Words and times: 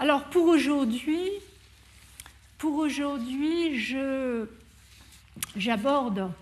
Alors 0.00 0.24
pour 0.24 0.46
aujourd'hui, 0.46 1.28
pour 2.56 2.76
aujourd'hui, 2.76 3.78
j'aborde 5.56 6.32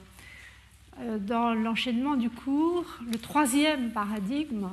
euh, 1.00 1.18
dans 1.18 1.54
l'enchaînement 1.54 2.14
du 2.14 2.30
cours 2.30 2.84
le 3.10 3.18
troisième 3.18 3.90
paradigme, 3.90 4.68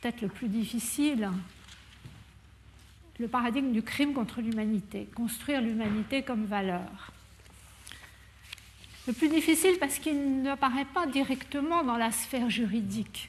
peut-être 0.00 0.22
le 0.22 0.28
plus 0.28 0.48
difficile, 0.48 1.28
le 3.18 3.28
paradigme 3.28 3.72
du 3.72 3.82
crime 3.82 4.14
contre 4.14 4.40
l'humanité, 4.40 5.06
construire 5.14 5.60
l'humanité 5.60 6.22
comme 6.22 6.46
valeur. 6.46 7.12
Le 9.06 9.12
plus 9.12 9.28
difficile 9.28 9.76
parce 9.78 9.98
qu'il 9.98 10.40
n'apparaît 10.40 10.86
pas 10.86 11.06
directement 11.06 11.84
dans 11.84 11.98
la 11.98 12.12
sphère 12.12 12.48
juridique. 12.48 13.28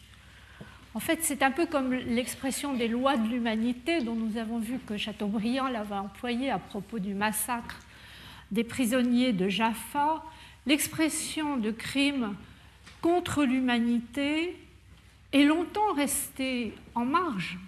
En 0.98 1.00
fait, 1.00 1.20
c'est 1.22 1.44
un 1.44 1.52
peu 1.52 1.68
comme 1.68 1.94
l'expression 1.94 2.74
des 2.74 2.88
lois 2.88 3.18
de 3.18 3.28
l'humanité 3.28 4.02
dont 4.02 4.16
nous 4.16 4.36
avons 4.38 4.58
vu 4.58 4.80
que 4.80 4.98
Chateaubriand 4.98 5.68
l'avait 5.68 5.94
employée 5.94 6.50
à 6.50 6.58
propos 6.58 6.98
du 6.98 7.14
massacre 7.14 7.78
des 8.50 8.64
prisonniers 8.64 9.32
de 9.32 9.48
Jaffa. 9.48 10.24
L'expression 10.66 11.58
de 11.58 11.70
crime 11.70 12.34
contre 13.00 13.44
l'humanité 13.44 14.58
est 15.34 15.44
longtemps 15.44 15.94
restée 15.96 16.74
en 16.96 17.06
marge 17.06 17.60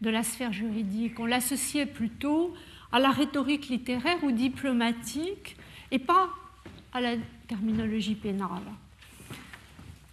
de 0.00 0.10
la 0.10 0.24
sphère 0.24 0.52
juridique. 0.52 1.20
On 1.20 1.26
l'associait 1.26 1.86
plutôt 1.86 2.52
à 2.90 2.98
la 2.98 3.10
rhétorique 3.10 3.68
littéraire 3.68 4.18
ou 4.24 4.32
diplomatique 4.32 5.56
et 5.92 6.00
pas 6.00 6.30
à 6.92 7.00
la 7.00 7.14
terminologie 7.46 8.16
pénale. 8.16 8.48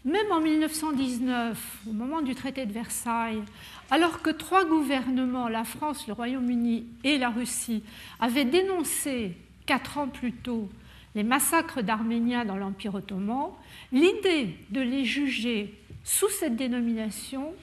Même 0.05 0.31
en 0.31 0.41
1919, 0.41 1.77
au 1.87 1.93
moment 1.93 2.21
du 2.21 2.35
traité 2.35 2.65
de 2.65 2.73
Versailles, 2.73 3.41
alors 3.89 4.21
que 4.21 4.29
trois 4.29 4.65
gouvernements, 4.65 5.47
la 5.47 5.63
France, 5.63 6.07
le 6.07 6.13
Royaume-Uni 6.13 6.85
et 7.05 7.17
la 7.17 7.29
Russie, 7.29 7.83
avaient 8.19 8.43
dénoncé 8.43 9.37
quatre 9.65 9.97
ans 9.97 10.09
plus 10.09 10.33
tôt 10.33 10.69
les 11.15 11.23
massacres 11.23 11.81
d'Arméniens 11.81 12.43
dans 12.43 12.57
l'Empire 12.57 12.95
ottoman, 12.95 13.51
l'idée 13.91 14.57
de 14.71 14.81
les 14.81 15.05
juger 15.05 15.73
sous 16.03 16.29
cette 16.29 16.55
dénomination, 16.55 17.53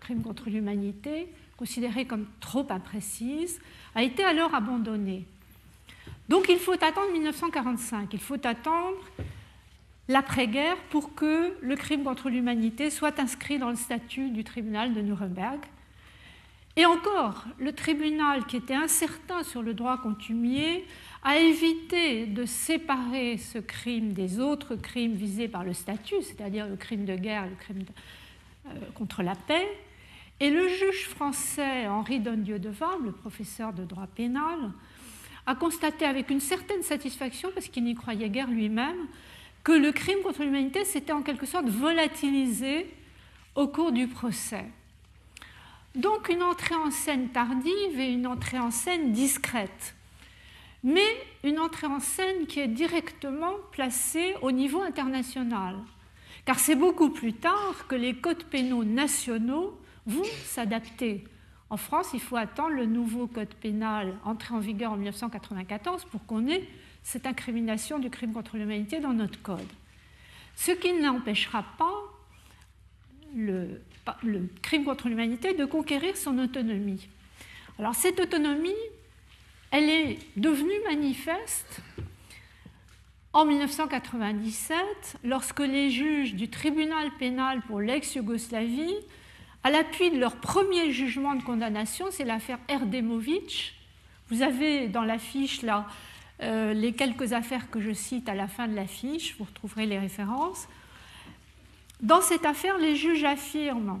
crime 0.00 0.22
contre 0.22 0.48
l'humanité, 0.48 1.28
considérée 1.56 2.06
comme 2.06 2.26
trop 2.40 2.66
imprécise, 2.70 3.60
a 3.94 4.02
été 4.02 4.24
alors 4.24 4.54
abandonnée. 4.54 5.26
Donc 6.28 6.46
il 6.48 6.58
faut 6.58 6.72
attendre 6.72 7.12
1945, 7.12 8.08
il 8.12 8.20
faut 8.20 8.46
attendre 8.46 8.96
l'après-guerre 10.08 10.76
pour 10.90 11.14
que 11.14 11.56
le 11.60 11.76
crime 11.76 12.02
contre 12.02 12.30
l'humanité 12.30 12.90
soit 12.90 13.20
inscrit 13.20 13.58
dans 13.58 13.70
le 13.70 13.76
statut 13.76 14.30
du 14.30 14.42
tribunal 14.42 14.94
de 14.94 15.00
Nuremberg. 15.00 15.60
Et 16.76 16.86
encore, 16.86 17.44
le 17.58 17.72
tribunal, 17.72 18.46
qui 18.46 18.56
était 18.56 18.74
incertain 18.74 19.42
sur 19.42 19.62
le 19.62 19.74
droit 19.74 19.98
contumier, 19.98 20.86
a 21.24 21.36
évité 21.36 22.26
de 22.26 22.44
séparer 22.44 23.36
ce 23.36 23.58
crime 23.58 24.12
des 24.12 24.38
autres 24.38 24.76
crimes 24.76 25.14
visés 25.14 25.48
par 25.48 25.64
le 25.64 25.72
statut, 25.72 26.22
c'est-à-dire 26.22 26.68
le 26.68 26.76
crime 26.76 27.04
de 27.04 27.16
guerre 27.16 27.46
le 27.46 27.56
crime 27.56 27.84
euh, 28.66 28.70
contre 28.94 29.22
la 29.22 29.34
paix. 29.34 29.66
Et 30.40 30.50
le 30.50 30.68
juge 30.68 31.08
français 31.08 31.88
Henri 31.88 32.20
Dondieu 32.20 32.60
de 32.60 32.72
le 33.04 33.10
professeur 33.10 33.72
de 33.72 33.84
droit 33.84 34.06
pénal, 34.06 34.70
a 35.46 35.54
constaté 35.56 36.04
avec 36.04 36.30
une 36.30 36.40
certaine 36.40 36.82
satisfaction, 36.82 37.50
parce 37.52 37.66
qu'il 37.68 37.82
n'y 37.82 37.94
croyait 37.96 38.28
guère 38.28 38.48
lui-même, 38.48 39.08
que 39.64 39.72
le 39.72 39.92
crime 39.92 40.20
contre 40.22 40.42
l'humanité 40.42 40.84
s'était 40.84 41.12
en 41.12 41.22
quelque 41.22 41.46
sorte 41.46 41.68
volatilisé 41.68 42.92
au 43.54 43.68
cours 43.68 43.92
du 43.92 44.06
procès. 44.06 44.66
Donc 45.94 46.28
une 46.28 46.42
entrée 46.42 46.74
en 46.74 46.90
scène 46.90 47.28
tardive 47.30 47.98
et 47.98 48.12
une 48.12 48.26
entrée 48.26 48.58
en 48.58 48.70
scène 48.70 49.12
discrète, 49.12 49.94
mais 50.84 51.08
une 51.42 51.58
entrée 51.58 51.86
en 51.86 51.98
scène 51.98 52.46
qui 52.46 52.60
est 52.60 52.68
directement 52.68 53.54
placée 53.72 54.34
au 54.42 54.52
niveau 54.52 54.80
international, 54.80 55.76
car 56.44 56.58
c'est 56.58 56.76
beaucoup 56.76 57.10
plus 57.10 57.32
tard 57.32 57.86
que 57.88 57.96
les 57.96 58.14
codes 58.14 58.44
pénaux 58.44 58.84
nationaux 58.84 59.78
vont 60.06 60.24
s'adapter. 60.44 61.24
En 61.70 61.76
France, 61.76 62.10
il 62.14 62.20
faut 62.20 62.36
attendre 62.36 62.76
le 62.76 62.86
nouveau 62.86 63.26
code 63.26 63.54
pénal 63.54 64.14
entré 64.24 64.54
en 64.54 64.58
vigueur 64.58 64.92
en 64.92 64.96
1994 64.96 66.04
pour 66.06 66.24
qu'on 66.24 66.46
ait 66.48 66.66
cette 67.08 67.26
incrimination 67.26 67.98
du 67.98 68.10
crime 68.10 68.34
contre 68.34 68.58
l'humanité 68.58 69.00
dans 69.00 69.14
notre 69.14 69.40
code. 69.40 69.66
Ce 70.56 70.72
qui 70.72 70.92
n'empêchera 70.92 71.64
pas 71.78 72.02
le, 73.34 73.80
crime 74.60 74.84
contre 74.84 75.08
l'humanité 75.08 75.54
de 75.54 75.64
conquérir 75.64 76.18
son 76.18 76.38
autonomie. 76.38 77.08
Alors 77.78 77.94
cette 77.94 78.20
autonomie, 78.20 78.84
elle 79.70 79.88
est 79.88 80.18
devenue 80.36 80.78
manifeste 80.86 81.80
en 83.32 83.46
1997 83.46 84.76
lorsque 85.24 85.60
les 85.60 85.90
juges 85.90 86.34
du 86.34 86.50
tribunal 86.50 87.10
pénal 87.18 87.62
pour 87.62 87.80
l'ex-Yougoslavie 87.80 88.96
à 89.64 89.70
l'appui 89.70 90.10
de 90.10 90.18
leur 90.18 90.36
premier 90.36 90.92
jugement 90.92 91.34
de 91.34 91.42
condamnation, 91.42 92.08
c'est 92.10 92.24
l'affaire 92.24 92.58
Erdemovic. 92.68 93.74
Vous 94.28 94.42
avez 94.42 94.88
dans 94.88 95.04
l'affiche 95.04 95.62
là 95.62 95.86
euh, 96.42 96.72
les 96.72 96.92
quelques 96.92 97.32
affaires 97.32 97.70
que 97.70 97.80
je 97.80 97.92
cite 97.92 98.28
à 98.28 98.34
la 98.34 98.48
fin 98.48 98.68
de 98.68 98.74
l'affiche, 98.74 99.36
vous 99.38 99.44
retrouverez 99.44 99.86
les 99.86 99.98
références. 99.98 100.68
Dans 102.00 102.20
cette 102.20 102.44
affaire, 102.44 102.78
les 102.78 102.94
juges 102.94 103.24
affirment 103.24 104.00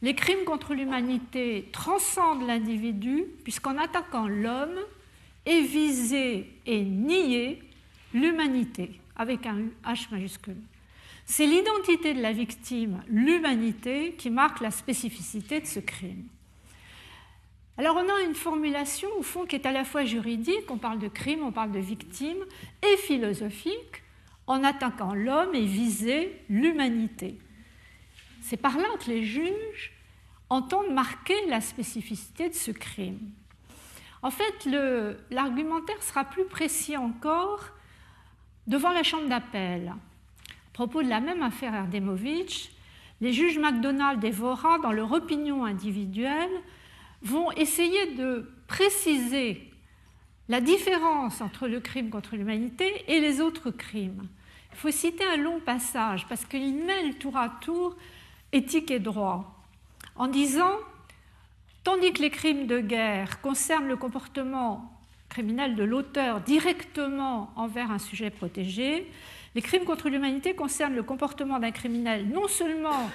les 0.00 0.14
crimes 0.14 0.44
contre 0.44 0.74
l'humanité 0.74 1.68
transcendent 1.72 2.46
l'individu, 2.46 3.24
puisqu'en 3.42 3.76
attaquant 3.78 4.28
l'homme 4.28 4.78
est 5.44 5.62
visé 5.62 6.46
et 6.66 6.84
nié 6.84 7.60
l'humanité, 8.14 9.00
avec 9.16 9.46
un 9.46 9.62
H 9.84 10.10
majuscule. 10.12 10.60
C'est 11.26 11.46
l'identité 11.46 12.14
de 12.14 12.22
la 12.22 12.32
victime, 12.32 13.02
l'humanité, 13.08 14.14
qui 14.16 14.30
marque 14.30 14.60
la 14.60 14.70
spécificité 14.70 15.60
de 15.60 15.66
ce 15.66 15.80
crime. 15.80 16.24
Alors 17.78 17.96
on 17.96 18.08
a 18.08 18.22
une 18.24 18.34
formulation 18.34 19.08
au 19.18 19.22
fond 19.22 19.46
qui 19.46 19.54
est 19.54 19.64
à 19.64 19.72
la 19.72 19.84
fois 19.84 20.04
juridique, 20.04 20.70
on 20.70 20.78
parle 20.78 20.98
de 20.98 21.08
crime, 21.08 21.44
on 21.44 21.52
parle 21.52 21.70
de 21.70 21.78
victime, 21.78 22.38
et 22.82 22.96
philosophique, 22.96 24.02
en 24.46 24.64
attaquant 24.64 25.14
l'homme 25.14 25.54
et 25.54 25.64
viser 25.64 26.42
l'humanité. 26.50 27.38
C'est 28.42 28.56
par 28.56 28.76
là 28.76 28.88
que 28.98 29.10
les 29.10 29.24
juges 29.24 29.92
entendent 30.50 30.92
marquer 30.92 31.46
la 31.48 31.60
spécificité 31.60 32.48
de 32.48 32.54
ce 32.54 32.72
crime. 32.72 33.30
En 34.22 34.30
fait, 34.30 34.68
l'argumentaire 35.30 36.02
sera 36.02 36.24
plus 36.24 36.46
précis 36.46 36.96
encore 36.96 37.70
devant 38.66 38.90
la 38.90 39.02
chambre 39.04 39.28
d'appel 39.28 39.94
propos 40.78 41.02
de 41.02 41.08
la 41.08 41.18
même 41.18 41.42
affaire 41.42 41.74
Erdemovic, 41.74 42.70
les 43.20 43.32
juges 43.32 43.58
MacDonald 43.58 44.22
et 44.22 44.30
Vora, 44.30 44.78
dans 44.78 44.92
leur 44.92 45.10
opinion 45.10 45.64
individuelle, 45.64 46.52
vont 47.22 47.50
essayer 47.52 48.14
de 48.14 48.50
préciser 48.66 49.70
la 50.48 50.60
différence 50.60 51.40
entre 51.40 51.68
le 51.68 51.80
crime 51.80 52.10
contre 52.10 52.36
l'humanité 52.36 53.04
et 53.08 53.20
les 53.20 53.40
autres 53.40 53.70
crimes. 53.70 54.28
Il 54.72 54.78
faut 54.78 54.90
citer 54.90 55.24
un 55.24 55.36
long 55.36 55.60
passage 55.60 56.26
parce 56.28 56.44
qu'il 56.44 56.74
mêle 56.84 57.16
tour 57.16 57.36
à 57.36 57.48
tour 57.48 57.96
éthique 58.52 58.90
et 58.90 58.98
droit 58.98 59.54
en 60.16 60.26
disant 60.26 60.72
Tandis 61.84 62.12
que 62.12 62.20
les 62.20 62.30
crimes 62.30 62.66
de 62.66 62.80
guerre 62.80 63.40
concernent 63.40 63.88
le 63.88 63.96
comportement 63.96 64.92
criminel 65.30 65.74
de 65.74 65.84
l'auteur 65.84 66.40
directement 66.40 67.50
envers 67.56 67.90
un 67.90 67.98
sujet 67.98 68.28
protégé, 68.28 69.10
les 69.54 69.62
crimes 69.62 69.84
contre 69.84 70.08
l'humanité 70.08 70.54
concernent 70.54 70.94
le 70.94 71.02
comportement 71.02 71.58
d'un 71.58 71.70
criminel 71.70 72.28
non 72.28 72.46
seulement 72.46 73.10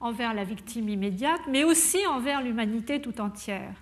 envers 0.00 0.34
la 0.34 0.44
victime 0.44 0.88
immédiate, 0.88 1.40
mais 1.48 1.64
aussi 1.64 1.98
envers 2.06 2.42
l'humanité 2.42 3.00
tout 3.00 3.20
entière. 3.20 3.74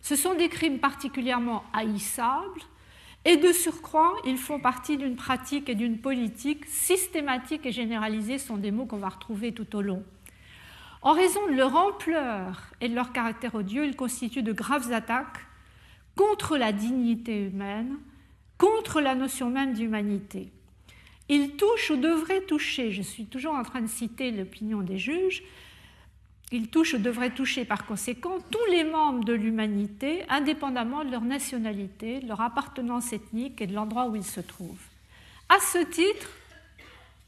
Ce 0.00 0.16
sont 0.16 0.34
des 0.34 0.48
crimes 0.48 0.78
particulièrement 0.78 1.64
haïssables, 1.72 2.60
et 3.24 3.36
de 3.36 3.52
surcroît, 3.52 4.14
ils 4.26 4.38
font 4.38 4.58
partie 4.58 4.96
d'une 4.96 5.14
pratique 5.14 5.68
et 5.68 5.76
d'une 5.76 5.98
politique 5.98 6.66
systématique 6.66 7.64
et 7.66 7.72
généralisée, 7.72 8.38
sont 8.38 8.56
des 8.56 8.72
mots 8.72 8.86
qu'on 8.86 8.96
va 8.96 9.10
retrouver 9.10 9.52
tout 9.52 9.76
au 9.76 9.80
long. 9.80 10.02
En 11.02 11.12
raison 11.12 11.46
de 11.46 11.52
leur 11.52 11.74
ampleur 11.76 12.72
et 12.80 12.88
de 12.88 12.94
leur 12.94 13.12
caractère 13.12 13.54
odieux, 13.54 13.84
ils 13.84 13.96
constituent 13.96 14.42
de 14.42 14.52
graves 14.52 14.92
attaques 14.92 15.46
contre 16.16 16.56
la 16.56 16.72
dignité 16.72 17.46
humaine, 17.46 17.96
contre 18.58 19.00
la 19.00 19.14
notion 19.14 19.50
même 19.50 19.72
d'humanité. 19.72 20.52
Il 21.34 21.56
touche 21.56 21.88
ou 21.88 21.96
devrait 21.96 22.42
toucher, 22.42 22.92
je 22.92 23.00
suis 23.00 23.24
toujours 23.24 23.54
en 23.54 23.62
train 23.62 23.80
de 23.80 23.86
citer 23.86 24.30
l'opinion 24.30 24.82
des 24.82 24.98
juges, 24.98 25.42
il 26.50 26.68
touche 26.68 26.92
ou 26.92 26.98
devrait 26.98 27.30
toucher 27.30 27.64
par 27.64 27.86
conséquent 27.86 28.36
tous 28.50 28.70
les 28.70 28.84
membres 28.84 29.24
de 29.24 29.32
l'humanité, 29.32 30.24
indépendamment 30.28 31.06
de 31.06 31.10
leur 31.10 31.22
nationalité, 31.22 32.20
de 32.20 32.28
leur 32.28 32.42
appartenance 32.42 33.14
ethnique 33.14 33.62
et 33.62 33.66
de 33.66 33.72
l'endroit 33.72 34.08
où 34.08 34.14
ils 34.14 34.26
se 34.26 34.40
trouvent. 34.40 34.84
À 35.48 35.58
ce 35.58 35.78
titre, 35.78 36.28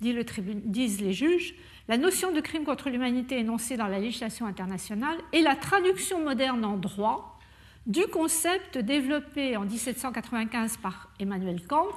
disent 0.03 1.01
les 1.01 1.15
juges, 1.15 1.55
la 1.89 1.97
notion 1.97 2.31
de 2.31 2.43
crime 2.43 2.65
contre 2.65 2.91
l'humanité 2.91 3.39
énoncée 3.39 3.79
dans 3.79 3.87
la 3.87 4.01
législation 4.01 4.45
internationale 4.45 5.17
et 5.33 5.41
la 5.41 5.57
traduction 5.57 6.23
moderne 6.23 6.63
en 6.63 6.77
droit 6.77 7.39
du 7.87 8.07
concept 8.09 8.77
développé 8.77 9.57
en 9.57 9.65
1795 9.65 10.77
par 10.77 11.09
Emmanuel 11.19 11.67
Kant, 11.67 11.97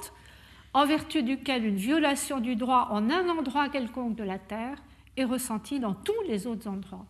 en 0.74 0.86
vertu 0.86 1.22
duquel 1.22 1.64
une 1.64 1.76
violation 1.76 2.40
du 2.40 2.56
droit 2.56 2.88
en 2.90 3.10
un 3.10 3.28
endroit 3.28 3.68
quelconque 3.68 4.16
de 4.16 4.24
la 4.24 4.38
Terre 4.38 4.78
est 5.16 5.24
ressentie 5.24 5.80
dans 5.80 5.94
tous 5.94 6.22
les 6.26 6.46
autres 6.46 6.68
endroits. 6.68 7.06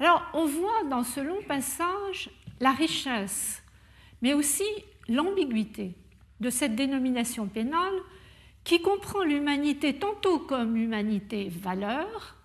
Alors, 0.00 0.22
on 0.34 0.46
voit 0.46 0.84
dans 0.90 1.04
ce 1.04 1.20
long 1.20 1.42
passage 1.46 2.30
la 2.60 2.72
richesse, 2.72 3.62
mais 4.20 4.34
aussi 4.34 4.64
l'ambiguïté 5.08 5.94
de 6.40 6.50
cette 6.50 6.74
dénomination 6.74 7.46
pénale 7.46 8.00
qui 8.64 8.80
comprend 8.80 9.22
l'humanité 9.22 9.94
tantôt 9.98 10.38
comme 10.38 10.76
humanité 10.76 11.48
valeur, 11.48 12.36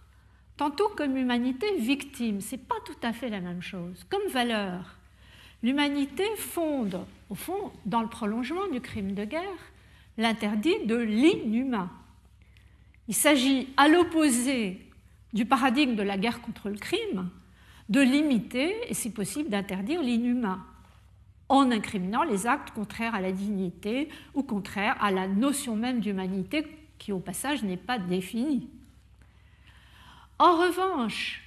tantôt 0.58 0.90
comme 0.90 1.18
humanité 1.18 1.78
victime. 1.78 2.42
Ce 2.42 2.56
n'est 2.56 2.62
pas 2.62 2.76
tout 2.86 2.98
à 3.04 3.14
fait 3.14 3.30
la 3.30 3.40
même 3.40 3.62
chose. 3.62 4.06
Comme 4.10 4.28
valeur, 4.30 4.98
l'humanité 5.64 6.26
fonde, 6.38 7.06
au 7.30 7.36
fond, 7.36 7.72
dans 7.86 8.02
le 8.02 8.10
prolongement 8.10 8.68
du 8.68 8.82
crime 8.82 9.14
de 9.14 9.26
guerre, 9.26 9.72
l'interdit 10.18 10.86
de 10.86 10.96
l'inhumain. 10.96 11.92
Il 13.08 13.16
s'agit, 13.16 13.70
à 13.78 13.88
l'opposé 13.88 14.82
du 15.34 15.46
paradigme 15.46 15.96
de 15.96 16.04
la 16.04 16.18
guerre 16.18 16.42
contre 16.42 16.70
le 16.70 16.78
crime, 16.78 17.30
de 17.90 18.02
limiter 18.02 18.76
et 18.90 18.94
si 18.94 19.12
possible 19.12 19.50
d'interdire 19.50 20.02
l'inhumain 20.02 20.66
en 21.50 21.72
incriminant 21.72 22.24
les 22.24 22.46
actes 22.46 22.72
contraires 22.72 23.16
à 23.16 23.22
la 23.22 23.32
dignité 23.32 24.10
ou 24.34 24.44
contraires 24.44 24.98
à 25.02 25.12
la 25.12 25.28
notion 25.28 25.76
même 25.76 26.02
d'humanité 26.02 26.66
qui 26.98 27.12
au 27.12 27.20
passage 27.20 27.64
n'est 27.64 27.78
pas 27.78 28.00
définie. 28.00 28.68
En 30.40 30.58
revanche, 30.58 31.42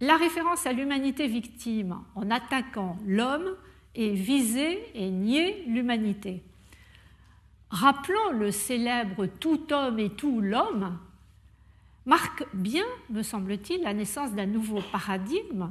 la 0.00 0.16
référence 0.16 0.66
à 0.66 0.72
l'humanité 0.72 1.26
victime 1.26 1.98
en 2.14 2.30
attaquant 2.30 2.96
l'homme 3.06 3.56
est 3.94 4.10
viser 4.10 4.78
et 4.94 5.10
nier 5.10 5.64
l'humanité. 5.66 6.42
Rappelons 7.70 8.32
le 8.32 8.50
célèbre 8.50 9.26
tout 9.26 9.72
homme 9.72 9.98
et 9.98 10.10
tout 10.10 10.40
l'homme 10.40 10.98
marque 12.06 12.44
bien, 12.54 12.86
me 13.10 13.22
semble-t-il, 13.22 13.82
la 13.82 13.92
naissance 13.92 14.32
d'un 14.32 14.46
nouveau 14.46 14.80
paradigme 14.92 15.70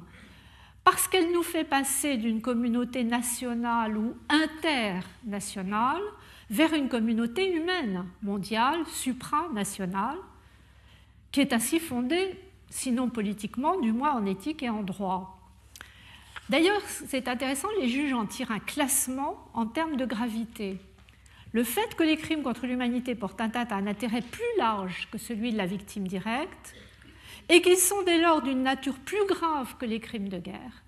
parce 0.88 1.09
qu'elle 1.09 1.33
nous 1.33 1.44
fait 1.44 1.65
passer 1.65 2.15
d'une 2.15 2.39
communauté 2.39 3.03
nationale 3.03 3.97
ou 3.97 4.15
internationale 4.29 6.01
vers 6.49 6.73
une 6.73 6.88
communauté 6.88 7.53
humaine, 7.53 8.05
mondiale, 8.21 8.85
supranationale, 8.85 10.15
qui 11.33 11.41
est 11.41 11.51
ainsi 11.51 11.81
fondée, 11.81 12.39
sinon 12.69 13.09
politiquement, 13.09 13.77
du 13.81 13.91
moins 13.91 14.13
en 14.13 14.25
éthique 14.25 14.63
et 14.63 14.69
en 14.69 14.81
droit. 14.81 15.38
D'ailleurs, 16.47 16.79
c'est 16.85 17.27
intéressant, 17.27 17.67
les 17.81 17.89
juges 17.89 18.13
en 18.13 18.25
tirent 18.25 18.51
un 18.51 18.59
classement 18.59 19.45
en 19.53 19.65
termes 19.65 19.97
de 19.97 20.05
gravité. 20.05 20.79
Le 21.53 21.63
fait 21.63 21.95
que 21.95 22.03
les 22.03 22.17
crimes 22.17 22.44
contre 22.44 22.67
l'humanité 22.67 23.15
portent 23.15 23.41
atteinte 23.41 23.71
à 23.71 23.75
un 23.75 23.88
intérêt 23.88 24.21
plus 24.21 24.57
large 24.57 25.07
que 25.11 25.17
celui 25.17 25.51
de 25.51 25.57
la 25.57 25.65
victime 25.65 26.07
directe 26.07 26.75
et 27.49 27.61
qu'ils 27.61 27.77
sont 27.77 28.03
dès 28.03 28.19
lors 28.19 28.41
d'une 28.41 28.63
nature 28.63 28.97
plus 28.99 29.25
grave 29.27 29.75
que 29.77 29.85
les 29.85 29.99
crimes 29.99 30.29
de 30.29 30.39
guerre, 30.39 30.83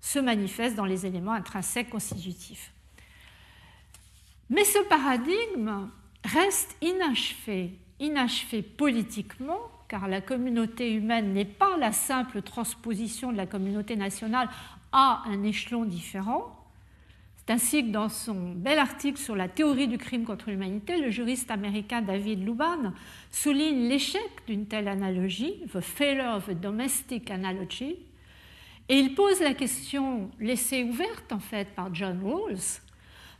se 0.00 0.18
manifeste 0.18 0.76
dans 0.76 0.84
les 0.84 1.06
éléments 1.06 1.32
intrinsèques 1.32 1.90
constitutifs. 1.90 2.72
Mais 4.50 4.64
ce 4.64 4.78
paradigme 4.88 5.88
reste 6.24 6.76
inachevé, 6.80 7.78
inachevé 8.00 8.62
politiquement, 8.62 9.58
car 9.88 10.08
la 10.08 10.20
communauté 10.20 10.92
humaine 10.92 11.32
n'est 11.32 11.44
pas 11.44 11.76
la 11.78 11.92
simple 11.92 12.42
transposition 12.42 13.32
de 13.32 13.36
la 13.36 13.46
communauté 13.46 13.96
nationale 13.96 14.48
à 14.92 15.22
un 15.26 15.42
échelon 15.42 15.84
différent. 15.84 16.57
Ainsi 17.50 17.82
que 17.82 17.90
dans 17.90 18.10
son 18.10 18.52
bel 18.52 18.78
article 18.78 19.18
sur 19.18 19.34
la 19.34 19.48
théorie 19.48 19.88
du 19.88 19.96
crime 19.96 20.24
contre 20.24 20.50
l'humanité, 20.50 20.98
le 20.98 21.10
juriste 21.10 21.50
américain 21.50 22.02
David 22.02 22.44
Luban 22.44 22.92
souligne 23.30 23.88
l'échec 23.88 24.30
d'une 24.46 24.66
telle 24.66 24.86
analogie, 24.86 25.54
the 25.72 25.80
failure 25.80 26.36
of 26.36 26.48
a 26.50 26.54
domestic 26.54 27.30
analogy. 27.30 27.96
Et 28.90 28.98
il 28.98 29.14
pose 29.14 29.40
la 29.40 29.54
question 29.54 30.30
laissée 30.38 30.82
ouverte 30.82 31.32
en 31.32 31.40
fait 31.40 31.74
par 31.74 31.94
John 31.94 32.20
Rawls 32.22 32.80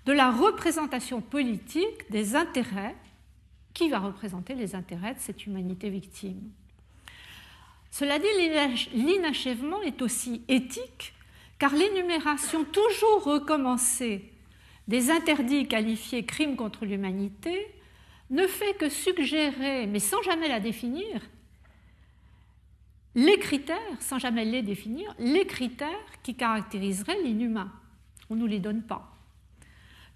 de 0.06 0.12
la 0.12 0.30
représentation 0.30 1.20
politique 1.20 2.10
des 2.10 2.34
intérêts, 2.34 2.96
qui 3.74 3.90
va 3.90 3.98
représenter 3.98 4.54
les 4.54 4.74
intérêts 4.74 5.14
de 5.14 5.20
cette 5.20 5.46
humanité 5.46 5.90
victime? 5.90 6.50
Cela 7.90 8.18
dit, 8.18 8.26
l'inachèvement 8.94 9.82
est 9.82 10.02
aussi 10.02 10.42
éthique 10.48 11.14
car 11.58 11.74
l'énumération 11.74 12.64
toujours 12.64 13.24
recommencée 13.24 14.32
des 14.86 15.10
interdits 15.10 15.68
qualifiés 15.68 16.24
crimes 16.24 16.56
contre 16.56 16.84
l'humanité 16.84 17.66
ne 18.30 18.46
fait 18.46 18.74
que 18.74 18.88
suggérer, 18.88 19.86
mais 19.86 19.98
sans 19.98 20.22
jamais 20.22 20.48
la 20.48 20.60
définir, 20.60 21.22
les 23.14 23.38
critères, 23.38 24.00
sans 24.00 24.18
jamais 24.18 24.44
les 24.44 24.62
définir, 24.62 25.14
les 25.18 25.46
critères 25.46 25.88
qui 26.22 26.34
caractériseraient 26.34 27.20
l'inhumain. 27.22 27.72
On 28.30 28.34
ne 28.34 28.40
nous 28.40 28.46
les 28.46 28.60
donne 28.60 28.82
pas. 28.82 29.14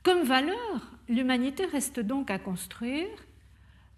Comme 0.02 0.22
valeur, 0.22 0.92
l'humanité 1.08 1.64
reste 1.64 2.00
donc 2.00 2.30
à 2.30 2.38
construire, 2.38 3.08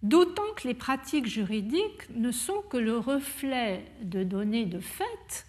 d'autant 0.03 0.53
que 0.57 0.69
les 0.69 0.75
pratiques 0.75 1.27
juridiques 1.27 2.09
ne 2.15 2.31
sont 2.31 2.63
que 2.71 2.77
le 2.77 2.99
reflet 2.99 3.85
de 4.03 4.23
données 4.23 4.67
de 4.67 4.81
fait 4.81 5.47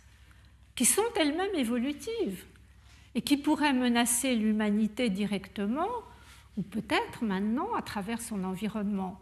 qui 0.75 0.85
sont 0.85 1.03
elles-mêmes 1.15 1.55
évolutives 1.55 2.43
et 3.15 3.21
qui 3.21 3.37
pourraient 3.37 3.73
menacer 3.73 4.35
l'humanité 4.35 5.09
directement 5.09 5.89
ou 6.57 6.61
peut-être 6.61 7.23
maintenant 7.23 7.73
à 7.73 7.81
travers 7.81 8.21
son 8.21 8.43
environnement. 8.43 9.19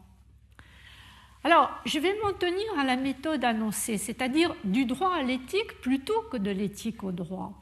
Alors, 1.43 1.69
je 1.85 1.99
vais 1.99 2.15
m'en 2.23 2.31
tenir 2.31 2.79
à 2.79 2.85
la 2.85 2.95
méthode 2.95 3.43
annoncée, 3.43 3.97
c'est-à-dire 3.97 4.55
du 4.63 4.85
droit 4.85 5.13
à 5.13 5.23
l'éthique 5.23 5.81
plutôt 5.81 6.21
que 6.31 6.37
de 6.37 6.51
l'éthique 6.51 7.03
au 7.03 7.11
droit. 7.11 7.53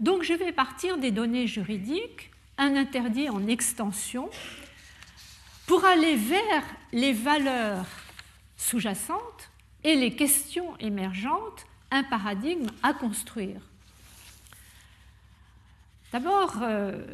Donc, 0.00 0.22
je 0.22 0.32
vais 0.32 0.52
partir 0.52 0.96
des 0.96 1.10
données 1.10 1.46
juridiques, 1.46 2.30
un 2.56 2.76
interdit 2.76 3.28
en 3.28 3.46
extension, 3.46 4.30
pour 5.66 5.84
aller 5.84 6.16
vers 6.16 6.64
les 6.92 7.12
valeurs 7.12 7.86
sous-jacentes 8.56 9.50
et 9.84 9.96
les 9.96 10.14
questions 10.14 10.76
émergentes 10.78 11.66
un 11.96 12.04
paradigme 12.04 12.68
à 12.82 12.94
construire. 12.94 13.60
D'abord, 16.12 16.58
euh, 16.62 17.04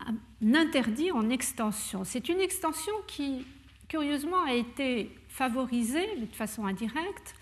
un 0.00 0.54
interdit 0.54 1.12
en 1.12 1.28
extension. 1.30 2.04
C'est 2.04 2.28
une 2.28 2.40
extension 2.40 2.92
qui, 3.06 3.46
curieusement, 3.88 4.42
a 4.44 4.52
été 4.52 5.14
favorisée, 5.28 6.08
mais 6.18 6.26
de 6.26 6.34
façon 6.34 6.66
indirecte, 6.66 7.34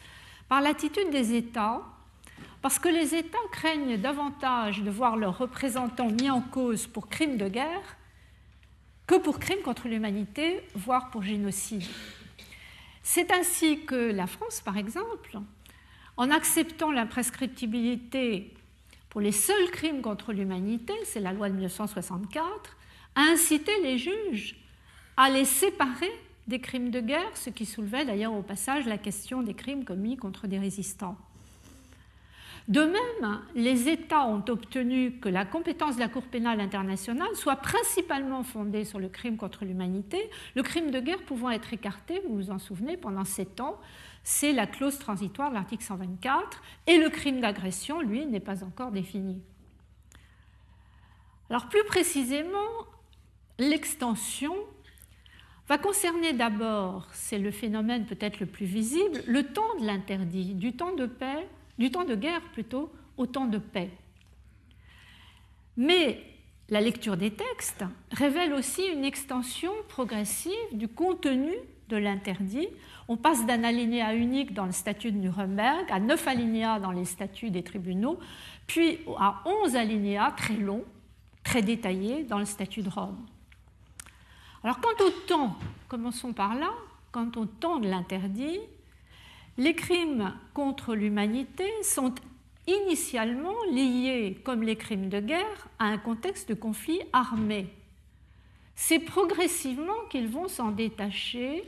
par 0.49 0.61
l'attitude 0.61 1.11
des 1.11 1.35
États, 1.35 1.83
parce 2.63 2.79
que 2.79 2.89
les 2.89 3.15
États 3.15 3.39
craignent 3.53 3.97
davantage 3.97 4.83
de 4.83 4.91
voir 4.91 5.17
leurs 5.17 5.39
représentants 5.39 6.11
mis 6.11 6.31
en 6.31 6.41
cause 6.41 6.87
pour 6.87 7.09
crimes 7.09 7.37
de 7.37 7.49
guerre 7.49 7.97
que 9.07 9.17
pour 9.17 9.39
crimes 9.39 9.63
contre 9.63 9.89
l'humanité, 9.89 10.61
voire 10.75 11.11
pour 11.11 11.23
génocide. 11.23 11.85
C'est 13.03 13.33
ainsi 13.33 13.85
que 13.85 14.13
la 14.13 14.27
France, 14.27 14.61
par 14.61 14.77
exemple, 14.77 15.41
en 16.21 16.31
acceptant 16.31 16.93
l'imprescriptibilité 16.93 18.53
pour 19.09 19.23
les 19.23 19.33
seuls 19.33 19.71
crimes 19.71 20.03
contre 20.03 20.35
l'humanité, 20.35 20.93
c'est 21.05 21.19
la 21.19 21.33
loi 21.33 21.49
de 21.49 21.55
1964, 21.55 22.77
a 23.15 23.23
incité 23.23 23.73
les 23.83 23.97
juges 23.97 24.55
à 25.17 25.31
les 25.31 25.47
séparer 25.47 26.13
des 26.47 26.61
crimes 26.61 26.91
de 26.91 27.01
guerre, 27.01 27.35
ce 27.37 27.49
qui 27.49 27.65
soulevait 27.65 28.05
d'ailleurs 28.05 28.35
au 28.35 28.43
passage 28.43 28.85
la 28.85 28.99
question 28.99 29.43
des 29.43 29.55
crimes 29.55 29.87
commis 29.87 30.19
contre 30.19 30.47
des 30.47 30.59
résistants. 30.59 31.17
De 32.69 32.83
même, 32.83 33.41
les 33.55 33.89
États 33.89 34.27
ont 34.27 34.45
obtenu 34.47 35.13
que 35.13 35.31
la 35.31 35.47
compétence 35.47 35.95
de 35.95 36.01
la 36.01 36.09
Cour 36.09 36.25
pénale 36.25 36.61
internationale 36.61 37.35
soit 37.35 37.57
principalement 37.57 38.43
fondée 38.43 38.85
sur 38.85 38.99
le 38.99 39.09
crime 39.09 39.39
contre 39.39 39.65
l'humanité, 39.65 40.29
le 40.55 40.63
crime 40.63 40.91
de 40.91 41.01
guerre 41.01 41.23
pouvant 41.23 41.49
être 41.49 41.73
écarté, 41.73 42.21
vous 42.29 42.37
vous 42.37 42.51
en 42.51 42.59
souvenez, 42.59 42.99
pendant 42.99 43.25
sept 43.25 43.59
ans, 43.63 43.81
c'est 44.23 44.53
la 44.53 44.67
clause 44.67 44.99
transitoire 44.99 45.51
de 45.51 45.55
l'article 45.55 45.85
124, 45.85 46.63
et 46.87 46.99
le 46.99 47.09
crime 47.09 47.41
d'agression, 47.41 48.01
lui, 48.01 48.27
n'est 48.27 48.41
pas 48.41 48.65
encore 48.65 48.93
défini. 48.93 49.43
Alors 51.49 51.69
plus 51.69 51.85
précisément, 51.85 52.69
l'extension 53.59 54.55
va 55.69 55.79
concerner 55.79 56.33
d'abord, 56.33 57.09
c'est 57.13 57.39
le 57.39 57.51
phénomène 57.51 58.07
peut-être 58.07 58.41
le 58.41 58.47
plus 58.47 58.67
visible, 58.67 59.23
le 59.27 59.45
temps 59.45 59.79
de 59.81 59.87
l'interdit, 59.87 60.55
du 60.55 60.75
temps 60.75 60.95
de 60.95 61.07
paix, 61.07 61.49
du 61.79 61.91
temps 61.91 62.05
de 62.05 62.15
guerre 62.15 62.43
plutôt, 62.53 62.93
au 63.17 63.27
temps 63.27 63.47
de 63.47 63.59
paix. 63.59 63.91
Mais 65.77 66.23
la 66.69 66.81
lecture 66.81 67.17
des 67.17 67.33
textes 67.33 67.85
révèle 68.13 68.53
aussi 68.53 68.85
une 68.87 69.05
extension 69.05 69.73
progressive 69.89 70.53
du 70.73 70.89
contenu 70.89 71.53
de 71.89 71.97
l'interdit 71.97 72.69
on 73.11 73.17
passe 73.17 73.45
d'un 73.45 73.65
alinéa 73.65 74.15
unique 74.15 74.55
dans 74.55 74.67
le 74.67 74.73
statut 74.73 75.11
de 75.11 75.17
Nuremberg 75.17 75.85
à 75.91 75.99
neuf 75.99 76.29
alinéas 76.29 76.79
dans 76.79 76.93
les 76.93 77.05
statuts 77.05 77.51
des 77.51 77.65
tribunaux, 77.65 78.21
puis 78.69 79.01
à 79.19 79.43
onze 79.47 79.75
alinéas 79.75 80.31
très 80.37 80.55
longs, 80.55 80.85
très 81.43 81.61
détaillés 81.61 82.23
dans 82.23 82.39
le 82.39 82.45
statut 82.45 82.83
de 82.83 82.89
Rome. 82.89 83.19
Alors 84.63 84.81
quant 84.81 85.05
au 85.05 85.11
temps, 85.27 85.57
commençons 85.89 86.33
par 86.33 86.55
là, 86.55 86.71
quant 87.11 87.33
au 87.35 87.47
temps 87.47 87.81
de 87.81 87.89
l'interdit, 87.89 88.61
les 89.59 89.75
crimes 89.75 90.33
contre 90.55 90.95
l'humanité 90.95 91.69
sont 91.83 92.15
initialement 92.69 93.57
liés, 93.73 94.39
comme 94.45 94.63
les 94.63 94.77
crimes 94.77 95.09
de 95.09 95.19
guerre, 95.19 95.67
à 95.81 95.87
un 95.87 95.99
contexte 95.99 96.49
de 96.49 96.55
conflit 96.55 97.01
armé. 97.13 97.67
C'est 98.77 99.01
progressivement 99.01 99.99
qu'ils 100.11 100.29
vont 100.29 100.47
s'en 100.47 100.71
détacher 100.71 101.65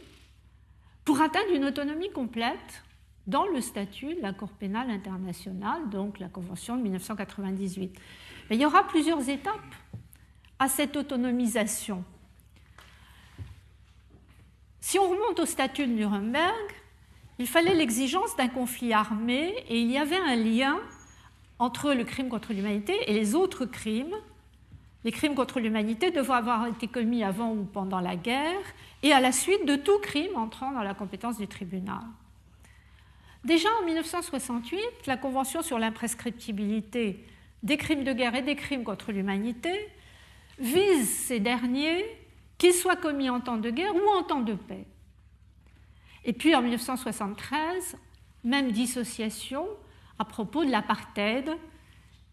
pour 1.05 1.21
atteindre 1.21 1.53
une 1.55 1.65
autonomie 1.65 2.11
complète 2.11 2.85
dans 3.27 3.47
le 3.47 3.61
statut 3.61 4.15
de 4.15 4.21
la 4.21 4.33
Cour 4.33 4.51
pénale 4.51 4.91
internationale, 4.91 5.89
donc 5.91 6.19
la 6.19 6.29
Convention 6.29 6.77
de 6.77 6.83
1998. 6.83 7.99
Mais 8.51 8.57
il 8.57 8.63
y 8.63 8.67
aura 8.67 8.87
plusieurs 8.87 9.29
étapes 9.29 9.75
à 10.59 10.69
cette 10.69 10.97
autonomisation. 10.97 12.05
Si 14.81 14.99
on 14.99 15.09
remonte 15.09 15.39
au 15.41 15.47
statut 15.47 15.87
de 15.87 15.93
Nuremberg, 15.93 16.53
il 17.39 17.47
fallait 17.47 17.75
l'exigence 17.75 18.37
d'un 18.37 18.49
conflit 18.49 18.93
armé 18.93 19.55
et 19.69 19.81
il 19.81 19.91
y 19.91 19.99
avait 19.99 20.19
un 20.19 20.37
lien 20.37 20.79
entre 21.59 21.93
le 21.93 22.05
crime 22.05 22.29
contre 22.29 22.53
l'humanité 22.53 22.95
et 23.07 23.13
les 23.13 23.35
autres 23.35 23.65
crimes. 23.65 24.15
Les 25.05 25.13
crimes 25.13 25.35
contre 25.35 25.61
l'humanité 25.61 26.11
devaient 26.11 26.35
avoir 26.35 26.67
été 26.67 26.89
commis 26.89 27.25
avant 27.25 27.53
ou 27.53 27.65
pendant 27.65 28.01
la 28.01 28.17
guerre 28.17 28.63
et 29.03 29.13
à 29.13 29.21
la 29.21 29.33
suite 29.33 29.67
de 29.67 29.77
tout 29.77 29.99
crime 29.99 30.37
entrant 30.37 30.73
dans 30.73 30.83
la 30.83 30.95
compétence 30.95 31.39
du 31.39 31.49
tribunal. 31.49 32.03
Déjà 33.45 33.69
en 33.81 33.85
1968, 33.85 34.81
la 35.07 35.17
Convention 35.17 35.63
sur 35.63 35.79
l'imprescriptibilité 35.79 37.25
des 37.63 37.77
crimes 37.77 38.05
de 38.05 38.13
guerre 38.13 38.35
et 38.37 38.43
des 38.43 38.57
crimes 38.57 38.85
contre 38.85 39.13
l'humanité 39.13 39.73
vise 40.59 41.09
ces 41.09 41.41
derniers 41.41 42.05
qu'ils 42.59 42.75
soient 42.75 42.97
commis 42.97 43.31
en 43.31 43.41
temps 43.41 43.57
de 43.57 43.71
guerre 43.71 43.95
ou 43.95 44.09
en 44.17 44.23
temps 44.23 44.41
de 44.41 44.55
paix. 44.55 44.87
Et 46.25 46.33
puis 46.33 46.55
en 46.55 46.63
1973, 46.63 47.97
même 48.45 48.71
dissociation 48.71 49.67
à 50.19 50.25
propos 50.25 50.65
de 50.65 50.71
l'apartheid 50.71 51.51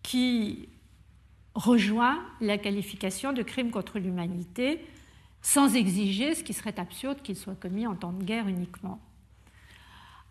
qui 0.03 0.69
rejoint 1.55 2.23
la 2.39 2.59
qualification 2.59 3.33
de 3.33 3.41
crime 3.41 3.71
contre 3.71 3.97
l'humanité 3.97 4.85
sans 5.41 5.75
exiger, 5.75 6.35
ce 6.35 6.43
qui 6.43 6.53
serait 6.53 6.79
absurde, 6.79 7.21
qu'il 7.21 7.35
soit 7.35 7.55
commis 7.55 7.87
en 7.87 7.95
temps 7.95 8.11
de 8.11 8.23
guerre 8.23 8.47
uniquement. 8.47 8.99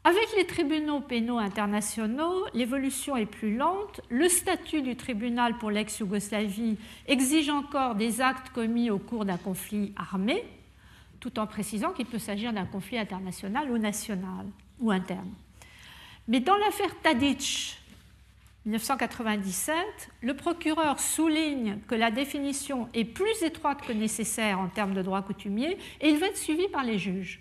Avec 0.05 0.29
les 0.37 0.47
tribunaux 0.47 1.01
pénaux 1.01 1.39
internationaux, 1.39 2.47
l'évolution 2.55 3.17
est 3.17 3.27
plus 3.27 3.57
lente. 3.57 4.01
Le 4.09 4.29
statut 4.29 4.81
du 4.81 4.97
tribunal 4.97 5.59
pour 5.59 5.71
l'ex-Yougoslavie 5.71 6.79
exige 7.07 7.51
encore 7.51 7.95
des 7.95 8.21
actes 8.21 8.51
commis 8.51 8.91
au 8.91 8.99
cours 8.99 9.25
d'un 9.25 9.37
conflit 9.37 9.93
armé, 9.97 10.45
tout 11.21 11.39
en 11.39 11.47
précisant 11.47 11.93
qu'il 11.93 12.07
peut 12.07 12.19
s'agir 12.19 12.53
d'un 12.53 12.65
conflit 12.65 12.99
international 12.99 13.71
ou 13.71 13.77
national 13.77 14.47
ou 14.81 14.91
interne. 14.91 15.33
Mais 16.29 16.41
dans 16.41 16.57
l'affaire 16.57 16.95
Tadic, 17.03 17.79
1997, 18.67 19.77
le 20.21 20.35
procureur 20.35 21.01
souligne 21.01 21.79
que 21.89 21.95
la 21.95 22.11
définition 22.11 22.89
est 22.93 23.05
plus 23.05 23.43
étroite 23.43 23.83
que 23.83 23.93
nécessaire 23.93 24.59
en 24.59 24.69
termes 24.69 24.95
de 24.95 25.03
droit 25.03 25.23
coutumier 25.23 25.79
et 26.01 26.09
il 26.09 26.19
va 26.19 26.27
être 26.27 26.37
suivi 26.37 26.69
par 26.69 26.85
les 26.85 26.99
juges. 26.99 27.41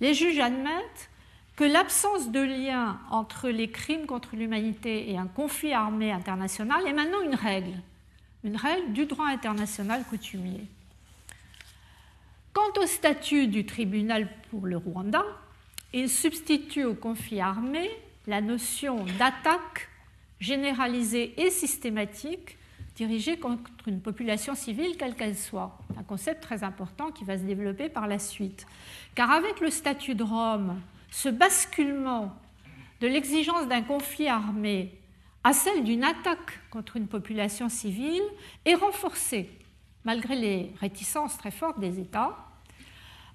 Les 0.00 0.14
juges 0.14 0.38
admettent 0.38 1.10
que 1.56 1.64
l'absence 1.64 2.30
de 2.30 2.40
lien 2.40 3.00
entre 3.10 3.48
les 3.48 3.68
crimes 3.68 4.06
contre 4.06 4.36
l'humanité 4.36 5.10
et 5.10 5.18
un 5.18 5.26
conflit 5.26 5.72
armé 5.72 6.12
international 6.12 6.86
est 6.86 6.92
maintenant 6.92 7.22
une 7.22 7.34
règle, 7.34 7.74
une 8.44 8.56
règle 8.56 8.92
du 8.92 9.06
droit 9.06 9.26
international 9.26 10.04
coutumier. 10.08 10.64
Quant 12.52 12.80
au 12.80 12.86
statut 12.86 13.48
du 13.48 13.66
tribunal 13.66 14.28
pour 14.50 14.66
le 14.66 14.76
Rwanda, 14.76 15.24
il 15.92 16.08
substitue 16.08 16.84
au 16.84 16.94
conflit 16.94 17.40
armé 17.40 17.90
la 18.28 18.40
notion 18.40 19.04
d'attaque 19.18 19.88
généralisée 20.40 21.34
et 21.40 21.50
systématique 21.50 22.56
dirigée 22.94 23.38
contre 23.38 23.62
une 23.86 24.00
population 24.00 24.54
civile 24.54 24.96
quelle 24.98 25.14
qu'elle 25.14 25.36
soit. 25.36 25.78
Un 25.96 26.02
concept 26.02 26.42
très 26.42 26.64
important 26.64 27.10
qui 27.10 27.24
va 27.24 27.38
se 27.38 27.44
développer 27.44 27.88
par 27.88 28.08
la 28.08 28.18
suite. 28.18 28.66
Car 29.14 29.30
avec 29.30 29.60
le 29.60 29.70
statut 29.70 30.16
de 30.16 30.24
Rome, 30.24 30.80
ce 31.10 31.28
basculement 31.28 32.34
de 33.00 33.06
l'exigence 33.06 33.68
d'un 33.68 33.82
conflit 33.82 34.28
armé 34.28 34.98
à 35.44 35.52
celle 35.52 35.84
d'une 35.84 36.02
attaque 36.02 36.58
contre 36.70 36.96
une 36.96 37.06
population 37.06 37.68
civile 37.68 38.24
est 38.64 38.74
renforcé, 38.74 39.48
malgré 40.04 40.34
les 40.34 40.72
réticences 40.80 41.38
très 41.38 41.52
fortes 41.52 41.78
des 41.78 42.00
États, 42.00 42.36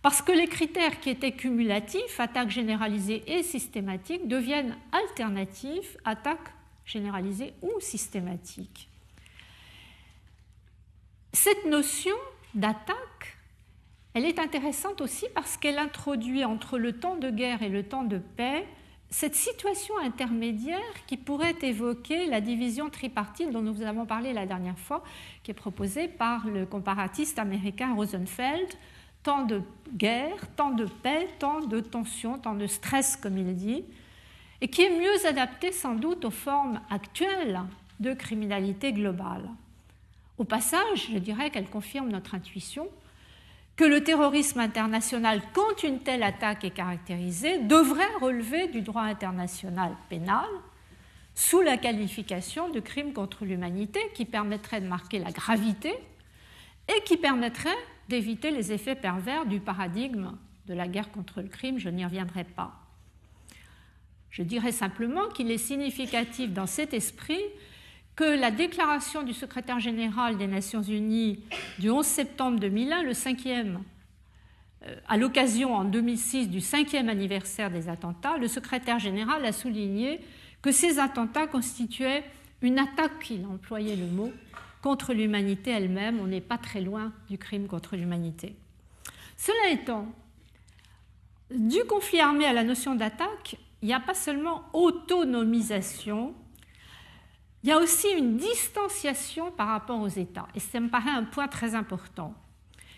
parce 0.02 0.22
que 0.22 0.34
les 0.34 0.48
critères 0.48 1.00
qui 1.00 1.10
étaient 1.10 1.32
cumulatifs, 1.32 2.20
attaque 2.20 2.50
généralisée 2.50 3.24
et 3.26 3.42
systématique, 3.42 4.28
deviennent 4.28 4.76
alternatifs, 4.92 5.96
attaque 6.04 6.52
généralisée 6.86 7.54
ou 7.62 7.72
systématique. 7.80 8.90
Cette 11.32 11.66
notion 11.66 12.16
d'attaque 12.54 13.38
elle 14.14 14.26
est 14.26 14.38
intéressante 14.38 15.02
aussi 15.02 15.26
parce 15.34 15.58
qu'elle 15.58 15.80
introduit 15.80 16.46
entre 16.46 16.78
le 16.78 16.94
temps 16.94 17.16
de 17.16 17.32
guerre 17.32 17.64
et 17.64 17.70
le 17.70 17.82
temps 17.84 18.04
de 18.04 18.20
paix 18.20 18.68
cette 19.14 19.36
situation 19.36 19.96
intermédiaire 20.00 20.80
qui 21.06 21.18
pourrait 21.18 21.56
évoquer 21.62 22.26
la 22.26 22.42
division 22.42 22.90
tripartite 22.90 23.52
dont 23.52 23.62
nous 23.62 23.74
vous 23.74 23.84
avons 23.84 24.08
parlé 24.08 24.34
la 24.34 24.48
dernière 24.48 24.80
fois, 24.80 25.04
qui 25.44 25.52
est 25.52 25.54
proposée 25.54 26.08
par 26.08 26.48
le 26.48 26.66
comparatiste 26.66 27.38
américain 27.38 27.94
Rosenfeld, 27.94 28.68
temps 29.22 29.46
de 29.46 29.62
guerre, 29.94 30.50
temps 30.56 30.72
de 30.72 30.86
paix, 30.86 31.28
temps 31.38 31.60
de 31.60 31.80
tension, 31.80 32.40
temps 32.40 32.56
de 32.56 32.66
stress, 32.66 33.16
comme 33.16 33.38
il 33.38 33.56
dit, 33.56 33.86
et 34.64 34.70
qui 34.70 34.82
est 34.82 34.98
mieux 34.98 35.26
adaptée 35.28 35.74
sans 35.74 35.94
doute 35.94 36.24
aux 36.24 36.32
formes 36.32 36.80
actuelles 36.90 37.60
de 38.00 38.14
criminalité 38.14 38.94
globale. 38.94 39.50
Au 40.38 40.46
passage, 40.46 41.10
je 41.12 41.18
dirais 41.18 41.50
qu'elle 41.50 41.70
confirme 41.70 42.10
notre 42.10 42.34
intuition 42.34 42.88
que 43.76 43.84
le 43.84 44.06
terrorisme 44.06 44.62
international, 44.62 45.42
quand 45.52 45.84
une 45.84 46.00
telle 46.00 46.24
attaque 46.24 46.64
est 46.64 46.72
caractérisée, 46.72 47.60
devrait 47.60 48.16
relever 48.22 48.70
du 48.70 48.80
droit 48.80 49.02
international 49.02 49.98
pénal 50.08 50.48
sous 51.36 51.60
la 51.60 51.76
qualification 51.76 52.70
de 52.70 52.80
crime 52.80 53.12
contre 53.12 53.44
l'humanité 53.44 54.00
qui 54.14 54.24
permettrait 54.24 54.80
de 54.80 54.88
marquer 54.88 55.20
la 55.20 55.32
gravité 55.32 55.94
et 56.88 57.04
qui 57.04 57.18
permettrait 57.18 57.70
d'éviter 58.08 58.50
les 58.50 58.72
effets 58.72 58.96
pervers 58.96 59.46
du 59.46 59.60
paradigme 59.60 60.38
de 60.68 60.74
la 60.74 60.88
guerre 60.88 61.12
contre 61.12 61.42
le 61.42 61.50
crime. 61.50 61.80
Je 61.80 61.90
n'y 61.90 62.06
reviendrai 62.06 62.46
pas. 62.46 62.83
Je 64.34 64.42
dirais 64.42 64.72
simplement 64.72 65.30
qu'il 65.30 65.52
est 65.52 65.60
significatif 65.60 66.52
dans 66.52 66.66
cet 66.66 66.96
esprit 66.96 67.40
que 68.16 68.24
la 68.24 68.50
déclaration 68.50 69.22
du 69.22 69.32
secrétaire 69.32 69.80
général 69.80 70.38
des 70.38 70.48
Nations 70.48 70.82
Unies 70.82 71.40
du 71.78 71.92
11 71.92 72.04
septembre 72.04 72.60
2001, 72.60 73.04
le 73.04 73.14
cinquième, 73.14 73.84
euh, 74.88 74.96
à 75.08 75.18
l'occasion 75.18 75.76
en 75.76 75.84
2006 75.84 76.50
du 76.50 76.62
cinquième 76.62 77.10
anniversaire 77.10 77.70
des 77.70 77.90
attentats, 77.90 78.38
le 78.38 78.48
secrétaire 78.48 78.98
général 78.98 79.46
a 79.46 79.52
souligné 79.52 80.20
que 80.64 80.72
ces 80.72 80.98
attentats 80.98 81.46
constituaient 81.46 82.24
une 82.64 82.80
attaque, 82.80 83.30
il 83.30 83.44
a 83.44 83.50
employé 83.50 83.96
le 83.96 84.08
mot, 84.08 84.32
contre 84.82 85.14
l'humanité 85.14 85.70
elle-même. 85.70 86.20
On 86.20 86.28
n'est 86.28 86.42
pas 86.42 86.58
très 86.58 86.82
loin 86.82 87.14
du 87.30 87.38
crime 87.38 87.68
contre 87.68 87.96
l'humanité. 87.96 88.56
Cela 89.38 89.74
étant, 89.74 90.08
du 91.52 91.84
conflit 91.84 92.20
armé 92.20 92.46
à 92.46 92.54
la 92.54 92.64
notion 92.64 92.96
d'attaque, 92.96 93.58
il 93.84 93.88
n'y 93.88 93.94
a 93.94 94.00
pas 94.00 94.14
seulement 94.14 94.64
autonomisation, 94.72 96.34
il 97.62 97.70
y 97.70 97.72
a 97.74 97.78
aussi 97.78 98.08
une 98.18 98.38
distanciation 98.38 99.52
par 99.52 99.68
rapport 99.68 100.00
aux 100.00 100.08
États, 100.08 100.48
et 100.56 100.62
ça 100.62 100.80
me 100.80 100.88
paraît 100.88 101.12
un 101.12 101.26
point 101.26 101.50
très 101.50 101.76
important. 101.76 102.34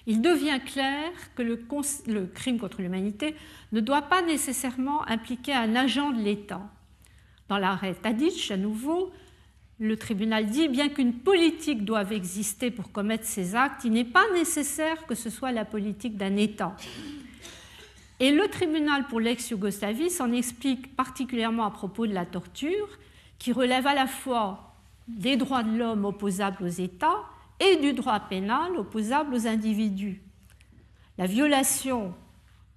Il 0.05 0.21
devient 0.21 0.59
clair 0.63 1.09
que 1.33 1.41
le, 1.41 2.27
crime 2.27 2.59
contre 2.59 2.83
l'humanité 2.83 3.35
ne 3.71 3.79
doit 3.79 4.03
pas 4.03 4.21
nécessairement 4.21 5.03
impliquer 5.09 5.53
un 5.53 5.75
agent 5.75 6.11
de 6.11 6.21
l'État. 6.21 6.61
Dans 7.49 7.57
l'arrêt 7.57 7.95
Tadic, 7.95 8.51
à 8.51 8.57
nouveau, 8.57 9.11
le 9.79 9.97
tribunal 9.97 10.45
dit 10.45 10.67
bien 10.67 10.89
qu'une 10.89 11.13
politique 11.13 11.83
doive 11.83 12.13
exister 12.13 12.69
pour 12.69 12.91
commettre 12.91 13.25
ces 13.25 13.55
actes, 13.55 13.85
il 13.85 13.91
n'est 13.91 14.05
pas 14.05 14.31
nécessaire 14.35 15.07
que 15.07 15.15
ce 15.15 15.31
soit 15.31 15.51
la 15.51 15.65
politique 15.65 16.15
d'un 16.15 16.35
État. 16.35 16.75
Et 18.19 18.31
le 18.31 18.47
tribunal 18.47 19.07
pour 19.07 19.19
l'ex-Yougoslavie 19.19 20.09
s'en 20.09 20.31
explique 20.31 20.95
particulièrement 20.95 21.65
à 21.65 21.71
propos 21.71 22.07
de 22.07 22.13
la 22.13 22.25
torture 22.25 22.87
qui 23.39 23.51
relève 23.51 23.87
à 23.87 23.93
la 23.93 24.07
fois 24.07 24.75
des 25.07 25.35
droits 25.35 25.63
de 25.63 25.77
l'homme 25.77 26.05
opposables 26.05 26.63
aux 26.63 26.67
États 26.67 27.23
et 27.59 27.75
du 27.77 27.93
droit 27.93 28.19
pénal 28.19 28.75
opposable 28.77 29.33
aux 29.35 29.47
individus. 29.47 30.21
La 31.17 31.25
violation 31.25 32.13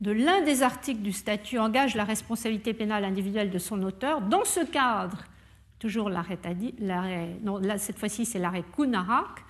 de 0.00 0.10
l'un 0.10 0.42
des 0.42 0.62
articles 0.62 1.02
du 1.02 1.12
statut 1.12 1.58
engage 1.58 1.94
la 1.94 2.04
responsabilité 2.04 2.72
pénale 2.74 3.04
individuelle 3.04 3.50
de 3.50 3.58
son 3.58 3.82
auteur. 3.82 4.20
Dans 4.20 4.44
ce 4.44 4.60
cadre, 4.60 5.24
toujours 5.78 6.10
l'arrêt, 6.10 6.38
cette 7.78 7.98
fois-ci 7.98 8.24
c'est 8.24 8.38
l'arrêt 8.38 8.64
Kunarak, 8.74 9.44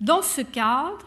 dans 0.00 0.22
ce 0.22 0.40
cadre, 0.40 1.06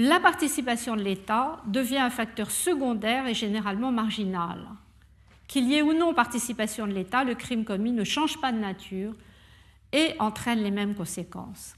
la 0.00 0.18
participation 0.18 0.96
de 0.96 1.02
l'État 1.02 1.60
devient 1.66 1.98
un 1.98 2.08
facteur 2.08 2.50
secondaire 2.50 3.26
et 3.26 3.34
généralement 3.34 3.92
marginal. 3.92 4.66
Qu'il 5.46 5.68
y 5.68 5.74
ait 5.74 5.82
ou 5.82 5.92
non 5.92 6.14
participation 6.14 6.86
de 6.86 6.92
l'État, 6.92 7.22
le 7.22 7.34
crime 7.34 7.66
commis 7.66 7.92
ne 7.92 8.02
change 8.02 8.40
pas 8.40 8.50
de 8.50 8.56
nature 8.56 9.12
et 9.92 10.14
entraîne 10.18 10.62
les 10.62 10.70
mêmes 10.70 10.94
conséquences. 10.94 11.74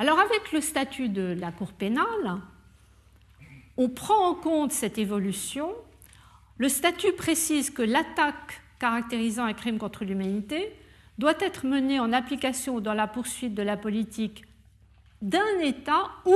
Alors 0.00 0.18
avec 0.18 0.50
le 0.50 0.60
statut 0.60 1.08
de 1.08 1.36
la 1.38 1.52
Cour 1.52 1.72
pénale, 1.72 2.40
on 3.76 3.88
prend 3.88 4.26
en 4.26 4.34
compte 4.34 4.72
cette 4.72 4.98
évolution. 4.98 5.70
Le 6.58 6.68
statut 6.68 7.12
précise 7.12 7.70
que 7.70 7.82
l'attaque 7.82 8.60
caractérisant 8.80 9.44
un 9.44 9.52
crime 9.52 9.78
contre 9.78 10.04
l'humanité 10.04 10.74
doit 11.18 11.38
être 11.38 11.64
menée 11.64 12.00
en 12.00 12.12
application 12.12 12.74
ou 12.74 12.80
dans 12.80 12.94
la 12.94 13.06
poursuite 13.06 13.54
de 13.54 13.62
la 13.62 13.76
politique 13.76 14.42
d'un 15.22 15.60
État 15.60 16.10
ou 16.26 16.34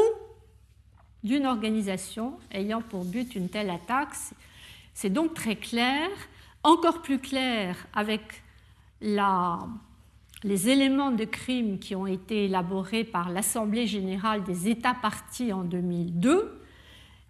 d'une 1.24 1.46
organisation 1.46 2.34
ayant 2.52 2.82
pour 2.82 3.04
but 3.04 3.34
une 3.34 3.48
telle 3.48 3.70
attaque. 3.70 4.14
C'est 4.92 5.10
donc 5.10 5.34
très 5.34 5.56
clair, 5.56 6.08
encore 6.62 7.02
plus 7.02 7.18
clair 7.18 7.76
avec 7.94 8.20
les 9.00 10.68
éléments 10.68 11.10
de 11.10 11.24
crime 11.24 11.78
qui 11.78 11.96
ont 11.96 12.06
été 12.06 12.44
élaborés 12.44 13.04
par 13.04 13.30
l'Assemblée 13.30 13.86
générale 13.86 14.44
des 14.44 14.68
États 14.68 14.94
partis 14.94 15.52
en 15.52 15.64
2002. 15.64 16.60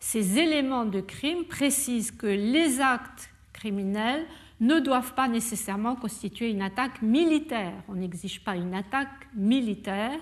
Ces 0.00 0.38
éléments 0.38 0.84
de 0.84 1.00
crime 1.00 1.44
précisent 1.44 2.10
que 2.10 2.26
les 2.26 2.80
actes 2.80 3.30
criminels 3.52 4.26
ne 4.60 4.78
doivent 4.78 5.14
pas 5.14 5.28
nécessairement 5.28 5.96
constituer 5.96 6.50
une 6.50 6.62
attaque 6.62 7.00
militaire. 7.02 7.74
On 7.88 7.94
n'exige 7.94 8.44
pas 8.44 8.56
une 8.56 8.74
attaque 8.74 9.28
militaire. 9.34 10.18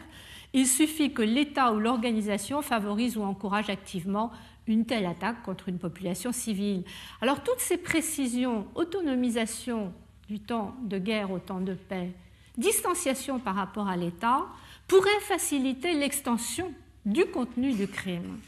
Il 0.55 0.67
suffit 0.67 1.13
que 1.13 1.23
l'État 1.23 1.73
ou 1.73 1.79
l'organisation 1.79 2.61
favorise 2.63 3.17
ou 3.17 3.23
encourage 3.23 3.71
activement 3.71 4.31
une 4.67 4.85
telle 4.85 5.07
attaque 5.07 5.43
contre 5.43 5.69
une 5.69 5.79
population 5.79 6.33
civile. 6.33 6.85
Alors 7.21 7.43
toutes 7.43 7.61
ces 7.61 7.79
précisions, 7.79 8.67
autonomisation 8.75 9.93
du 10.29 10.41
temps 10.41 10.75
de 10.83 10.99
guerre 10.99 11.31
au 11.31 11.39
temps 11.39 11.61
de 11.61 11.75
paix, 11.75 12.13
distanciation 12.57 13.39
par 13.39 13.55
rapport 13.55 13.89
à 13.89 13.97
l'État, 13.97 14.47
pourraient 14.87 15.11
faciliter 15.21 15.95
l'extension 15.95 16.73
du 17.07 17.25
contenu 17.27 17.73
du 17.73 17.89
crime. 17.89 18.39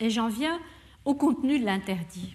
Et 0.00 0.10
j'en 0.10 0.28
viens 0.28 0.58
au 1.04 1.14
contenu 1.14 1.58
de 1.58 1.66
l'interdit. 1.66 2.34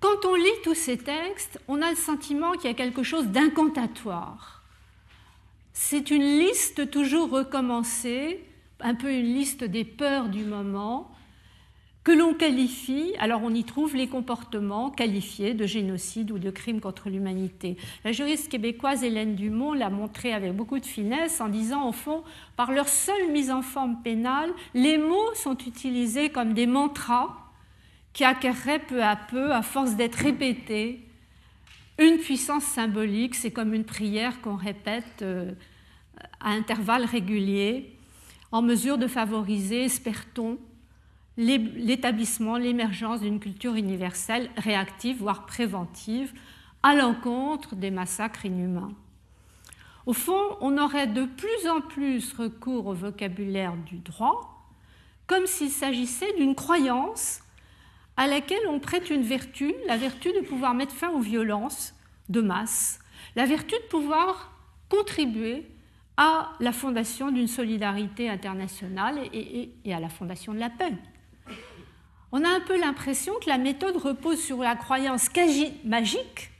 Quand 0.00 0.24
on 0.26 0.34
lit 0.34 0.62
tous 0.62 0.74
ces 0.74 0.98
textes, 0.98 1.58
on 1.66 1.82
a 1.82 1.90
le 1.90 1.96
sentiment 1.96 2.52
qu'il 2.52 2.70
y 2.70 2.72
a 2.72 2.74
quelque 2.74 3.02
chose 3.02 3.26
d'incantatoire. 3.28 4.55
C'est 5.78 6.10
une 6.10 6.22
liste 6.22 6.90
toujours 6.90 7.28
recommencée, 7.28 8.42
un 8.80 8.94
peu 8.94 9.12
une 9.12 9.34
liste 9.34 9.62
des 9.62 9.84
peurs 9.84 10.30
du 10.30 10.42
moment, 10.42 11.10
que 12.02 12.12
l'on 12.12 12.32
qualifie, 12.32 13.12
alors 13.18 13.42
on 13.44 13.52
y 13.52 13.62
trouve 13.62 13.94
les 13.94 14.08
comportements 14.08 14.90
qualifiés 14.90 15.52
de 15.52 15.66
génocide 15.66 16.30
ou 16.30 16.38
de 16.38 16.50
crime 16.50 16.80
contre 16.80 17.10
l'humanité. 17.10 17.76
La 18.04 18.12
juriste 18.12 18.50
québécoise 18.50 19.04
Hélène 19.04 19.36
Dumont 19.36 19.74
l'a 19.74 19.90
montré 19.90 20.32
avec 20.32 20.56
beaucoup 20.56 20.78
de 20.78 20.86
finesse 20.86 21.42
en 21.42 21.48
disant, 21.48 21.86
au 21.86 21.92
fond, 21.92 22.24
par 22.56 22.72
leur 22.72 22.88
seule 22.88 23.30
mise 23.30 23.50
en 23.50 23.60
forme 23.60 24.00
pénale, 24.02 24.52
les 24.72 24.96
mots 24.96 25.34
sont 25.34 25.58
utilisés 25.58 26.30
comme 26.30 26.54
des 26.54 26.66
mantras 26.66 27.36
qui 28.14 28.24
acquerrait 28.24 28.78
peu 28.78 29.04
à 29.04 29.14
peu, 29.14 29.52
à 29.52 29.60
force 29.60 29.94
d'être 29.94 30.16
répétés, 30.16 31.05
une 31.98 32.18
puissance 32.18 32.64
symbolique. 32.64 33.34
C'est 33.34 33.50
comme 33.50 33.74
une 33.74 33.84
prière 33.84 34.40
qu'on 34.40 34.56
répète 34.56 35.22
euh, 35.22 35.52
à 36.40 36.50
intervalles 36.50 37.04
réguliers, 37.04 37.92
en 38.52 38.62
mesure 38.62 38.98
de 38.98 39.06
favoriser, 39.06 39.84
espère-t-on, 39.84 40.58
l'établissement, 41.36 42.56
l'émergence 42.56 43.20
d'une 43.20 43.40
culture 43.40 43.74
universelle 43.74 44.48
réactive, 44.56 45.18
voire 45.18 45.44
préventive, 45.44 46.32
à 46.82 46.94
l'encontre 46.94 47.74
des 47.74 47.90
massacres 47.90 48.46
inhumains. 48.46 48.92
Au 50.06 50.12
fond, 50.12 50.56
on 50.60 50.78
aurait 50.78 51.08
de 51.08 51.24
plus 51.24 51.68
en 51.68 51.80
plus 51.80 52.32
recours 52.32 52.86
au 52.86 52.94
vocabulaire 52.94 53.74
du 53.76 53.98
droit, 53.98 54.70
comme 55.26 55.46
s'il 55.46 55.70
s'agissait 55.70 56.32
d'une 56.34 56.54
croyance 56.54 57.40
à 58.16 58.26
laquelle 58.26 58.66
on 58.68 58.78
prête 58.78 59.10
une 59.10 59.22
vertu, 59.22 59.74
la 59.86 59.96
vertu 59.96 60.32
de 60.32 60.40
pouvoir 60.40 60.74
mettre 60.74 60.94
fin 60.94 61.10
aux 61.10 61.20
violences 61.20 61.94
de 62.28 62.40
masse, 62.40 62.98
la 63.34 63.46
vertu 63.46 63.74
de 63.74 63.88
pouvoir 63.88 64.52
contribuer 64.88 65.66
à 66.16 66.52
la 66.60 66.72
fondation 66.72 67.30
d'une 67.30 67.46
solidarité 67.46 68.30
internationale 68.30 69.18
et, 69.32 69.70
à 69.92 70.00
la 70.00 70.08
fondation 70.08 70.54
de 70.54 70.58
la 70.58 70.70
paix. 70.70 70.92
On 72.32 72.42
a 72.42 72.48
un 72.48 72.60
peu 72.60 72.78
l'impression 72.80 73.34
que 73.40 73.48
la 73.48 73.58
méthode 73.58 73.96
repose 73.96 74.40
sur 74.40 74.58
la 74.58 74.76
croyance 74.76 75.28
magique 75.84 76.50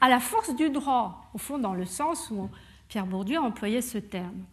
à 0.00 0.08
la 0.08 0.20
force 0.20 0.54
du 0.56 0.70
droit, 0.70 1.30
au 1.34 1.38
fond 1.38 1.58
dans 1.58 1.74
le 1.74 1.84
sens 1.84 2.30
où 2.30 2.50
Pierre 2.88 3.06
Bourdieu 3.06 3.38
a 3.38 3.42
employé 3.42 3.82
ce 3.82 3.98
terme. 3.98 4.44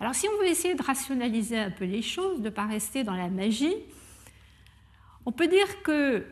Alors 0.00 0.14
si 0.14 0.26
on 0.28 0.42
veut 0.42 0.48
essayer 0.48 0.74
de 0.74 0.82
rationaliser 0.82 1.58
un 1.58 1.70
peu 1.70 1.84
les 1.84 2.02
choses, 2.02 2.40
de 2.40 2.46
ne 2.46 2.50
pas 2.50 2.66
rester 2.66 3.04
dans 3.04 3.14
la 3.14 3.28
magie, 3.28 3.74
on 5.26 5.32
peut 5.32 5.48
dire 5.48 5.82
que 5.82 6.24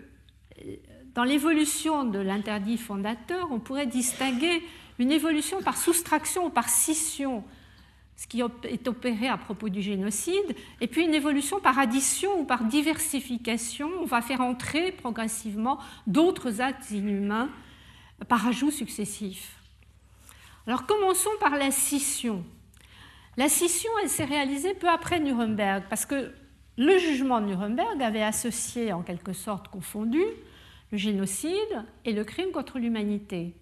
dans 1.15 1.25
l'évolution 1.25 2.05
de 2.05 2.19
l'interdit 2.19 2.79
fondateur, 2.79 3.51
on 3.51 3.59
pourrait 3.59 3.87
distinguer 3.87 4.63
une 4.99 5.13
évolution 5.13 5.63
par 5.63 5.77
soustraction 5.77 6.47
ou 6.47 6.51
par 6.51 6.69
scission, 6.69 7.43
ce 8.17 8.27
qui 8.27 8.43
est 8.43 8.89
opéré 8.89 9.29
à 9.29 9.39
propos 9.39 9.69
du 9.71 9.81
génocide, 9.81 10.55
et 10.81 10.87
puis 10.87 11.05
une 11.05 11.15
évolution 11.15 11.59
par 11.59 11.79
addition 11.79 12.41
ou 12.41 12.45
par 12.45 12.65
diversification. 12.65 13.91
On 14.01 14.05
va 14.05 14.21
faire 14.21 14.43
entrer 14.43 14.93
progressivement 14.93 15.79
d'autres 16.07 16.61
actes 16.61 16.91
inhumains 16.91 17.49
par 18.29 18.47
ajout 18.47 18.71
successif. 18.71 19.57
Alors 20.67 20.85
commençons 20.85 21.31
par 21.41 21.57
la 21.57 21.71
scission. 21.71 22.45
La 23.37 23.49
scission, 23.49 23.91
elle 24.03 24.11
s'est 24.11 24.27
réalisée 24.27 24.75
peu 24.75 24.89
après 24.89 25.19
Nuremberg, 25.19 25.85
parce 25.89 26.05
que 26.05 26.33
le 26.81 26.97
jugement 26.97 27.43
de 27.43 27.47
Nuremberg 27.47 28.03
avait 28.03 28.23
associé, 28.23 28.91
en 28.95 29.03
quelque 29.03 29.35
sorte 29.35 29.69
confondu, 29.69 30.23
le 30.93 30.97
génocide 30.97 31.85
et 32.07 32.13
le 32.15 32.25
crime 32.25 32.53
contre 32.53 32.79
l'humanité. 32.79 33.55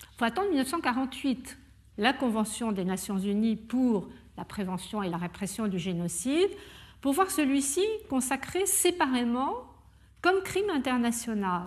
Il 0.00 0.16
faut 0.16 0.24
attendre 0.24 0.50
1948, 0.50 1.58
la 1.98 2.12
Convention 2.12 2.70
des 2.70 2.84
Nations 2.84 3.18
Unies 3.18 3.56
pour 3.56 4.08
la 4.36 4.44
prévention 4.44 5.02
et 5.02 5.08
la 5.10 5.16
répression 5.16 5.66
du 5.66 5.80
génocide, 5.80 6.50
pour 7.00 7.14
voir 7.14 7.32
celui-ci 7.32 7.84
consacré 8.08 8.64
séparément 8.64 9.64
comme 10.20 10.40
crime 10.44 10.70
international. 10.70 11.66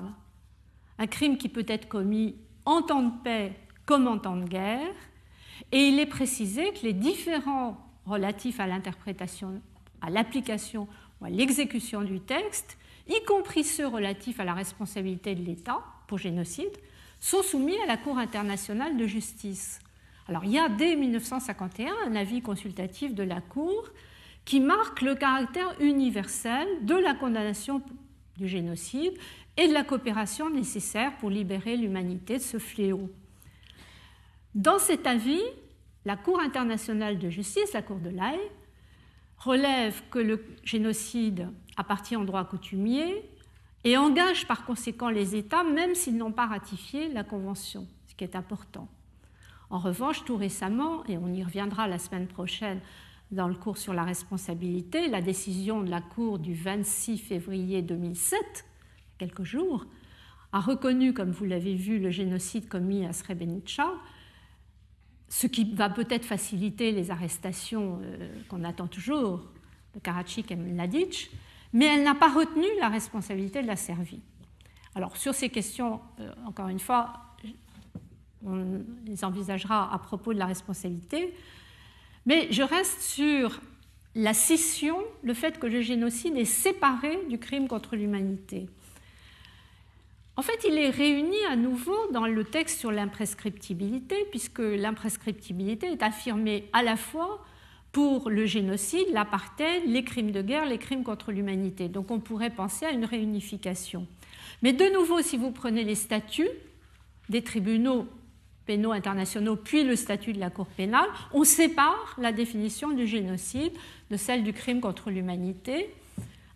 Un 0.98 1.08
crime 1.08 1.38
qui 1.38 1.50
peut 1.50 1.66
être 1.68 1.90
commis 1.90 2.38
en 2.64 2.82
temps 2.82 3.04
de 3.04 3.22
paix 3.22 3.52
comme 3.86 4.08
en 4.08 4.18
temps 4.18 4.38
de 4.38 4.48
guerre, 4.48 4.96
et 5.74 5.90
il 5.90 6.00
est 6.00 6.06
précisé 6.06 6.72
que 6.72 6.84
les 6.84 6.94
différents 6.94 7.86
relatifs 8.06 8.62
à 8.62 8.68
l'interprétation 8.68 9.62
à 10.06 10.10
l'application 10.10 10.88
ou 11.20 11.26
à 11.26 11.30
l'exécution 11.30 12.02
du 12.02 12.20
texte, 12.20 12.78
y 13.08 13.24
compris 13.26 13.64
ceux 13.64 13.88
relatifs 13.88 14.40
à 14.40 14.44
la 14.44 14.54
responsabilité 14.54 15.36
de 15.36 15.44
l'État 15.44 15.82
pour 16.08 16.18
génocide, 16.18 16.78
sont 17.20 17.44
soumis 17.44 17.78
à 17.84 17.88
la 17.88 17.98
Cour 17.98 18.18
internationale 18.18 18.98
de 18.98 19.08
justice. 19.08 19.80
Alors 20.28 20.46
il 20.46 20.52
y 20.52 20.60
a 20.60 20.70
dès 20.70 20.96
1951 20.96 21.94
un 22.08 22.16
avis 22.16 22.42
consultatif 22.42 23.14
de 23.14 23.24
la 23.24 23.42
Cour 23.42 23.90
qui 24.44 24.60
marque 24.60 25.02
le 25.02 25.16
caractère 25.16 25.76
universel 25.80 26.68
de 26.84 26.96
la 26.96 27.16
condamnation 27.16 27.82
du 28.38 28.48
génocide 28.48 29.14
et 29.58 29.68
de 29.68 29.74
la 29.74 29.84
coopération 29.84 30.50
nécessaire 30.50 31.16
pour 31.18 31.30
libérer 31.30 31.78
l'humanité 31.78 32.38
de 32.38 32.44
ce 32.44 32.60
fléau. 32.60 33.10
Dans 34.54 34.80
cet 34.80 35.08
avis, 35.08 35.42
la 36.06 36.16
Cour 36.16 36.40
internationale 36.40 37.18
de 37.18 37.30
justice, 37.30 37.74
la 37.74 37.82
Cour 37.82 37.98
de 37.98 38.10
l'Aïe, 38.10 38.40
relève 39.38 40.02
que 40.10 40.20
le 40.20 40.44
génocide 40.64 41.50
appartient 41.78 42.16
au 42.16 42.26
droit 42.26 42.46
coutumier 42.46 43.30
et 43.84 43.98
engage 43.98 44.48
par 44.48 44.66
conséquent 44.66 45.10
les 45.10 45.36
États, 45.36 45.64
même 45.64 45.94
s'ils 45.94 46.18
n'ont 46.18 46.32
pas 46.32 46.48
ratifié 46.48 47.10
la 47.10 47.24
Convention, 47.24 47.88
ce 48.08 48.16
qui 48.16 48.24
est 48.24 48.36
important. 48.36 48.88
En 49.70 49.80
revanche, 49.80 50.26
tout 50.26 50.38
récemment, 50.38 51.06
et 51.06 51.18
on 51.18 51.32
y 51.34 51.44
reviendra 51.44 51.88
la 51.88 52.00
semaine 52.00 52.28
prochaine 52.28 52.80
dans 53.32 53.48
le 53.48 53.56
cours 53.56 53.78
sur 53.78 53.94
la 53.94 54.04
responsabilité, 54.04 55.08
la 55.08 55.22
décision 55.22 55.82
de 55.82 55.90
la 55.90 56.02
Cour 56.02 56.40
du 56.40 56.54
26 56.54 57.18
février 57.18 57.82
2007, 57.82 58.66
quelques 59.18 59.44
jours, 59.44 59.86
a 60.52 60.60
reconnu, 60.60 61.14
comme 61.14 61.32
vous 61.32 61.46
l'avez 61.46 61.76
vu, 61.76 62.00
le 62.00 62.12
génocide 62.12 62.68
commis 62.68 63.06
à 63.06 63.14
Srebrenica 63.14 63.92
ce 65.36 65.48
qui 65.48 65.66
va 65.74 65.90
peut-être 65.90 66.24
faciliter 66.24 66.94
les 66.94 67.12
arrestations 67.12 68.00
euh, 68.02 68.30
qu'on 68.48 68.64
attend 68.64 68.88
toujours 68.88 69.44
de 69.94 70.00
Karadzic 70.00 70.50
et 70.50 70.56
Mladic, 70.56 71.30
mais 71.74 71.88
elle 71.88 72.04
n'a 72.04 72.16
pas 72.16 72.32
retenu 72.32 72.66
la 72.80 72.88
responsabilité 72.88 73.62
de 73.62 73.68
la 73.68 73.76
Serbie. 73.76 74.22
Alors 74.96 75.18
sur 75.18 75.34
ces 75.34 75.50
questions, 75.50 76.00
euh, 76.22 76.32
encore 76.46 76.70
une 76.70 76.80
fois, 76.80 77.12
on 78.46 78.82
les 79.06 79.26
envisagera 79.26 79.94
à 79.94 80.00
propos 80.00 80.34
de 80.34 80.40
la 80.40 80.46
responsabilité, 80.46 81.34
mais 82.26 82.48
je 82.50 82.64
reste 82.64 83.02
sur 83.02 83.60
la 84.16 84.34
scission, 84.34 85.00
le 85.22 85.34
fait 85.34 85.60
que 85.60 85.68
le 85.68 85.82
génocide 85.82 86.38
est 86.38 86.46
séparé 86.46 87.20
du 87.30 87.40
crime 87.40 87.68
contre 87.68 87.98
l'humanité. 87.98 88.70
En 90.38 90.42
fait, 90.42 90.66
il 90.68 90.78
est 90.78 90.90
réuni 90.90 91.38
à 91.50 91.56
nouveau 91.56 91.96
dans 92.12 92.28
le 92.28 92.44
texte 92.44 92.80
sur 92.80 92.92
l'imprescriptibilité, 92.92 94.26
puisque 94.32 94.60
l'imprescriptibilité 94.60 95.88
est 95.88 96.04
affirmée 96.04 96.70
à 96.74 96.84
la 96.84 96.98
fois 96.98 97.46
pour 97.94 98.30
le 98.30 98.46
génocide, 98.46 99.08
l'apartheid, 99.14 99.84
les 99.86 100.04
crimes 100.04 100.32
de 100.32 100.42
guerre, 100.42 100.66
les 100.66 100.78
crimes 100.78 101.04
contre 101.04 101.32
l'humanité. 101.32 101.88
Donc 101.88 102.12
on 102.12 102.20
pourrait 102.20 102.50
penser 102.50 102.86
à 102.86 102.92
une 102.92 103.06
réunification. 103.06 104.06
Mais 104.62 104.74
de 104.74 104.94
nouveau, 104.94 105.22
si 105.22 105.38
vous 105.38 105.52
prenez 105.52 105.86
les 105.86 105.96
statuts 105.96 106.50
des 107.30 107.42
tribunaux 107.42 108.06
pénaux 108.66 108.92
internationaux, 108.92 109.56
puis 109.56 109.86
le 109.86 109.96
statut 109.96 110.34
de 110.34 110.40
la 110.42 110.50
Cour 110.50 110.66
pénale, 110.66 111.08
on 111.34 111.46
sépare 111.46 112.16
la 112.18 112.34
définition 112.34 112.90
du 112.90 113.08
génocide 113.08 113.72
de 114.12 114.18
celle 114.18 114.44
du 114.44 114.52
crime 114.52 114.82
contre 114.82 115.10
l'humanité, 115.10 115.90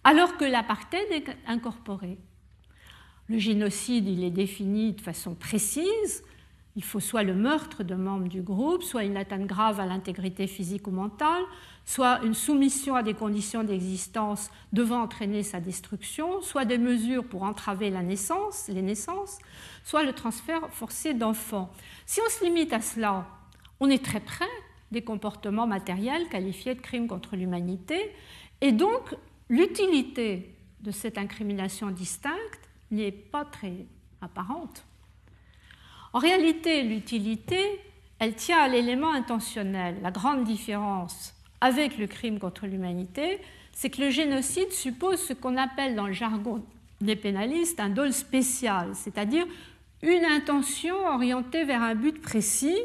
alors 0.04 0.36
que 0.36 0.44
l'apartheid 0.44 1.08
est 1.12 1.28
incorporé. 1.48 2.18
Le 3.30 3.38
génocide, 3.38 4.08
il 4.08 4.24
est 4.24 4.32
défini 4.32 4.94
de 4.94 5.02
façon 5.02 5.36
précise. 5.36 6.24
Il 6.76 6.84
faut 6.84 7.00
soit 7.00 7.22
le 7.22 7.36
meurtre 7.36 7.84
de 7.84 7.94
membres 7.94 8.28
du 8.28 8.42
groupe, 8.42 8.82
soit 8.82 9.04
une 9.04 9.18
atteinte 9.18 9.46
grave 9.46 9.80
à 9.80 9.86
l'intégrité 9.86 10.48
physique 10.48 10.88
ou 10.88 10.92
mentale, 10.92 11.44
soit 11.86 12.24
une 12.24 12.34
soumission 12.34 12.96
à 12.96 13.04
des 13.04 13.14
conditions 13.14 13.64
d'existence 13.64 14.50
devant 14.74 15.02
entraîner 15.02 15.44
sa 15.44 15.60
destruction, 15.60 16.42
soit 16.42 16.66
des 16.66 16.80
mesures 16.80 17.24
pour 17.24 17.44
entraver 17.44 17.92
la 17.92 18.02
naissance, 18.02 18.68
les 18.68 18.82
naissances, 18.82 19.38
soit 19.84 20.04
le 20.04 20.14
transfert 20.14 20.68
forcé 20.72 21.14
d'enfants. 21.14 21.72
Si 22.08 22.22
on 22.26 22.30
se 22.30 22.44
limite 22.44 22.74
à 22.74 22.82
cela, 22.82 23.28
on 23.80 23.90
est 23.90 24.04
très 24.04 24.22
près 24.22 24.46
des 24.92 25.04
comportements 25.04 25.68
matériels 25.68 26.28
qualifiés 26.30 26.74
de 26.74 26.82
crimes 26.82 27.08
contre 27.08 27.36
l'humanité, 27.36 28.12
et 28.62 28.72
donc 28.72 29.16
l'utilité 29.50 30.56
de 30.82 30.92
cette 30.92 31.18
incrimination 31.18 31.92
distincte 31.92 32.69
n'est 32.92 33.12
pas 33.12 33.46
très 33.46 33.86
apparente. 34.22 34.84
En 36.14 36.20
réalité, 36.20 36.84
l'utilité, 36.84 37.60
elle 38.20 38.36
tient 38.36 38.60
à 38.60 38.68
l'élément 38.68 39.14
intentionnel. 39.14 39.98
La 40.02 40.12
grande 40.12 40.44
différence 40.44 41.34
avec 41.62 41.98
le 41.98 42.08
crime 42.08 42.40
contre 42.40 42.66
l'humanité, 42.66 43.40
c'est 43.72 43.90
que 43.90 44.02
le 44.02 44.10
génocide 44.10 44.72
suppose 44.72 45.20
ce 45.20 45.34
qu'on 45.34 45.58
appelle 45.58 45.96
dans 45.96 46.08
le 46.08 46.14
jargon 46.14 46.64
des 47.02 47.16
pénalistes 47.16 47.80
un 47.80 47.90
dol 47.90 48.12
spécial, 48.12 48.90
c'est-à-dire 48.94 49.46
une 50.02 50.26
intention 50.26 50.96
orientée 51.08 51.64
vers 51.64 51.82
un 51.82 51.96
but 51.96 52.22
précis 52.22 52.78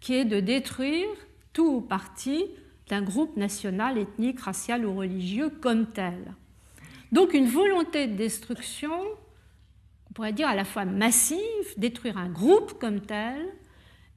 qui 0.00 0.14
est 0.14 0.24
de 0.24 0.40
détruire 0.40 1.08
tout 1.52 1.76
ou 1.76 1.80
partie 1.80 2.44
d'un 2.88 3.02
groupe 3.02 3.36
national, 3.36 3.98
ethnique, 3.98 4.40
racial 4.40 4.84
ou 4.86 4.94
religieux 4.94 5.50
comme 5.60 5.86
tel. 5.86 6.34
Donc 7.12 7.34
une 7.34 7.46
volonté 7.46 8.06
de 8.06 8.14
destruction 8.14 8.92
on 10.10 10.12
pourrait 10.12 10.32
dire 10.32 10.48
à 10.48 10.56
la 10.56 10.64
fois 10.64 10.84
massive, 10.84 11.38
détruire 11.76 12.18
un 12.18 12.28
groupe 12.28 12.78
comme 12.80 13.00
tel, 13.00 13.46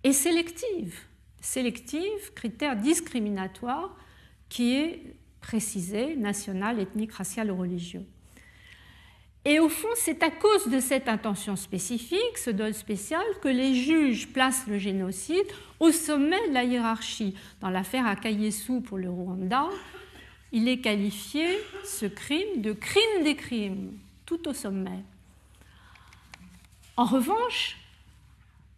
et 0.03 0.11
sélective. 0.11 0.99
Sélective, 1.39 2.33
critère 2.35 2.75
discriminatoire 2.75 3.95
qui 4.49 4.75
est 4.75 5.15
précisé, 5.39 6.15
national, 6.15 6.79
ethnique, 6.79 7.13
racial 7.13 7.51
ou 7.51 7.57
religieux. 7.57 8.05
Et 9.45 9.59
au 9.59 9.67
fond, 9.67 9.89
c'est 9.95 10.23
à 10.23 10.31
cause 10.31 10.67
de 10.69 10.79
cette 10.79 11.09
intention 11.09 11.57
spécifique, 11.57 12.37
ce 12.37 12.49
dol 12.49 12.73
spécial, 12.73 13.23
que 13.41 13.49
les 13.49 13.75
juges 13.75 14.29
placent 14.31 14.67
le 14.67 14.77
génocide 14.77 15.45
au 15.81 15.91
sommet 15.91 16.47
de 16.47 16.53
la 16.53 16.63
hiérarchie. 16.63 17.35
Dans 17.59 17.69
l'affaire 17.69 18.07
Akayesu 18.07 18.81
pour 18.81 18.97
le 18.97 19.09
Rwanda, 19.09 19.67
il 20.53 20.69
est 20.69 20.79
qualifié, 20.79 21.45
ce 21.83 22.05
crime, 22.05 22.61
de 22.61 22.71
crime 22.71 23.23
des 23.23 23.35
crimes, 23.35 23.97
tout 24.25 24.47
au 24.47 24.53
sommet. 24.53 25.03
En 26.95 27.05
revanche, 27.05 27.77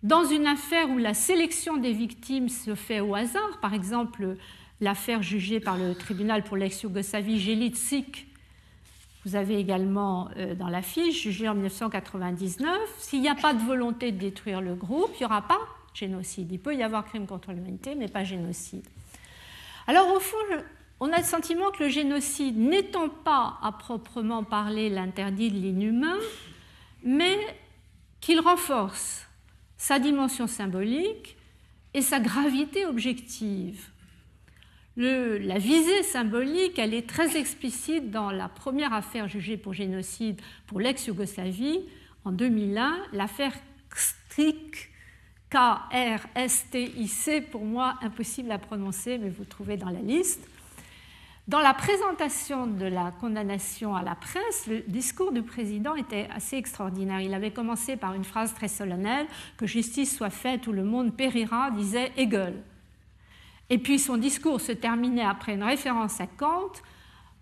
dans 0.03 0.23
une 0.23 0.47
affaire 0.47 0.89
où 0.89 0.97
la 0.97 1.13
sélection 1.13 1.77
des 1.77 1.91
victimes 1.91 2.47
se 2.47 2.75
fait 2.75 3.01
au 3.01 3.13
hasard, 3.13 3.59
par 3.61 3.73
exemple 3.73 4.37
l'affaire 4.79 5.21
jugée 5.21 5.59
par 5.59 5.77
le 5.77 5.95
tribunal 5.95 6.43
pour 6.43 6.57
l'ex-Yougoslavie 6.57 7.39
Jelitsik, 7.39 8.27
vous 9.25 9.35
avez 9.35 9.57
également 9.57 10.29
euh, 10.37 10.53
dans 10.53 10.67
la 10.67 10.81
fiche, 10.81 11.23
jugée 11.23 11.49
en 11.49 11.55
1999, 11.55 12.77
s'il 12.99 13.21
n'y 13.21 13.29
a 13.29 13.35
pas 13.35 13.53
de 13.53 13.63
volonté 13.63 14.11
de 14.11 14.17
détruire 14.17 14.61
le 14.61 14.75
groupe, 14.75 15.09
il 15.15 15.19
n'y 15.21 15.25
aura 15.25 15.41
pas 15.41 15.59
génocide. 15.93 16.51
Il 16.51 16.59
peut 16.59 16.75
y 16.75 16.83
avoir 16.83 17.05
crime 17.05 17.25
contre 17.25 17.51
l'humanité, 17.51 17.95
mais 17.95 18.07
pas 18.07 18.23
génocide. 18.23 18.85
Alors 19.87 20.13
au 20.13 20.19
fond, 20.19 20.37
on 20.99 21.11
a 21.11 21.17
le 21.17 21.23
sentiment 21.23 21.71
que 21.71 21.83
le 21.83 21.89
génocide, 21.89 22.57
n'étant 22.57 23.09
pas 23.09 23.57
à 23.61 23.71
proprement 23.71 24.43
parler 24.43 24.89
l'interdit 24.89 25.51
de 25.51 25.57
l'inhumain, 25.57 26.17
mais 27.03 27.37
qu'il 28.25 28.39
renforce 28.39 29.27
sa 29.77 29.99
dimension 29.99 30.47
symbolique 30.47 31.37
et 31.93 32.01
sa 32.01 32.19
gravité 32.19 32.87
objective. 32.87 33.91
la 34.97 35.59
visée 35.59 36.01
symbolique, 36.01 36.79
elle 36.79 36.95
est 36.95 37.07
très 37.07 37.37
explicite 37.37 38.09
dans 38.09 38.31
la 38.31 38.49
première 38.49 38.93
affaire 38.93 39.27
jugée 39.27 39.57
pour 39.57 39.75
génocide 39.75 40.41
pour 40.65 40.79
l'ex-Yougoslavie 40.79 41.81
en 42.23 42.31
2001, 42.31 42.97
l'affaire 43.13 43.53
Kstrik, 43.91 44.89
K-R-S-T-I-C, 45.51 47.41
pour 47.41 47.63
moi 47.63 47.93
impossible 48.01 48.51
à 48.51 48.57
prononcer, 48.57 49.19
mais 49.19 49.29
vous 49.29 49.45
trouvez 49.45 49.77
dans 49.77 49.91
la 49.91 50.01
liste. 50.01 50.49
Dans 51.47 51.59
la 51.59 51.75
présentation 51.75 52.65
de 52.65 52.85
la 52.85 53.11
condamnation 53.11 53.95
à 53.95 54.01
la 54.01 54.15
presse, 54.15 54.65
le 54.65 54.79
discours 54.87 55.31
du 55.31 55.43
président 55.43 55.93
était 55.93 56.27
assez 56.33 56.57
extraordinaire. 56.57 57.21
Il 57.21 57.35
avait 57.35 57.51
commencé 57.51 57.97
par 57.97 58.15
une 58.15 58.23
phrase 58.23 58.55
très 58.55 58.67
solennelle 58.67 59.27
Que 59.55 59.67
justice 59.67 60.17
soit 60.17 60.31
faite 60.31 60.65
ou 60.65 60.71
le 60.71 60.83
monde 60.83 61.15
périra, 61.15 61.69
disait 61.69 62.11
Hegel. 62.17 62.63
Et 63.69 63.77
puis 63.77 63.99
son 63.99 64.17
discours 64.17 64.59
se 64.59 64.71
terminait 64.71 65.23
après 65.23 65.53
une 65.53 65.61
référence 65.61 66.19
à 66.19 66.25
Kant 66.25 66.71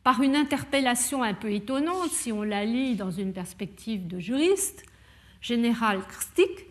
par 0.03 0.21
une 0.21 0.35
interpellation 0.35 1.23
un 1.23 1.33
peu 1.33 1.53
étonnante, 1.53 2.11
si 2.11 2.33
on 2.33 2.43
la 2.43 2.65
lit 2.65 2.97
dans 2.97 3.11
une 3.11 3.31
perspective 3.31 4.05
de 4.05 4.19
juriste. 4.19 4.83
Général 5.39 6.05
Krstik, 6.05 6.65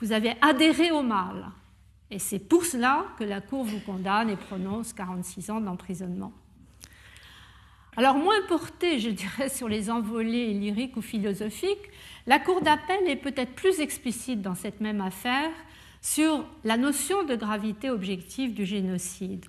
vous 0.00 0.10
avez 0.10 0.34
adhéré 0.40 0.90
au 0.90 1.02
mal. 1.02 1.46
Et 2.10 2.18
c'est 2.18 2.40
pour 2.40 2.64
cela 2.64 3.06
que 3.20 3.24
la 3.24 3.40
Cour 3.40 3.62
vous 3.62 3.80
condamne 3.80 4.30
et 4.30 4.36
prononce 4.36 4.92
46 4.92 5.50
ans 5.50 5.60
d'emprisonnement. 5.60 6.32
Alors 7.96 8.16
moins 8.16 8.40
portée, 8.48 8.98
je 8.98 9.10
dirais, 9.10 9.50
sur 9.50 9.68
les 9.68 9.90
envolées 9.90 10.54
lyriques 10.54 10.96
ou 10.96 11.02
philosophiques, 11.02 11.90
la 12.26 12.38
Cour 12.38 12.62
d'appel 12.62 13.06
est 13.06 13.16
peut-être 13.16 13.54
plus 13.54 13.80
explicite 13.80 14.40
dans 14.40 14.54
cette 14.54 14.80
même 14.80 15.02
affaire 15.02 15.50
sur 16.00 16.46
la 16.64 16.78
notion 16.78 17.22
de 17.24 17.36
gravité 17.36 17.90
objective 17.90 18.54
du 18.54 18.64
génocide. 18.64 19.44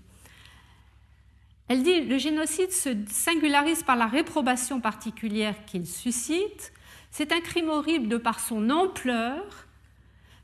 Elle 1.69 1.84
dit 1.84 2.01
le 2.01 2.17
génocide 2.17 2.71
se 2.73 2.89
singularise 3.08 3.82
par 3.84 3.95
la 3.95 4.08
réprobation 4.08 4.82
particulière 4.82 5.63
qu'il 5.65 5.88
suscite. 5.88 6.73
C'est 7.12 7.32
un 7.32 7.39
crime 7.39 7.69
horrible 7.69 8.10
de 8.10 8.17
par 8.17 8.41
son 8.41 8.69
ampleur, 8.69 9.67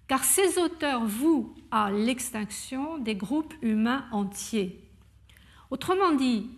car 0.07 0.23
ses 0.23 0.57
auteurs 0.57 1.05
vouent 1.05 1.53
à 1.69 1.91
l'extinction 1.91 2.97
des 2.97 3.15
groupes 3.15 3.53
humains 3.61 4.05
entiers. 4.11 4.79
Autrement 5.69 6.13
dit, 6.13 6.49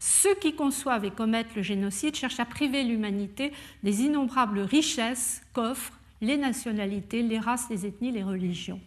ceux 0.00 0.34
qui 0.34 0.54
conçoivent 0.54 1.04
et 1.04 1.10
commettent 1.10 1.54
le 1.54 1.62
génocide 1.62 2.16
cherchent 2.16 2.40
à 2.40 2.46
priver 2.46 2.82
l'humanité 2.82 3.52
des 3.82 4.00
innombrables 4.00 4.60
richesses 4.60 5.42
qu'offrent 5.52 5.92
les 6.22 6.38
nationalités, 6.38 7.22
les 7.22 7.38
races, 7.38 7.68
les 7.68 7.86
ethnies, 7.86 8.10
les 8.10 8.24
religions. 8.24 8.80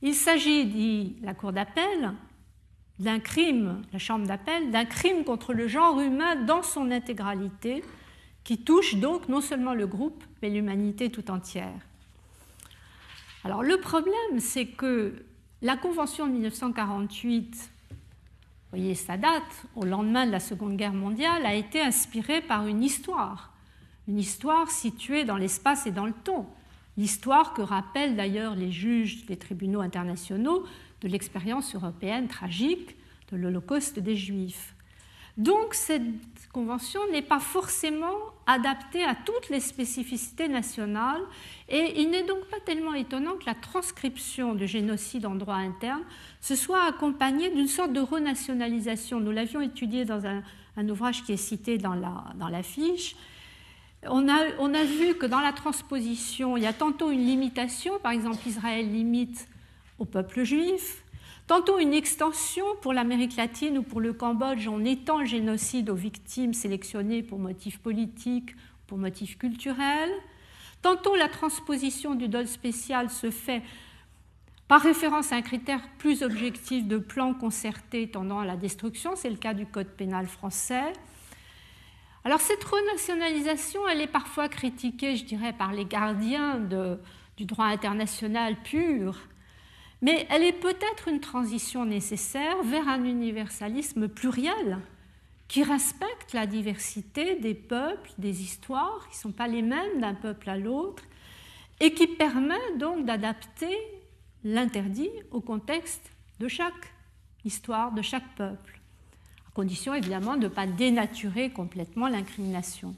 Il 0.00 0.14
s'agit, 0.14 0.64
dit 0.64 1.16
la 1.22 1.34
Cour 1.34 1.52
d'appel, 1.52 2.14
d'un 2.98 3.20
crime, 3.20 3.82
la 3.92 3.98
Chambre 3.98 4.26
d'appel, 4.26 4.70
d'un 4.70 4.86
crime 4.86 5.22
contre 5.22 5.52
le 5.52 5.68
genre 5.68 6.00
humain 6.00 6.34
dans 6.34 6.62
son 6.62 6.90
intégralité, 6.90 7.84
qui 8.42 8.58
touche 8.58 8.94
donc 8.96 9.28
non 9.28 9.42
seulement 9.42 9.74
le 9.74 9.86
groupe, 9.86 10.24
mais 10.40 10.48
l'humanité 10.48 11.10
tout 11.10 11.30
entière. 11.30 11.74
Alors 13.44 13.62
le 13.62 13.78
problème, 13.78 14.38
c'est 14.38 14.66
que 14.66 15.26
la 15.60 15.76
Convention 15.76 16.26
de 16.26 16.32
1948 16.32 17.70
voyez 18.76 18.94
sa 18.94 19.16
date, 19.16 19.64
au 19.74 19.84
lendemain 19.84 20.26
de 20.26 20.30
la 20.30 20.40
Seconde 20.40 20.76
Guerre 20.76 20.92
mondiale, 20.92 21.46
a 21.46 21.54
été 21.54 21.80
inspirée 21.80 22.42
par 22.42 22.66
une 22.66 22.82
histoire, 22.82 23.54
une 24.06 24.18
histoire 24.18 24.70
située 24.70 25.24
dans 25.24 25.38
l'espace 25.38 25.86
et 25.86 25.92
dans 25.92 26.04
le 26.04 26.12
temps, 26.12 26.54
l'histoire 26.98 27.54
que 27.54 27.62
rappellent 27.62 28.16
d'ailleurs 28.16 28.54
les 28.54 28.70
juges 28.70 29.24
des 29.24 29.38
tribunaux 29.38 29.80
internationaux 29.80 30.66
de 31.00 31.08
l'expérience 31.08 31.74
européenne 31.74 32.28
tragique 32.28 32.96
de 33.32 33.38
l'Holocauste 33.38 33.98
des 33.98 34.14
Juifs. 34.14 34.74
Donc 35.38 35.72
cette 35.72 36.02
convention 36.56 37.02
n'est 37.12 37.20
pas 37.20 37.38
forcément 37.38 38.16
adaptée 38.46 39.04
à 39.04 39.14
toutes 39.14 39.50
les 39.50 39.60
spécificités 39.60 40.48
nationales 40.48 41.20
et 41.68 42.00
il 42.00 42.08
n'est 42.08 42.22
donc 42.22 42.46
pas 42.46 42.60
tellement 42.64 42.94
étonnant 42.94 43.32
que 43.32 43.44
la 43.44 43.54
transcription 43.54 44.54
du 44.54 44.66
génocide 44.66 45.26
en 45.26 45.34
droit 45.34 45.56
interne 45.56 46.00
se 46.40 46.56
soit 46.56 46.82
accompagnée 46.84 47.50
d'une 47.50 47.66
sorte 47.68 47.92
de 47.92 48.00
renationalisation. 48.00 49.20
Nous 49.20 49.32
l'avions 49.32 49.60
étudié 49.60 50.06
dans 50.06 50.24
un, 50.24 50.42
ouvrage 50.88 51.24
qui 51.24 51.32
est 51.34 51.36
cité 51.36 51.76
dans 51.76 51.94
la, 51.94 52.24
dans. 52.36 52.48
On 54.08 54.26
a, 54.26 54.38
on 54.58 54.72
a, 54.72 54.84
vu 54.84 55.14
que 55.14 55.26
dans 55.26 55.40
la 55.40 55.52
transposition, 55.52 56.56
il 56.56 56.62
y 56.62 56.66
a 56.66 56.72
tantôt 56.72 57.10
une 57.10 57.26
limitation, 57.26 57.98
par 58.02 58.12
exemple 58.12 58.38
Israël 58.46 58.90
limite 58.90 59.46
au 59.98 60.06
peuple 60.06 60.42
juif, 60.44 61.04
Tantôt 61.46 61.78
une 61.78 61.94
extension 61.94 62.64
pour 62.82 62.92
l'Amérique 62.92 63.36
latine 63.36 63.78
ou 63.78 63.82
pour 63.82 64.00
le 64.00 64.12
Cambodge 64.12 64.66
en 64.66 64.84
étant 64.84 65.20
le 65.20 65.26
génocide 65.26 65.90
aux 65.90 65.94
victimes 65.94 66.52
sélectionnées 66.52 67.22
pour 67.22 67.38
motifs 67.38 67.78
politiques, 67.78 68.56
pour 68.88 68.98
motifs 68.98 69.38
culturels. 69.38 70.12
Tantôt 70.82 71.14
la 71.14 71.28
transposition 71.28 72.16
du 72.16 72.26
dol 72.26 72.48
spécial 72.48 73.10
se 73.10 73.30
fait 73.30 73.62
par 74.66 74.80
référence 74.80 75.32
à 75.32 75.36
un 75.36 75.42
critère 75.42 75.80
plus 75.98 76.24
objectif 76.24 76.84
de 76.88 76.98
plan 76.98 77.32
concerté 77.32 78.10
tendant 78.10 78.40
à 78.40 78.44
la 78.44 78.56
destruction, 78.56 79.14
c'est 79.14 79.30
le 79.30 79.36
cas 79.36 79.54
du 79.54 79.66
Code 79.66 79.86
pénal 79.86 80.26
français. 80.26 80.92
Alors 82.24 82.40
cette 82.40 82.64
renationalisation, 82.64 83.86
elle 83.86 84.00
est 84.00 84.08
parfois 84.08 84.48
critiquée, 84.48 85.14
je 85.14 85.24
dirais, 85.24 85.52
par 85.52 85.72
les 85.72 85.84
gardiens 85.84 86.58
du 87.36 87.44
droit 87.44 87.66
international 87.66 88.56
pur, 88.64 89.16
mais 90.02 90.26
elle 90.30 90.42
est 90.42 90.52
peut-être 90.52 91.08
une 91.08 91.20
transition 91.20 91.84
nécessaire 91.84 92.62
vers 92.62 92.88
un 92.88 93.04
universalisme 93.04 94.08
pluriel 94.08 94.78
qui 95.48 95.62
respecte 95.62 96.32
la 96.32 96.46
diversité 96.46 97.36
des 97.36 97.54
peuples, 97.54 98.10
des 98.18 98.42
histoires, 98.42 99.06
qui 99.08 99.16
ne 99.16 99.20
sont 99.20 99.32
pas 99.32 99.46
les 99.46 99.62
mêmes 99.62 100.00
d'un 100.00 100.14
peuple 100.14 100.50
à 100.50 100.56
l'autre, 100.56 101.04
et 101.80 101.92
qui 101.92 102.06
permet 102.06 102.76
donc 102.78 103.04
d'adapter 103.04 103.76
l'interdit 104.44 105.10
au 105.30 105.40
contexte 105.40 106.10
de 106.40 106.48
chaque 106.48 106.92
histoire, 107.44 107.92
de 107.92 108.02
chaque 108.02 108.34
peuple, 108.36 108.80
à 109.48 109.50
condition 109.52 109.94
évidemment 109.94 110.36
de 110.36 110.44
ne 110.44 110.48
pas 110.48 110.66
dénaturer 110.66 111.50
complètement 111.50 112.08
l'incrimination. 112.08 112.94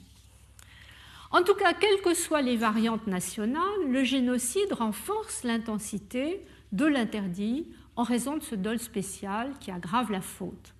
En 1.31 1.43
tout 1.43 1.55
cas, 1.55 1.75
quelles 1.75 2.01
que 2.01 2.15
soient 2.15 2.41
les 2.41 2.57
variantes 2.57 3.07
nationales, 3.07 3.91
le 3.91 4.03
génocide 4.03 4.73
renforce 4.73 5.45
l'intensité 5.45 6.41
de 6.72 6.87
l'interdit 6.87 7.66
en 7.96 8.02
raison 8.02 8.37
de 8.37 8.42
ce 8.42 8.54
dol 8.54 8.78
spécial 8.78 9.52
qui 9.61 9.70
aggrave 9.70 10.11
la 10.11 10.20
faute. 10.20 10.74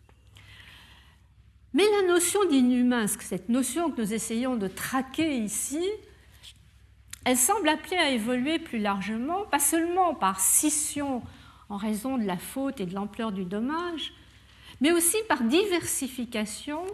Mais 1.75 1.85
la 2.01 2.09
notion 2.09 2.45
d'inhumain, 2.47 3.07
cette 3.07 3.49
notion 3.49 3.91
que 3.91 4.01
nous 4.01 4.15
essayons 4.15 4.57
de 4.57 4.69
traquer 4.69 5.37
ici, 5.37 5.85
elle 7.25 7.37
semble 7.37 7.69
appelée 7.69 7.97
à 7.97 8.11
évoluer 8.11 8.59
plus 8.59 8.79
largement, 8.79 9.45
pas 9.45 9.59
seulement 9.59 10.15
par 10.15 10.41
scission 10.41 11.23
en 11.69 11.77
raison 11.77 12.17
de 12.17 12.25
la 12.25 12.39
faute 12.39 12.81
et 12.81 12.87
de 12.87 12.95
l'ampleur 12.95 13.33
du 13.33 13.45
dommage, 13.45 14.15
mais 14.81 14.93
aussi 14.93 15.17
par 15.29 15.43
diversification 15.43 16.85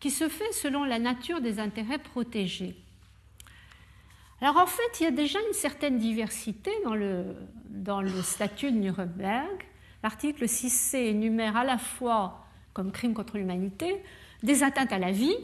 qui 0.00 0.10
se 0.10 0.28
fait 0.28 0.52
selon 0.52 0.84
la 0.84 0.98
nature 0.98 1.40
des 1.40 1.60
intérêts 1.60 1.98
protégés. 1.98 2.76
Alors 4.40 4.56
en 4.56 4.66
fait, 4.66 5.00
il 5.00 5.04
y 5.04 5.06
a 5.06 5.10
déjà 5.10 5.38
une 5.48 5.54
certaine 5.54 5.98
diversité 5.98 6.70
dans 6.84 6.94
le, 6.94 8.22
statut 8.22 8.70
de 8.70 8.76
Nuremberg. 8.76 9.64
L'article 10.02 10.44
6c 10.44 10.96
énumère 10.96 11.56
à 11.56 11.64
la 11.64 11.76
fois, 11.76 12.44
comme 12.72 12.92
crime 12.92 13.14
contre 13.14 13.36
l'humanité, 13.36 14.00
des 14.44 14.62
atteintes 14.62 14.92
à 14.92 14.98
la 14.98 15.10
vie, 15.10 15.34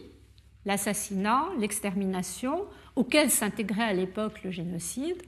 l'assassinat, 0.65 1.49
l'extermination, 1.59 2.67
auxquelles 2.95 3.31
s'intégrait 3.31 3.83
à 3.83 3.93
l'époque 3.93 4.45
le 4.45 4.53
génocide, 4.53 5.21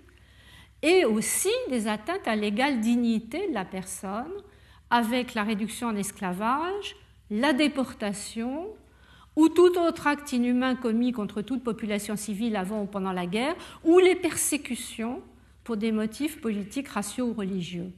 et 0.83 1.05
aussi 1.05 1.50
des 1.68 1.88
atteintes 1.88 2.29
à 2.29 2.37
l'égale 2.37 2.81
dignité 2.81 3.48
de 3.48 3.55
la 3.55 3.64
personne, 3.64 4.33
avec 4.90 5.35
la 5.35 5.42
réduction 5.42 5.88
en 5.88 5.96
esclavage, 5.96 6.94
la 7.31 7.52
déportation, 7.52 8.68
ou 9.37 9.49
tout 9.49 9.79
autre 9.79 10.07
acte 10.07 10.33
inhumain 10.33 10.75
commis 10.75 11.12
contre 11.12 11.42
toute 11.42 11.62
population 11.62 12.16
civile 12.16 12.57
avant 12.57 12.83
ou 12.83 12.87
pendant 12.87 13.12
la 13.12 13.27
guerre, 13.27 13.55
ou 13.85 13.99
les 13.99 14.14
persécutions 14.14 15.22
pour 15.62 15.77
des 15.77 15.92
motifs 15.92 16.40
politiques, 16.40 16.88
raciaux 16.88 17.29
ou 17.29 17.35
religieux. 17.35 17.92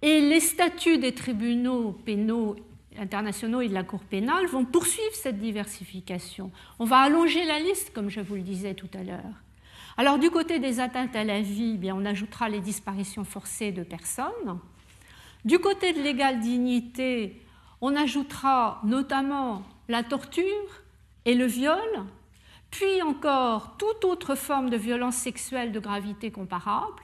Et 0.00 0.20
les 0.20 0.40
statuts 0.40 0.98
des 0.98 1.12
tribunaux 1.12 1.92
pénaux 1.92 2.56
internationaux 2.98 3.60
et 3.60 3.68
de 3.68 3.74
la 3.74 3.84
Cour 3.84 4.00
pénale 4.00 4.46
vont 4.46 4.64
poursuivre 4.64 5.14
cette 5.14 5.38
diversification. 5.38 6.50
On 6.78 6.84
va 6.84 6.98
allonger 6.98 7.44
la 7.44 7.58
liste, 7.58 7.92
comme 7.92 8.08
je 8.08 8.20
vous 8.20 8.36
le 8.36 8.42
disais 8.42 8.74
tout 8.74 8.90
à 8.94 9.02
l'heure. 9.02 9.42
Alors 9.96 10.18
du 10.18 10.30
côté 10.30 10.58
des 10.58 10.80
atteintes 10.80 11.14
à 11.14 11.24
la 11.24 11.40
vie, 11.40 11.72
eh 11.74 11.78
bien, 11.78 11.94
on 11.96 12.04
ajoutera 12.04 12.48
les 12.48 12.60
disparitions 12.60 13.24
forcées 13.24 13.72
de 13.72 13.82
personnes. 13.82 14.58
Du 15.44 15.58
côté 15.58 15.92
de 15.92 16.00
l'égale 16.00 16.40
dignité, 16.40 17.40
on 17.80 17.94
ajoutera 17.94 18.80
notamment 18.84 19.62
la 19.88 20.02
torture 20.02 20.82
et 21.24 21.34
le 21.34 21.46
viol, 21.46 22.04
puis 22.70 23.02
encore 23.02 23.76
toute 23.76 24.04
autre 24.04 24.34
forme 24.34 24.70
de 24.70 24.76
violence 24.76 25.16
sexuelle 25.16 25.72
de 25.72 25.80
gravité 25.80 26.30
comparable, 26.30 27.02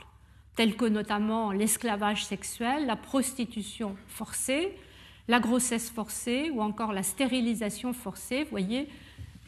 telle 0.56 0.76
que 0.76 0.84
notamment 0.84 1.52
l'esclavage 1.52 2.24
sexuel, 2.24 2.86
la 2.86 2.96
prostitution 2.96 3.96
forcée, 4.08 4.76
la 5.28 5.40
grossesse 5.40 5.90
forcée 5.90 6.50
ou 6.50 6.60
encore 6.60 6.92
la 6.92 7.02
stérilisation 7.02 7.92
forcée. 7.92 8.44
Vous 8.44 8.50
voyez 8.50 8.88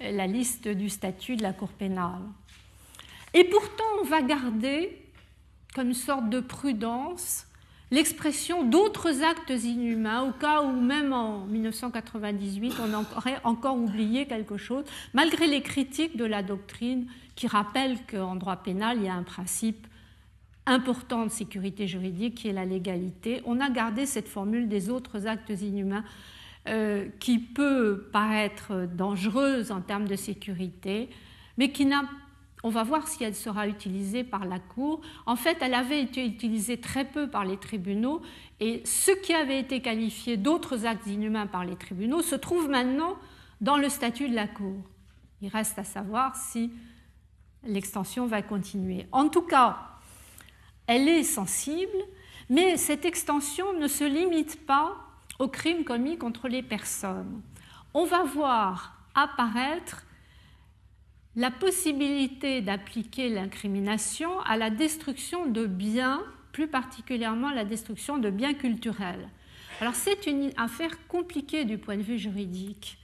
la 0.00 0.26
liste 0.26 0.68
du 0.68 0.88
statut 0.88 1.36
de 1.36 1.42
la 1.42 1.52
Cour 1.52 1.68
pénale. 1.70 2.22
Et 3.34 3.44
pourtant, 3.44 3.84
on 4.00 4.04
va 4.04 4.22
garder 4.22 4.98
comme 5.74 5.88
une 5.88 5.94
sorte 5.94 6.28
de 6.28 6.40
prudence 6.40 7.46
l'expression 7.92 8.64
d'autres 8.64 9.22
actes 9.22 9.50
inhumains, 9.50 10.22
au 10.22 10.32
cas 10.32 10.62
où 10.62 10.72
même 10.72 11.12
en 11.12 11.46
1998, 11.46 12.74
on 12.82 12.94
aurait 13.16 13.38
encore 13.44 13.76
oublié 13.76 14.26
quelque 14.26 14.56
chose, 14.56 14.84
malgré 15.12 15.46
les 15.46 15.60
critiques 15.60 16.16
de 16.16 16.24
la 16.24 16.42
doctrine 16.42 17.06
qui 17.36 17.46
rappellent 17.46 17.98
qu'en 18.10 18.34
droit 18.34 18.56
pénal, 18.56 18.96
il 18.96 19.04
y 19.04 19.08
a 19.08 19.14
un 19.14 19.22
principe 19.22 19.86
important 20.64 21.26
de 21.26 21.30
sécurité 21.30 21.86
juridique 21.86 22.36
qui 22.36 22.48
est 22.48 22.52
la 22.52 22.64
légalité. 22.64 23.42
On 23.44 23.60
a 23.60 23.68
gardé 23.68 24.06
cette 24.06 24.28
formule 24.28 24.68
des 24.68 24.88
autres 24.88 25.26
actes 25.26 25.50
inhumains 25.50 26.04
euh, 26.68 27.08
qui 27.20 27.38
peut 27.38 28.08
paraître 28.12 28.86
dangereuse 28.86 29.70
en 29.70 29.80
termes 29.80 30.08
de 30.08 30.16
sécurité, 30.16 31.10
mais 31.58 31.72
qui 31.72 31.84
n'a 31.84 32.04
on 32.62 32.68
va 32.68 32.84
voir 32.84 33.08
si 33.08 33.24
elle 33.24 33.34
sera 33.34 33.66
utilisée 33.66 34.24
par 34.24 34.44
la 34.44 34.58
Cour. 34.58 35.00
En 35.26 35.36
fait, 35.36 35.58
elle 35.60 35.74
avait 35.74 36.00
été 36.00 36.24
utilisée 36.24 36.80
très 36.80 37.04
peu 37.04 37.28
par 37.28 37.44
les 37.44 37.56
tribunaux 37.56 38.22
et 38.60 38.82
ce 38.84 39.10
qui 39.10 39.34
avait 39.34 39.58
été 39.58 39.80
qualifié 39.80 40.36
d'autres 40.36 40.86
actes 40.86 41.06
inhumains 41.06 41.46
par 41.46 41.64
les 41.64 41.76
tribunaux 41.76 42.22
se 42.22 42.36
trouve 42.36 42.68
maintenant 42.68 43.16
dans 43.60 43.76
le 43.76 43.88
statut 43.88 44.28
de 44.28 44.34
la 44.34 44.46
Cour. 44.46 44.76
Il 45.40 45.48
reste 45.48 45.78
à 45.78 45.84
savoir 45.84 46.36
si 46.36 46.70
l'extension 47.64 48.26
va 48.26 48.42
continuer. 48.42 49.06
En 49.10 49.28
tout 49.28 49.42
cas, 49.42 49.78
elle 50.86 51.08
est 51.08 51.24
sensible, 51.24 51.98
mais 52.48 52.76
cette 52.76 53.04
extension 53.04 53.72
ne 53.78 53.88
se 53.88 54.04
limite 54.04 54.64
pas 54.66 54.96
aux 55.38 55.48
crimes 55.48 55.84
commis 55.84 56.16
contre 56.16 56.48
les 56.48 56.62
personnes. 56.62 57.42
On 57.94 58.04
va 58.04 58.22
voir 58.22 58.96
apparaître 59.14 60.04
la 61.34 61.50
possibilité 61.50 62.60
d'appliquer 62.60 63.30
l'incrimination 63.30 64.40
à 64.40 64.56
la 64.56 64.68
destruction 64.68 65.46
de 65.46 65.66
biens, 65.66 66.22
plus 66.52 66.68
particulièrement 66.68 67.50
la 67.50 67.64
destruction 67.64 68.18
de 68.18 68.28
biens 68.28 68.52
culturels. 68.52 69.28
Alors 69.80 69.94
c'est 69.94 70.26
une 70.26 70.50
affaire 70.58 71.06
compliquée 71.08 71.64
du 71.64 71.78
point 71.78 71.96
de 71.96 72.02
vue 72.02 72.18
juridique. 72.18 72.98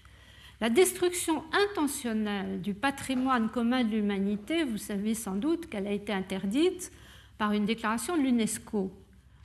La 0.61 0.69
destruction 0.69 1.45
intentionnelle 1.53 2.61
du 2.61 2.75
patrimoine 2.75 3.49
commun 3.49 3.85
de 3.85 3.91
l'humanité, 3.91 4.65
vous 4.65 4.77
savez 4.77 5.15
sans 5.15 5.37
doute 5.37 5.69
qu'elle 5.71 5.87
a 5.87 5.93
été 5.93 6.13
interdite 6.13 6.93
par 7.39 7.53
une 7.53 7.65
déclaration 7.65 8.17
de 8.17 8.23
l'UNESCO, 8.23 8.93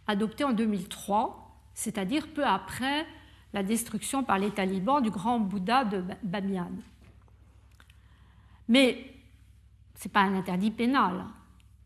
adoptée 0.08 0.43
en 0.43 0.52
2003, 0.52 1.62
c'est-à-dire 1.74 2.28
peu 2.28 2.43
après 2.43 3.06
la 3.54 3.63
destruction 3.63 4.24
par 4.24 4.39
les 4.39 4.50
talibans 4.50 5.02
du 5.02 5.12
grand 5.12 5.39
Bouddha 5.39 5.86
de 5.86 6.04
Bamiyan. 6.24 6.72
Mais 8.67 9.13
ce 9.95 10.08
n'est 10.08 10.12
pas 10.12 10.21
un 10.21 10.36
interdit 10.36 10.71
pénal, 10.71 11.26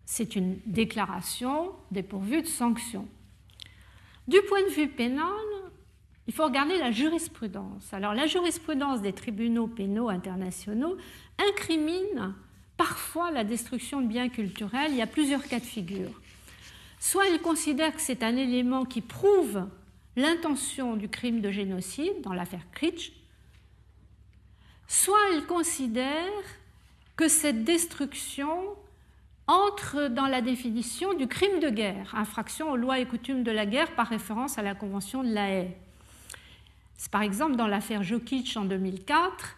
c'est 0.05 0.35
une 0.35 0.59
déclaration 0.65 1.71
dépourvue 1.91 2.41
de 2.41 2.47
sanctions. 2.47 3.07
Du 4.27 4.37
point 4.47 4.63
de 4.63 4.69
vue 4.69 4.87
pénal, 4.87 5.27
il 6.27 6.33
faut 6.33 6.45
regarder 6.45 6.77
la 6.77 6.91
jurisprudence. 6.91 7.93
Alors 7.93 8.13
la 8.13 8.27
jurisprudence 8.27 9.01
des 9.01 9.13
tribunaux 9.13 9.67
pénaux 9.67 10.09
internationaux 10.09 10.97
incrimine 11.49 12.33
parfois 12.75 13.31
la 13.31 13.43
destruction 13.43 14.01
de 14.01 14.07
biens 14.07 14.29
culturels. 14.29 14.91
Il 14.91 14.97
y 14.97 15.01
a 15.01 15.07
plusieurs 15.07 15.43
cas 15.43 15.59
de 15.59 15.65
figure. 15.65 16.21
Soit 16.99 17.27
elle 17.29 17.41
considère 17.41 17.93
que 17.93 18.01
c'est 18.01 18.23
un 18.23 18.35
élément 18.35 18.85
qui 18.85 19.01
prouve 19.01 19.67
l'intention 20.15 20.95
du 20.95 21.09
crime 21.09 21.41
de 21.41 21.51
génocide 21.51 22.21
dans 22.21 22.33
l'affaire 22.33 22.69
Critch, 22.71 23.13
soit 24.87 25.19
elle 25.33 25.45
considère 25.45 26.31
que 27.17 27.27
cette 27.27 27.63
destruction 27.63 28.47
entre 29.47 30.08
dans 30.08 30.27
la 30.27 30.41
définition 30.41 31.13
du 31.13 31.27
crime 31.27 31.60
de 31.60 31.69
guerre, 31.69 32.13
infraction 32.15 32.71
aux 32.71 32.75
lois 32.75 32.99
et 32.99 33.06
coutumes 33.06 33.43
de 33.43 33.51
la 33.51 33.65
guerre 33.65 33.95
par 33.95 34.08
référence 34.08 34.58
à 34.58 34.62
la 34.62 34.75
Convention 34.75 35.23
de 35.23 35.34
la 35.34 35.49
Haye. 35.49 35.71
C'est 36.97 37.12
par 37.12 37.21
exemple 37.21 37.56
dans 37.56 37.67
l'affaire 37.67 38.03
Jokic 38.03 38.56
en 38.56 38.65
2004, 38.65 39.56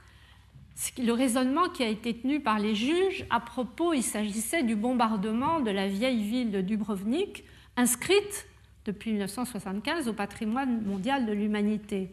le 0.99 1.11
raisonnement 1.11 1.69
qui 1.69 1.83
a 1.83 1.87
été 1.87 2.15
tenu 2.15 2.39
par 2.39 2.59
les 2.59 2.75
juges 2.75 3.25
à 3.29 3.39
propos, 3.39 3.93
il 3.93 4.03
s'agissait 4.03 4.63
du 4.63 4.75
bombardement 4.75 5.59
de 5.59 5.71
la 5.71 5.87
vieille 5.87 6.23
ville 6.23 6.51
de 6.51 6.61
Dubrovnik, 6.61 7.43
inscrite 7.75 8.47
depuis 8.85 9.11
1975 9.11 10.07
au 10.07 10.13
patrimoine 10.13 10.81
mondial 10.85 11.25
de 11.25 11.33
l'humanité. 11.33 12.09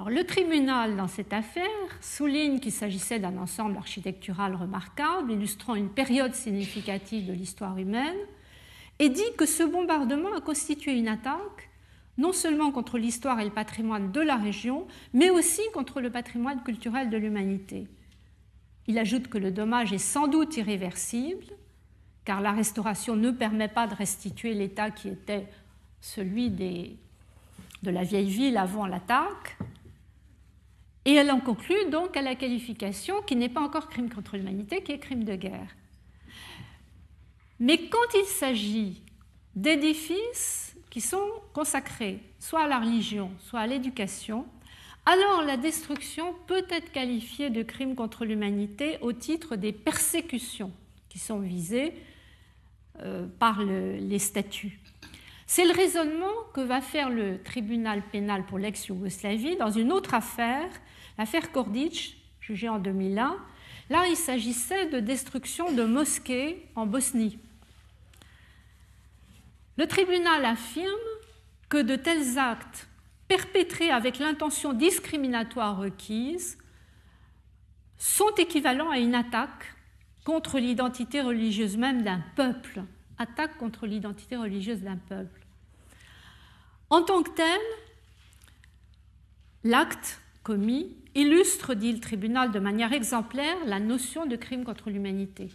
Le 0.00 0.24
tribunal, 0.24 0.96
dans 0.96 1.08
cette 1.08 1.32
affaire, 1.32 1.64
souligne 2.00 2.58
qu'il 2.58 2.72
s'agissait 2.72 3.20
d'un 3.20 3.38
ensemble 3.38 3.76
architectural 3.76 4.54
remarquable, 4.54 5.32
illustrant 5.32 5.76
une 5.76 5.88
période 5.88 6.34
significative 6.34 7.26
de 7.26 7.32
l'histoire 7.32 7.78
humaine, 7.78 8.16
et 8.98 9.08
dit 9.08 9.22
que 9.38 9.46
ce 9.46 9.62
bombardement 9.62 10.34
a 10.36 10.40
constitué 10.40 10.92
une 10.98 11.08
attaque 11.08 11.70
non 12.16 12.32
seulement 12.32 12.70
contre 12.70 12.98
l'histoire 12.98 13.40
et 13.40 13.44
le 13.44 13.50
patrimoine 13.50 14.12
de 14.12 14.20
la 14.20 14.36
région, 14.36 14.86
mais 15.12 15.30
aussi 15.30 15.62
contre 15.72 16.00
le 16.00 16.10
patrimoine 16.10 16.62
culturel 16.62 17.10
de 17.10 17.16
l'humanité. 17.16 17.88
Il 18.86 18.98
ajoute 18.98 19.28
que 19.28 19.38
le 19.38 19.50
dommage 19.50 19.92
est 19.92 19.98
sans 19.98 20.28
doute 20.28 20.56
irréversible, 20.56 21.46
car 22.24 22.40
la 22.40 22.52
restauration 22.52 23.16
ne 23.16 23.30
permet 23.30 23.68
pas 23.68 23.86
de 23.86 23.94
restituer 23.94 24.54
l'état 24.54 24.90
qui 24.90 25.08
était 25.08 25.48
celui 26.00 26.50
de 26.50 26.96
la 27.90 28.02
vieille 28.02 28.30
ville 28.30 28.58
avant 28.58 28.86
l'attaque. 28.86 29.56
Et 31.04 31.14
elle 31.14 31.30
en 31.30 31.40
conclut 31.40 31.90
donc 31.90 32.16
à 32.16 32.22
la 32.22 32.34
qualification 32.34 33.20
qui 33.22 33.36
n'est 33.36 33.48
pas 33.48 33.60
encore 33.60 33.88
crime 33.88 34.08
contre 34.08 34.36
l'humanité, 34.36 34.82
qui 34.82 34.92
est 34.92 34.98
crime 34.98 35.24
de 35.24 35.34
guerre. 35.34 35.74
Mais 37.60 37.88
quand 37.88 38.14
il 38.14 38.24
s'agit 38.24 39.02
d'édifices 39.54 40.76
qui 40.90 41.00
sont 41.00 41.28
consacrés 41.52 42.20
soit 42.38 42.62
à 42.62 42.68
la 42.68 42.78
religion, 42.78 43.30
soit 43.38 43.60
à 43.60 43.66
l'éducation, 43.66 44.46
alors 45.06 45.42
la 45.42 45.56
destruction 45.56 46.34
peut 46.46 46.64
être 46.70 46.90
qualifiée 46.90 47.50
de 47.50 47.62
crime 47.62 47.94
contre 47.94 48.24
l'humanité 48.24 48.98
au 49.02 49.12
titre 49.12 49.56
des 49.56 49.72
persécutions 49.72 50.72
qui 51.10 51.18
sont 51.18 51.40
visées 51.40 51.92
euh, 53.02 53.26
par 53.38 53.62
les 53.62 54.18
statuts. 54.18 54.80
C'est 55.46 55.66
le 55.66 55.72
raisonnement 55.72 56.32
que 56.54 56.60
va 56.60 56.80
faire 56.80 57.10
le 57.10 57.42
tribunal 57.42 58.02
pénal 58.10 58.46
pour 58.46 58.58
l'ex-Yougoslavie 58.58 59.56
dans 59.56 59.70
une 59.70 59.92
autre 59.92 60.14
affaire, 60.14 60.70
l'affaire 61.18 61.52
Kordic, 61.52 62.16
jugée 62.40 62.68
en 62.68 62.78
2001. 62.78 63.36
Là, 63.90 64.06
il 64.08 64.16
s'agissait 64.16 64.86
de 64.86 65.00
destruction 65.00 65.72
de 65.72 65.84
mosquées 65.84 66.66
en 66.74 66.86
Bosnie. 66.86 67.38
Le 69.76 69.86
tribunal 69.86 70.44
affirme 70.44 70.88
que 71.68 71.82
de 71.82 71.96
tels 71.96 72.38
actes 72.38 72.88
perpétrés 73.28 73.90
avec 73.90 74.18
l'intention 74.18 74.72
discriminatoire 74.72 75.78
requise 75.78 76.58
sont 77.98 78.34
équivalents 78.36 78.90
à 78.90 78.98
une 78.98 79.14
attaque 79.14 79.74
contre 80.24 80.58
l'identité 80.58 81.20
religieuse 81.20 81.76
même 81.76 82.02
d'un 82.02 82.22
peuple, 82.36 82.84
attaque 83.18 83.56
contre 83.58 83.86
l'identité 83.86 84.36
religieuse 84.36 84.82
d'un 84.82 84.96
peuple. 84.96 85.40
En 86.90 87.02
tant 87.02 87.22
que 87.22 87.30
tel, 87.30 87.60
l'acte 89.64 90.20
commis 90.44 90.94
illustre, 91.16 91.74
dit 91.74 91.92
le 91.92 92.00
tribunal 92.00 92.52
de 92.52 92.60
manière 92.60 92.92
exemplaire, 92.92 93.56
la 93.66 93.80
notion 93.80 94.26
de 94.26 94.36
crime 94.36 94.62
contre 94.64 94.90
l'humanité. 94.90 95.48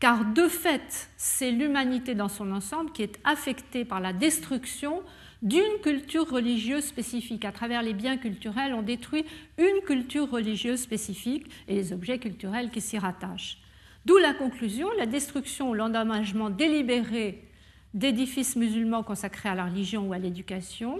Car 0.00 0.24
de 0.24 0.48
fait, 0.48 1.10
c'est 1.16 1.50
l'humanité 1.50 2.14
dans 2.14 2.28
son 2.28 2.52
ensemble 2.52 2.92
qui 2.92 3.02
est 3.02 3.18
affectée 3.24 3.84
par 3.84 4.00
la 4.00 4.12
destruction 4.12 5.02
d'une 5.42 5.80
culture 5.82 6.28
religieuse 6.28 6.84
spécifique. 6.84 7.44
À 7.44 7.52
travers 7.52 7.82
les 7.82 7.94
biens 7.94 8.16
culturels, 8.16 8.74
on 8.74 8.82
détruit 8.82 9.24
une 9.56 9.82
culture 9.84 10.30
religieuse 10.30 10.80
spécifique 10.80 11.46
et 11.66 11.74
les 11.74 11.92
objets 11.92 12.18
culturels 12.18 12.70
qui 12.70 12.80
s'y 12.80 12.98
rattachent. 12.98 13.58
D'où 14.04 14.16
la 14.18 14.34
conclusion, 14.34 14.88
la 14.96 15.06
destruction 15.06 15.70
ou 15.70 15.74
l'endommagement 15.74 16.50
délibéré 16.50 17.44
d'édifices 17.92 18.56
musulmans 18.56 19.02
consacrés 19.02 19.48
à 19.48 19.54
la 19.54 19.66
religion 19.66 20.08
ou 20.08 20.12
à 20.12 20.18
l'éducation 20.18 20.98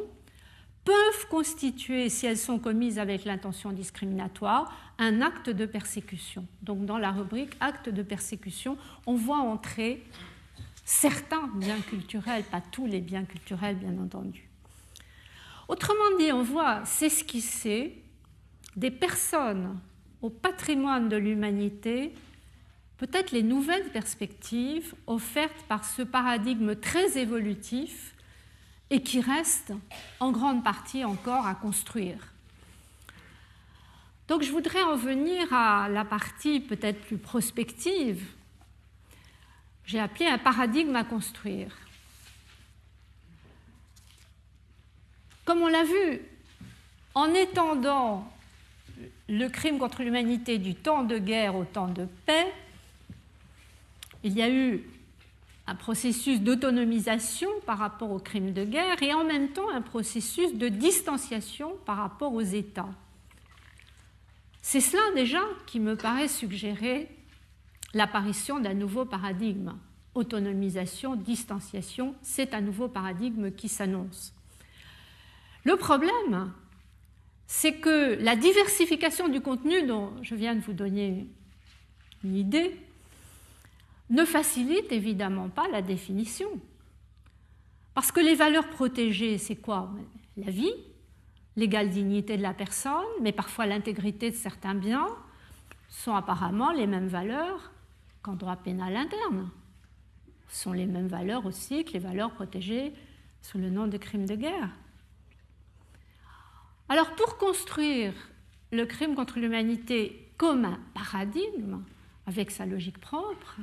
peuvent 0.88 1.29
constituer, 1.29 2.09
si 2.09 2.24
elles 2.24 2.38
sont 2.38 2.59
commises 2.59 2.98
avec 2.98 3.27
l'intention 3.27 3.72
discriminatoire, 3.72 4.74
un 4.96 5.20
acte 5.20 5.51
de 5.51 5.66
persécution. 5.66 6.46
Donc 6.62 6.87
dans 6.87 6.96
la 6.96 7.11
rubrique 7.11 7.53
acte 7.61 7.90
de 7.90 8.03
persécution, 8.03 8.79
on 9.07 9.14
voit 9.14 9.37
entrer 9.37 10.03
certains 10.87 11.46
biens 11.57 11.81
culturels, 11.90 12.42
pas 12.44 12.62
tous 12.62 12.87
les 12.87 13.01
biens 13.01 13.24
culturels 13.24 13.77
bien 13.77 14.03
entendu. 14.03 14.48
Autrement 15.68 16.16
dit, 16.18 16.33
on 16.33 16.42
voit 16.42 16.83
s'esquisser 16.87 18.03
des 18.74 18.90
personnes 18.90 19.79
au 20.22 20.31
patrimoine 20.31 21.11
de 21.11 21.18
l'humanité, 21.18 22.14
peut-être 22.96 23.33
les 23.33 23.42
nouvelles 23.42 23.90
perspectives 23.90 24.94
offertes 25.07 25.66
par 25.68 25.85
ce 25.85 26.01
paradigme 26.01 26.77
très 26.77 27.18
évolutif 27.18 28.14
et 28.90 29.03
qui 29.03 29.20
reste 29.20 29.72
en 30.20 30.33
grande 30.33 30.64
partie 30.64 31.05
encore 31.05 31.46
à 31.46 31.55
construire. 31.55 32.33
Donc 34.29 34.42
je 34.42 34.51
voudrais 34.51 34.83
en 34.83 34.96
venir 34.96 35.53
à 35.53 35.88
la 35.88 36.05
partie 36.05 36.61
peut-être 36.61 37.01
plus 37.03 37.18
prospective 37.18 38.24
j'ai 39.88 39.98
appelé 39.98 40.27
un 40.27 40.37
paradigme 40.37 40.94
à 40.96 41.03
construire. 41.03 41.74
Comme 45.46 45.62
on 45.62 45.66
l'a 45.66 45.83
vu, 45.83 46.20
en 47.14 47.33
étendant 47.33 48.31
le 49.31 49.48
crime 49.48 49.79
contre 49.79 50.03
l'humanité 50.03 50.59
du 50.59 50.74
temps 50.74 51.05
de 51.05 51.16
guerre 51.16 51.57
au 51.57 51.64
temps 51.64 51.88
de 51.88 52.07
paix, 52.27 52.53
il 54.22 54.35
y 54.35 54.42
a 54.42 54.51
eu 54.51 54.85
un 55.69 55.75
processus 55.75 56.41
d'autonomisation 56.41 57.51
par 57.67 57.77
rapport 57.77 58.11
au 58.11 58.19
crime 58.19 58.55
de 58.55 58.65
guerre 58.65 59.03
et 59.03 59.13
en 59.13 59.23
même 59.23 59.51
temps 59.51 59.69
un 59.69 59.83
processus 59.83 60.55
de 60.55 60.69
distanciation 60.69 61.77
par 61.85 61.99
rapport 61.99 62.33
aux 62.33 62.41
États. 62.41 62.89
C'est 64.63 64.81
cela 64.81 65.03
déjà 65.15 65.43
qui 65.67 65.79
me 65.79 65.95
paraît 65.95 66.27
suggérer 66.27 67.09
l'apparition 67.93 68.61
d'un 68.61 68.73
nouveau 68.73 69.05
paradigme. 69.05 69.75
Autonomisation, 70.15 71.17
distanciation, 71.17 72.15
c'est 72.23 72.55
un 72.55 72.63
nouveau 72.63 72.89
paradigme 72.89 73.51
qui 73.51 73.69
s'annonce. 73.69 74.33
Le 75.65 75.77
problème, 75.77 76.51
c'est 77.47 77.75
que 77.75 78.17
la 78.23 78.37
diversification 78.37 79.29
du 79.29 79.43
contenu 79.43 79.87
dont 79.87 80.13
je 80.23 80.35
viens 80.35 80.55
de 80.55 80.61
vous 80.61 80.73
donner 80.73 81.29
une 82.25 82.37
idée 82.37 82.75
ne 84.11 84.25
facilite 84.25 84.90
évidemment 84.92 85.49
pas 85.49 85.68
la 85.68 85.83
définition. 85.83 86.49
Parce 87.94 88.12
que 88.12 88.21
les 88.21 88.35
valeurs 88.35 88.68
protégées, 88.71 89.38
c'est 89.38 89.57
quoi? 89.57 89.90
La 90.37 90.51
vie, 90.51 90.73
l'égale 91.57 91.90
dignité 91.90 92.37
de 92.37 92.42
la 92.42 92.55
personne, 92.55 92.92
mais 93.21 93.33
parfois 93.33 93.66
l'intégrité 93.66 94.31
de 94.31 94.37
certains 94.37 94.75
biens, 94.75 95.09
sont 95.88 96.14
apparemment 96.14 96.71
les 96.71 96.87
mêmes 96.87 97.09
valeurs 97.09 97.73
qu'en 98.23 98.35
droit 98.35 98.57
pénal 98.57 98.97
interne. 98.97 99.51
Ce 100.49 100.62
sont 100.62 100.73
les 100.73 100.87
mêmes 100.87 101.09
valeurs 101.09 101.44
aussi 101.47 101.85
que 101.85 101.92
les 101.92 101.99
valeurs 101.99 102.33
protégées 102.33 102.92
sous 103.42 103.59
le 103.59 103.71
nom 103.71 103.87
de 103.87 103.99
crime 103.99 104.27
de 104.27 104.37
guerre. 104.37 104.71
Alors 106.88 107.14
pour 107.16 107.37
construire 107.37 108.14
le 108.71 108.87
crime 108.87 109.14
contre 109.14 109.38
l'humanité 109.38 110.30
comme 110.37 110.64
un 110.64 110.78
paradigme, 110.95 111.83
avec 112.26 112.51
sa 112.51 112.64
logique 112.64 112.99
propre, 112.99 113.57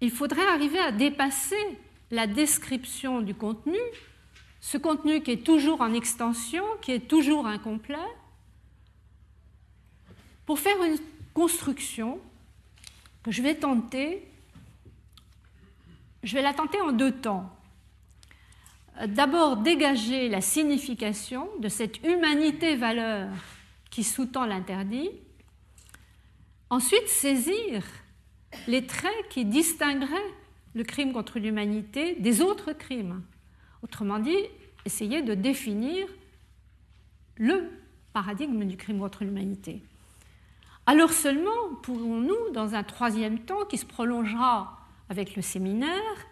il 0.00 0.10
faudrait 0.10 0.46
arriver 0.46 0.78
à 0.78 0.92
dépasser 0.92 1.56
la 2.10 2.26
description 2.26 3.20
du 3.20 3.34
contenu, 3.34 3.78
ce 4.60 4.78
contenu 4.78 5.22
qui 5.22 5.32
est 5.32 5.44
toujours 5.44 5.80
en 5.80 5.92
extension, 5.92 6.64
qui 6.80 6.92
est 6.92 7.08
toujours 7.08 7.46
incomplet, 7.46 7.96
pour 10.46 10.58
faire 10.58 10.82
une 10.82 10.98
construction 11.34 12.18
que 13.22 13.30
je 13.30 13.42
vais 13.42 13.54
tenter, 13.54 14.26
je 16.22 16.34
vais 16.34 16.42
la 16.42 16.54
tenter 16.54 16.80
en 16.80 16.92
deux 16.92 17.12
temps. 17.12 17.54
D'abord, 19.06 19.58
dégager 19.58 20.28
la 20.28 20.40
signification 20.40 21.48
de 21.60 21.68
cette 21.68 22.02
humanité-valeur 22.04 23.28
qui 23.90 24.02
sous-tend 24.02 24.46
l'interdit. 24.46 25.10
Ensuite, 26.70 27.08
saisir 27.08 27.84
les 28.66 28.86
traits 28.86 29.28
qui 29.30 29.44
distingueraient 29.44 30.16
le 30.74 30.84
crime 30.84 31.12
contre 31.12 31.38
l'humanité 31.38 32.14
des 32.16 32.40
autres 32.40 32.72
crimes. 32.72 33.22
Autrement 33.82 34.18
dit, 34.18 34.36
essayer 34.84 35.22
de 35.22 35.34
définir 35.34 36.06
le 37.36 37.70
paradigme 38.12 38.64
du 38.64 38.76
crime 38.76 38.98
contre 38.98 39.24
l'humanité. 39.24 39.82
Alors 40.86 41.12
seulement 41.12 41.74
pourrons-nous, 41.82 42.50
dans 42.52 42.74
un 42.74 42.82
troisième 42.82 43.40
temps 43.40 43.64
qui 43.66 43.78
se 43.78 43.86
prolongera 43.86 44.78
avec 45.08 45.36
le 45.36 45.42
séminaire, 45.42 46.26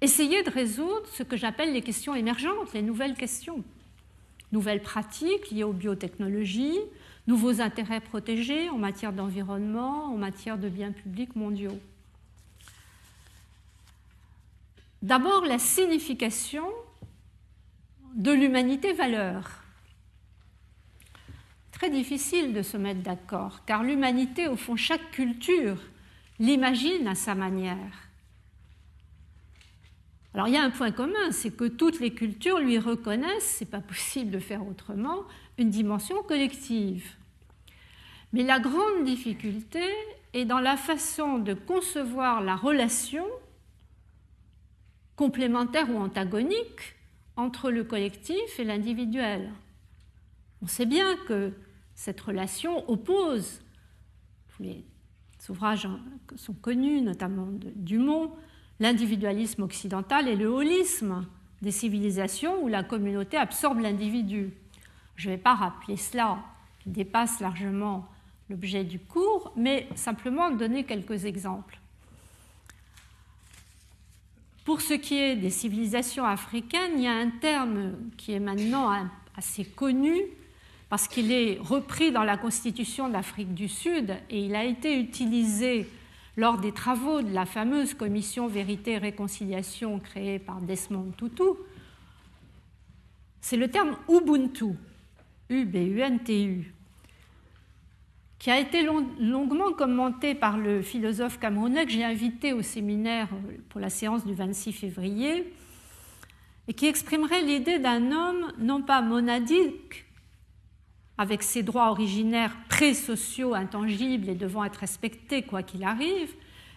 essayer 0.00 0.42
de 0.42 0.50
résoudre 0.50 1.06
ce 1.12 1.22
que 1.22 1.36
j'appelle 1.36 1.72
les 1.72 1.82
questions 1.82 2.14
émergentes, 2.14 2.72
les 2.74 2.82
nouvelles 2.82 3.14
questions. 3.14 3.64
Nouvelles 4.52 4.82
pratiques 4.82 5.50
liées 5.50 5.64
aux 5.64 5.72
biotechnologies, 5.72 6.78
nouveaux 7.26 7.60
intérêts 7.60 8.00
protégés 8.00 8.68
en 8.68 8.78
matière 8.78 9.12
d'environnement, 9.12 10.06
en 10.06 10.16
matière 10.16 10.58
de 10.58 10.68
biens 10.68 10.92
publics 10.92 11.36
mondiaux. 11.36 11.78
D'abord, 15.02 15.44
la 15.44 15.58
signification 15.58 16.66
de 18.14 18.32
l'humanité 18.32 18.92
valeur. 18.92 19.62
Très 21.72 21.90
difficile 21.90 22.52
de 22.52 22.62
se 22.62 22.76
mettre 22.76 23.02
d'accord, 23.02 23.64
car 23.66 23.82
l'humanité, 23.82 24.48
au 24.48 24.56
fond, 24.56 24.76
chaque 24.76 25.10
culture 25.10 25.78
l'imagine 26.38 27.06
à 27.08 27.14
sa 27.14 27.34
manière. 27.34 28.08
Alors 30.32 30.48
il 30.48 30.54
y 30.54 30.56
a 30.56 30.64
un 30.64 30.70
point 30.70 30.90
commun, 30.90 31.30
c'est 31.30 31.56
que 31.56 31.64
toutes 31.64 32.00
les 32.00 32.12
cultures 32.12 32.58
lui 32.58 32.78
reconnaissent, 32.78 33.56
c'est 33.58 33.70
pas 33.70 33.80
possible 33.80 34.30
de 34.30 34.40
faire 34.40 34.66
autrement, 34.66 35.24
une 35.58 35.70
dimension 35.70 36.22
collective. 36.22 37.12
Mais 38.32 38.42
la 38.42 38.58
grande 38.58 39.04
difficulté 39.04 39.84
est 40.32 40.44
dans 40.44 40.60
la 40.60 40.76
façon 40.76 41.38
de 41.38 41.54
concevoir 41.54 42.42
la 42.42 42.56
relation 42.56 43.26
complémentaire 45.16 45.88
ou 45.90 45.98
antagonique 45.98 46.96
entre 47.36 47.70
le 47.70 47.84
collectif 47.84 48.58
et 48.58 48.64
l'individuel. 48.64 49.52
On 50.62 50.66
sait 50.66 50.86
bien 50.86 51.16
que 51.28 51.52
cette 51.94 52.20
relation 52.20 52.88
oppose, 52.90 53.62
les 54.60 54.84
ouvrages 55.48 55.88
sont 56.36 56.54
connus, 56.54 57.00
notamment 57.00 57.46
de 57.46 57.70
Dumont, 57.76 58.32
l'individualisme 58.80 59.62
occidental 59.62 60.28
et 60.28 60.36
le 60.36 60.46
holisme 60.46 61.26
des 61.62 61.70
civilisations 61.70 62.62
où 62.62 62.68
la 62.68 62.82
communauté 62.82 63.36
absorbe 63.36 63.80
l'individu. 63.80 64.52
Je 65.16 65.28
ne 65.28 65.34
vais 65.34 65.40
pas 65.40 65.54
rappeler 65.54 65.96
cela, 65.96 66.38
qui 66.80 66.90
dépasse 66.90 67.40
largement 67.40 68.08
l'objet 68.50 68.84
du 68.84 68.98
cours, 68.98 69.52
mais 69.56 69.88
simplement 69.94 70.50
donner 70.50 70.84
quelques 70.84 71.24
exemples. 71.24 71.78
Pour 74.64 74.80
ce 74.80 74.94
qui 74.94 75.16
est 75.16 75.36
des 75.36 75.50
civilisations 75.50 76.24
africaines, 76.24 76.92
il 76.96 77.02
y 77.02 77.06
a 77.06 77.12
un 77.12 77.30
terme 77.30 77.92
qui 78.16 78.32
est 78.32 78.40
maintenant 78.40 78.90
assez 79.36 79.64
connu 79.64 80.22
parce 80.88 81.08
qu'il 81.08 81.32
est 81.32 81.58
repris 81.60 82.12
dans 82.12 82.22
la 82.22 82.36
constitution 82.36 83.08
d'Afrique 83.08 83.52
du 83.52 83.68
Sud 83.68 84.16
et 84.30 84.44
il 84.44 84.54
a 84.54 84.64
été 84.64 84.98
utilisé 84.98 85.88
lors 86.36 86.58
des 86.58 86.72
travaux 86.72 87.22
de 87.22 87.32
la 87.32 87.46
fameuse 87.46 87.94
commission 87.94 88.46
Vérité 88.48 88.92
et 88.92 88.98
Réconciliation 88.98 89.98
créée 90.00 90.38
par 90.38 90.60
Desmond 90.60 91.12
Tutu, 91.16 91.42
c'est 93.40 93.56
le 93.56 93.68
terme 93.68 93.96
Ubuntu, 94.08 94.74
Qui 98.38 98.50
a 98.50 98.58
été 98.58 98.82
longuement 98.82 99.72
commenté 99.72 100.34
par 100.34 100.58
le 100.58 100.82
philosophe 100.82 101.38
camerounais 101.38 101.86
que 101.86 101.92
j'ai 101.92 102.04
invité 102.04 102.52
au 102.52 102.62
séminaire 102.62 103.28
pour 103.68 103.80
la 103.80 103.90
séance 103.90 104.26
du 104.26 104.34
26 104.34 104.72
février, 104.72 105.52
et 106.66 106.72
qui 106.74 106.86
exprimerait 106.86 107.42
l'idée 107.42 107.78
d'un 107.78 108.10
homme 108.10 108.52
non 108.58 108.82
pas 108.82 109.02
monadique, 109.02 110.04
avec 111.16 111.42
ses 111.42 111.62
droits 111.62 111.90
originaires 111.90 112.56
pré-sociaux 112.68 113.54
intangibles 113.54 114.28
et 114.28 114.34
devant 114.34 114.64
être 114.64 114.78
respectés 114.78 115.42
quoi 115.42 115.62
qu'il 115.62 115.84
arrive, 115.84 116.34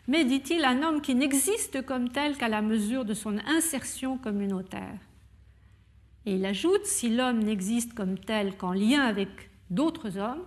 mais, 0.08 0.24
dit-il, 0.24 0.64
un 0.64 0.84
homme 0.84 1.02
qui 1.02 1.16
n'existe 1.16 1.86
comme 1.86 2.10
tel 2.10 2.38
qu'à 2.38 2.48
la 2.48 2.62
mesure 2.62 3.04
de 3.04 3.14
son 3.14 3.38
insertion 3.40 4.18
communautaire. 4.18 5.00
Et 6.28 6.34
il 6.34 6.46
ajoute, 6.46 6.84
si 6.84 7.08
l'homme 7.08 7.40
n'existe 7.40 7.94
comme 7.94 8.20
tel 8.20 8.58
qu'en 8.58 8.74
lien 8.74 9.00
avec 9.00 9.30
d'autres 9.70 10.18
hommes, 10.18 10.44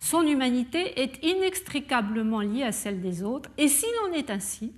son 0.00 0.26
humanité 0.26 1.00
est 1.00 1.24
inextricablement 1.24 2.40
liée 2.40 2.64
à 2.64 2.72
celle 2.72 3.00
des 3.00 3.22
autres, 3.22 3.48
et 3.56 3.68
s'il 3.68 3.88
en 4.08 4.12
est 4.12 4.30
ainsi, 4.30 4.72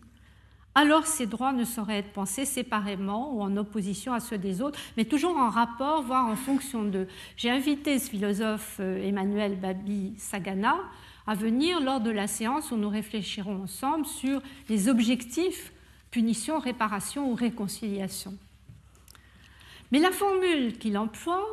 alors 0.74 1.06
ces 1.06 1.24
droits 1.24 1.54
ne 1.54 1.64
sauraient 1.64 2.00
être 2.00 2.12
pensés 2.12 2.44
séparément 2.44 3.32
ou 3.32 3.40
en 3.40 3.56
opposition 3.56 4.12
à 4.12 4.20
ceux 4.20 4.36
des 4.36 4.60
autres, 4.60 4.78
mais 4.98 5.06
toujours 5.06 5.34
en 5.34 5.48
rapport, 5.48 6.02
voire 6.02 6.26
en 6.26 6.36
fonction 6.36 6.84
d'eux. 6.84 7.08
J'ai 7.38 7.48
invité 7.48 7.98
ce 7.98 8.10
philosophe 8.10 8.76
euh, 8.80 9.02
Emmanuel 9.02 9.58
Babi 9.58 10.12
Sagana 10.18 10.76
à 11.26 11.34
venir 11.34 11.80
lors 11.80 12.02
de 12.02 12.10
la 12.10 12.26
séance 12.26 12.70
où 12.70 12.76
nous 12.76 12.90
réfléchirons 12.90 13.62
ensemble 13.62 14.04
sur 14.04 14.42
les 14.68 14.90
objectifs 14.90 15.72
punition, 16.10 16.58
réparation 16.58 17.30
ou 17.30 17.34
réconciliation. 17.34 18.34
Mais 19.92 19.98
la 19.98 20.10
formule 20.10 20.78
qu'il 20.78 20.98
emploie 20.98 21.44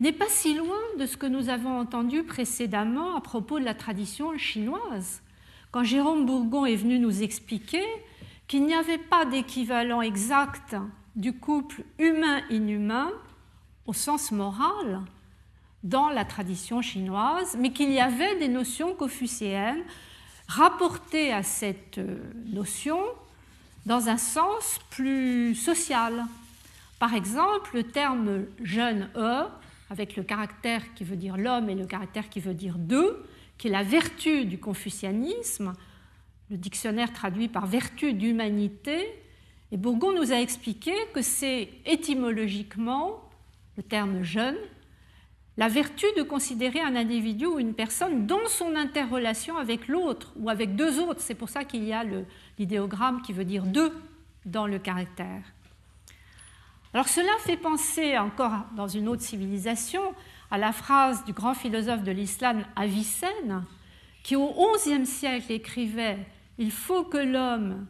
n'est 0.00 0.12
pas 0.12 0.28
si 0.28 0.54
loin 0.54 0.78
de 0.98 1.06
ce 1.06 1.16
que 1.16 1.26
nous 1.26 1.48
avons 1.48 1.78
entendu 1.78 2.22
précédemment 2.22 3.16
à 3.16 3.20
propos 3.20 3.58
de 3.58 3.64
la 3.64 3.74
tradition 3.74 4.36
chinoise 4.36 5.22
quand 5.70 5.84
Jérôme 5.84 6.26
Bourgon 6.26 6.64
est 6.64 6.76
venu 6.76 6.98
nous 6.98 7.22
expliquer 7.22 7.84
qu'il 8.46 8.64
n'y 8.64 8.74
avait 8.74 8.98
pas 8.98 9.24
d'équivalent 9.24 10.00
exact 10.00 10.76
du 11.16 11.32
couple 11.32 11.82
humain-inhumain 11.98 13.10
au 13.86 13.92
sens 13.92 14.32
moral 14.32 15.02
dans 15.82 16.08
la 16.08 16.24
tradition 16.24 16.82
chinoise, 16.82 17.56
mais 17.58 17.72
qu'il 17.72 17.92
y 17.92 18.00
avait 18.00 18.38
des 18.38 18.48
notions 18.48 18.94
confucéennes 18.94 19.82
rapportées 20.48 21.32
à 21.32 21.42
cette 21.42 22.00
notion 22.46 23.00
dans 23.84 24.08
un 24.08 24.16
sens 24.16 24.78
plus 24.90 25.54
social. 25.54 26.24
Par 26.98 27.14
exemple, 27.14 27.70
le 27.74 27.84
terme 27.84 28.46
jeune 28.62 29.08
e, 29.16 29.44
avec 29.90 30.16
le 30.16 30.22
caractère 30.22 30.94
qui 30.94 31.04
veut 31.04 31.16
dire 31.16 31.36
l'homme 31.36 31.68
et 31.68 31.74
le 31.74 31.86
caractère 31.86 32.28
qui 32.28 32.40
veut 32.40 32.54
dire 32.54 32.78
deux, 32.78 33.24
qui 33.58 33.68
est 33.68 33.70
la 33.70 33.82
vertu 33.82 34.44
du 34.46 34.58
confucianisme, 34.58 35.72
le 36.50 36.56
dictionnaire 36.56 37.12
traduit 37.12 37.48
par 37.48 37.66
vertu 37.66 38.12
d'humanité, 38.12 39.06
et 39.72 39.76
Bourgon 39.76 40.12
nous 40.12 40.32
a 40.32 40.36
expliqué 40.36 40.92
que 41.12 41.22
c'est 41.22 41.68
étymologiquement, 41.84 43.20
le 43.76 43.82
terme 43.82 44.22
jeune, 44.22 44.56
la 45.56 45.68
vertu 45.68 46.06
de 46.16 46.22
considérer 46.22 46.80
un 46.80 46.96
individu 46.96 47.46
ou 47.46 47.58
une 47.58 47.74
personne 47.74 48.26
dans 48.26 48.46
son 48.46 48.76
interrelation 48.76 49.56
avec 49.56 49.88
l'autre 49.88 50.32
ou 50.36 50.50
avec 50.50 50.76
deux 50.76 51.00
autres. 51.00 51.20
C'est 51.20 51.34
pour 51.34 51.48
ça 51.48 51.64
qu'il 51.64 51.84
y 51.84 51.92
a 51.92 52.04
l'idéogramme 52.58 53.22
qui 53.22 53.32
veut 53.32 53.44
dire 53.44 53.64
deux 53.64 53.92
dans 54.44 54.66
le 54.66 54.78
caractère. 54.78 55.42
Alors 56.94 57.08
cela 57.08 57.32
fait 57.40 57.56
penser 57.56 58.16
encore 58.18 58.64
dans 58.74 58.88
une 58.88 59.08
autre 59.08 59.22
civilisation 59.22 60.14
à 60.50 60.58
la 60.58 60.72
phrase 60.72 61.24
du 61.24 61.32
grand 61.32 61.54
philosophe 61.54 62.02
de 62.02 62.12
l'islam 62.12 62.64
Avicenne, 62.76 63.64
qui 64.22 64.36
au 64.36 64.52
XIe 64.76 65.06
siècle 65.06 65.52
écrivait 65.52 66.18
Il 66.58 66.70
faut 66.70 67.04
que 67.04 67.18
l'homme, 67.18 67.86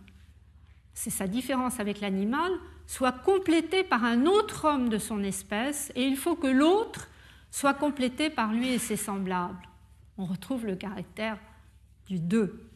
c'est 0.94 1.11
sa 1.11 1.26
différence 1.26 1.78
avec 1.80 2.01
l'animal, 2.01 2.51
soit 2.86 3.12
complété 3.12 3.84
par 3.84 4.05
un 4.05 4.26
autre 4.26 4.66
homme 4.66 4.88
de 4.88 4.99
son 4.99 5.22
espèce, 5.22 5.92
et 5.94 6.05
il 6.05 6.16
faut 6.16 6.36
que 6.36 6.47
l'autre 6.47 7.09
soit 7.51 7.74
complété 7.74 8.30
par 8.30 8.53
lui 8.53 8.68
et 8.72 8.78
ses 8.78 8.97
semblables. 8.97 9.57
On 10.18 10.24
retrouve 10.24 10.66
le 10.66 10.76
caractère 10.76 11.38
du 12.07 12.18
deux. 12.18 12.70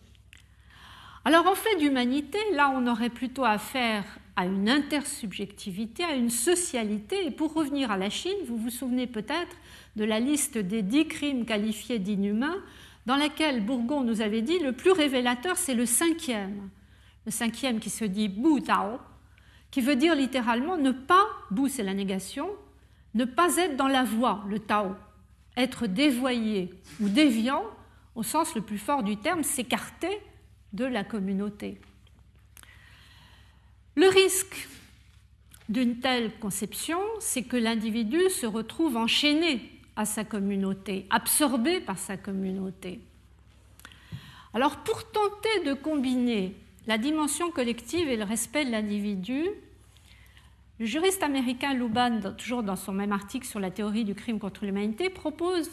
Alors 1.24 1.46
en 1.46 1.54
fait 1.54 1.76
d'humanité, 1.76 2.38
là 2.54 2.72
on 2.74 2.86
aurait 2.86 3.10
plutôt 3.10 3.44
affaire 3.44 4.04
à 4.36 4.46
une 4.46 4.70
intersubjectivité, 4.70 6.02
à 6.02 6.14
une 6.14 6.30
socialité. 6.30 7.26
Et 7.26 7.30
pour 7.30 7.52
revenir 7.52 7.90
à 7.90 7.98
la 7.98 8.08
Chine, 8.08 8.36
vous 8.46 8.56
vous 8.56 8.70
souvenez 8.70 9.06
peut-être 9.06 9.56
de 9.96 10.04
la 10.04 10.18
liste 10.18 10.56
des 10.56 10.80
dix 10.82 11.06
crimes 11.06 11.44
qualifiés 11.44 11.98
d'inhumains, 11.98 12.56
dans 13.04 13.16
laquelle 13.16 13.64
Bourgon 13.64 14.02
nous 14.02 14.22
avait 14.22 14.40
dit 14.40 14.58
le 14.58 14.72
plus 14.72 14.92
révélateur, 14.92 15.56
c'est 15.56 15.74
le 15.74 15.84
cinquième. 15.84 16.70
Le 17.26 17.32
cinquième 17.32 17.80
qui 17.80 17.90
se 17.90 18.06
dit 18.06 18.28
Bu 18.28 18.62
Tao, 18.62 18.98
qui 19.70 19.82
veut 19.82 19.96
dire 19.96 20.14
littéralement 20.14 20.78
ne 20.78 20.90
pas, 20.90 21.26
Bu 21.50 21.68
c'est 21.68 21.82
la 21.82 21.92
négation, 21.92 22.48
ne 23.14 23.26
pas 23.26 23.56
être 23.56 23.76
dans 23.76 23.88
la 23.88 24.04
voie, 24.04 24.42
le 24.48 24.58
Tao. 24.58 24.94
Être 25.56 25.86
dévoyé 25.86 26.72
ou 26.98 27.10
déviant, 27.10 27.64
au 28.14 28.22
sens 28.22 28.54
le 28.54 28.62
plus 28.62 28.78
fort 28.78 29.02
du 29.02 29.18
terme, 29.18 29.42
s'écarter 29.42 30.18
de 30.72 30.84
la 30.84 31.04
communauté. 31.04 31.80
Le 33.96 34.08
risque 34.08 34.68
d'une 35.68 36.00
telle 36.00 36.32
conception, 36.38 36.98
c'est 37.20 37.42
que 37.42 37.56
l'individu 37.56 38.30
se 38.30 38.46
retrouve 38.46 38.96
enchaîné 38.96 39.62
à 39.96 40.04
sa 40.04 40.24
communauté, 40.24 41.06
absorbé 41.10 41.80
par 41.80 41.98
sa 41.98 42.16
communauté. 42.16 43.00
Alors 44.54 44.78
pour 44.78 45.10
tenter 45.10 45.64
de 45.64 45.74
combiner 45.74 46.56
la 46.86 46.98
dimension 46.98 47.50
collective 47.50 48.08
et 48.08 48.16
le 48.16 48.24
respect 48.24 48.64
de 48.64 48.70
l'individu, 48.70 49.44
le 50.78 50.86
juriste 50.86 51.22
américain 51.22 51.74
Luban, 51.74 52.20
toujours 52.38 52.62
dans 52.62 52.76
son 52.76 52.92
même 52.92 53.12
article 53.12 53.46
sur 53.46 53.60
la 53.60 53.70
théorie 53.70 54.04
du 54.04 54.14
crime 54.14 54.38
contre 54.38 54.64
l'humanité, 54.64 55.10
propose 55.10 55.70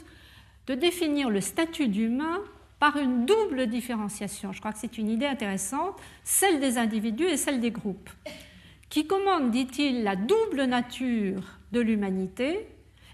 de 0.68 0.76
définir 0.76 1.30
le 1.30 1.40
statut 1.40 1.88
d'humain 1.88 2.42
par 2.80 2.98
une 2.98 3.26
double 3.26 3.68
différenciation. 3.68 4.54
Je 4.54 4.60
crois 4.60 4.72
que 4.72 4.80
c'est 4.80 4.98
une 4.98 5.10
idée 5.10 5.26
intéressante, 5.26 6.00
celle 6.24 6.60
des 6.60 6.78
individus 6.78 7.26
et 7.26 7.38
celle 7.38 7.60
des 7.60 7.72
groupes, 7.72 8.10
qui 8.90 9.08
commande, 9.08 9.52
dit-il, 9.52 10.04
la 10.04 10.16
double 10.16 10.64
nature 10.64 11.44
de 11.72 11.80
l'humanité, 11.80 12.68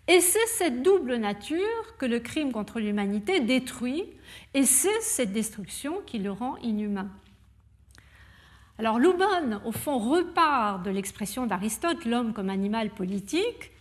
et 0.07 0.19
c'est 0.19 0.47
cette 0.47 0.83
double 0.83 1.15
nature 1.15 1.97
que 1.97 2.05
le 2.05 2.19
crime 2.19 2.51
contre 2.51 2.79
l'humanité 2.79 3.39
détruit, 3.39 4.05
et 4.53 4.63
c'est 4.63 5.01
cette 5.01 5.31
destruction 5.31 6.01
qui 6.05 6.19
le 6.19 6.31
rend 6.31 6.57
inhumain. 6.57 7.09
Alors 8.79 8.99
Luban, 8.99 9.61
au 9.65 9.71
fond, 9.71 9.99
repart 9.99 10.83
de 10.83 10.89
l'expression 10.89 11.45
d'Aristote, 11.45 12.05
l'homme 12.05 12.33
comme 12.33 12.49
animal 12.49 12.89
politique, 12.89 13.71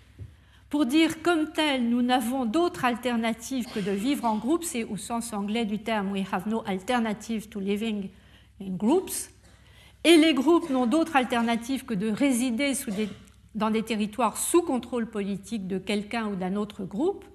pour 0.73 0.87
dire 0.87 1.21
comme 1.21 1.53
tel, 1.53 1.87
nous 1.87 2.01
n'avons 2.01 2.47
d'autre 2.47 2.87
alternative 2.87 3.67
que 3.75 3.79
de 3.79 3.91
vivre 3.91 4.25
en 4.25 4.39
groupe, 4.39 4.65
c'est 4.65 4.85
au 4.85 4.97
sens 4.97 5.35
anglais 5.35 5.67
du 5.67 5.81
terme, 5.81 6.13
we 6.13 6.25
have 6.33 6.49
no 6.49 6.63
alternative 6.65 7.51
to 7.51 7.61
living 7.61 8.09
in 8.59 8.71
groups, 8.71 9.29
et 10.03 10.17
les 10.17 10.33
groupes 10.33 10.71
n'ont 10.71 10.87
d'autre 10.87 11.15
alternative 11.15 11.85
que 11.85 11.93
de 11.93 12.11
résider 12.11 12.73
dans 13.55 13.69
des 13.69 13.83
territoires 13.83 14.39
sous 14.39 14.63
contrôle 14.63 15.11
politique 15.11 15.69
de 15.69 15.77
quelqu'un 15.77 16.29
ou 16.29 16.37
d'un 16.37 16.57
autre 16.57 16.85
groupe. 16.85 17.27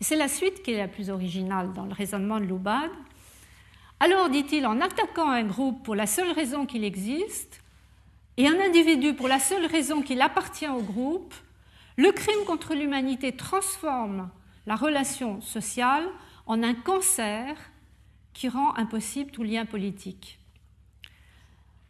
c'est 0.00 0.14
la 0.14 0.28
suite 0.28 0.62
qui 0.62 0.70
est 0.70 0.78
la 0.78 0.86
plus 0.86 1.10
originale 1.10 1.72
dans 1.72 1.86
le 1.86 1.92
raisonnement 1.92 2.38
de 2.38 2.44
Luban. 2.44 2.82
Alors, 3.98 4.28
dit-il, 4.28 4.64
en 4.64 4.80
attaquant 4.80 5.28
un 5.28 5.42
groupe 5.42 5.82
pour 5.82 5.96
la 5.96 6.06
seule 6.06 6.30
raison 6.30 6.66
qu'il 6.66 6.84
existe, 6.84 7.62
et 8.36 8.46
un 8.46 8.60
individu 8.60 9.14
pour 9.14 9.26
la 9.26 9.40
seule 9.40 9.66
raison 9.66 10.02
qu'il 10.02 10.22
appartient 10.22 10.68
au 10.68 10.82
groupe, 10.82 11.34
le 12.00 12.12
crime 12.12 12.46
contre 12.46 12.74
l'humanité 12.74 13.32
transforme 13.32 14.30
la 14.66 14.74
relation 14.74 15.42
sociale 15.42 16.08
en 16.46 16.62
un 16.62 16.72
cancer 16.72 17.54
qui 18.32 18.48
rend 18.48 18.74
impossible 18.76 19.30
tout 19.30 19.42
lien 19.42 19.66
politique. 19.66 20.38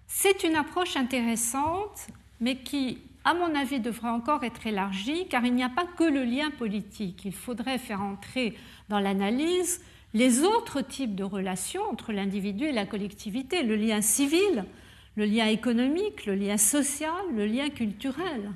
C'est 0.09 0.43
une 0.43 0.57
approche 0.57 0.97
intéressante, 0.97 2.09
mais 2.41 2.57
qui, 2.57 2.99
à 3.23 3.35
mon 3.35 3.55
avis, 3.55 3.79
devrait 3.79 4.09
encore 4.09 4.43
être 4.43 4.67
élargie, 4.67 5.29
car 5.29 5.45
il 5.47 5.55
n'y 5.55 5.63
a 5.63 5.69
pas 5.69 5.87
que 5.87 6.03
le 6.03 6.25
lien 6.25 6.51
politique. 6.51 7.25
Il 7.25 7.33
faudrait 7.33 7.79
faire 7.79 8.03
entrer 8.03 8.59
dans 8.89 8.99
l'analyse 8.99 9.81
les 10.13 10.43
autres 10.43 10.81
types 10.81 11.15
de 11.15 11.23
relations 11.23 11.83
entre 11.89 12.13
l'individu 12.13 12.65
et 12.65 12.73
la 12.73 12.85
collectivité, 12.85 13.63
le 13.63 13.77
lien 13.77 14.01
civil, 14.01 14.65
le 15.15 15.25
lien 15.25 15.47
économique, 15.47 16.27
le 16.27 16.35
lien 16.35 16.57
social, 16.57 17.13
le 17.33 17.47
lien 17.47 17.71
culturel. 17.71 18.51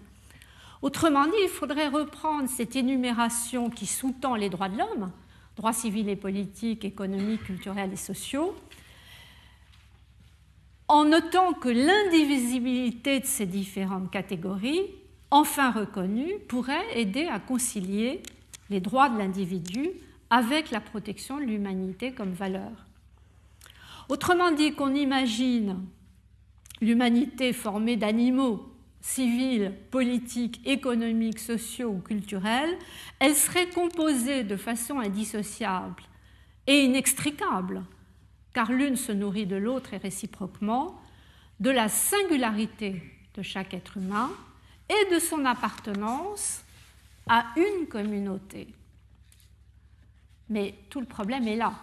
Autrement 0.84 1.24
dit, 1.24 1.32
il 1.42 1.48
faudrait 1.48 1.88
reprendre 1.88 2.46
cette 2.46 2.76
énumération 2.76 3.70
qui 3.70 3.86
sous-tend 3.86 4.34
les 4.34 4.50
droits 4.50 4.68
de 4.68 4.76
l'homme, 4.76 5.10
droits 5.56 5.72
civils 5.72 6.10
et 6.10 6.14
politiques, 6.14 6.84
économiques, 6.84 7.44
culturels 7.44 7.94
et 7.94 7.96
sociaux, 7.96 8.54
en 10.86 11.06
notant 11.06 11.54
que 11.54 11.70
l'indivisibilité 11.70 13.20
de 13.20 13.24
ces 13.24 13.46
différentes 13.46 14.10
catégories, 14.10 14.82
enfin 15.30 15.70
reconnues, 15.70 16.34
pourrait 16.48 17.00
aider 17.00 17.28
à 17.28 17.40
concilier 17.40 18.22
les 18.68 18.80
droits 18.80 19.08
de 19.08 19.16
l'individu 19.16 19.88
avec 20.28 20.70
la 20.70 20.80
protection 20.80 21.38
de 21.38 21.44
l'humanité 21.44 22.12
comme 22.12 22.34
valeur. 22.34 22.72
Autrement 24.10 24.50
dit, 24.50 24.74
qu'on 24.74 24.94
imagine 24.94 25.80
l'humanité 26.82 27.54
formée 27.54 27.96
d'animaux 27.96 28.73
civils, 29.04 29.74
politiques, 29.90 30.62
économiques, 30.64 31.38
sociaux 31.38 31.90
ou 31.90 31.98
culturels, 31.98 32.74
elle 33.18 33.34
serait 33.34 33.68
composée 33.68 34.44
de 34.44 34.56
façon 34.56 34.98
indissociable 34.98 36.02
et 36.66 36.84
inextricable, 36.84 37.84
car 38.54 38.72
l'une 38.72 38.96
se 38.96 39.12
nourrit 39.12 39.44
de 39.44 39.56
l'autre 39.56 39.92
et 39.92 39.98
réciproquement, 39.98 40.98
de 41.60 41.68
la 41.68 41.88
singularité 41.88 43.02
de 43.34 43.42
chaque 43.42 43.74
être 43.74 43.98
humain 43.98 44.30
et 44.88 45.14
de 45.14 45.18
son 45.18 45.44
appartenance 45.44 46.64
à 47.28 47.44
une 47.56 47.86
communauté. 47.86 48.68
Mais 50.48 50.76
tout 50.88 51.00
le 51.00 51.06
problème 51.06 51.46
est 51.46 51.56
là. 51.56 51.74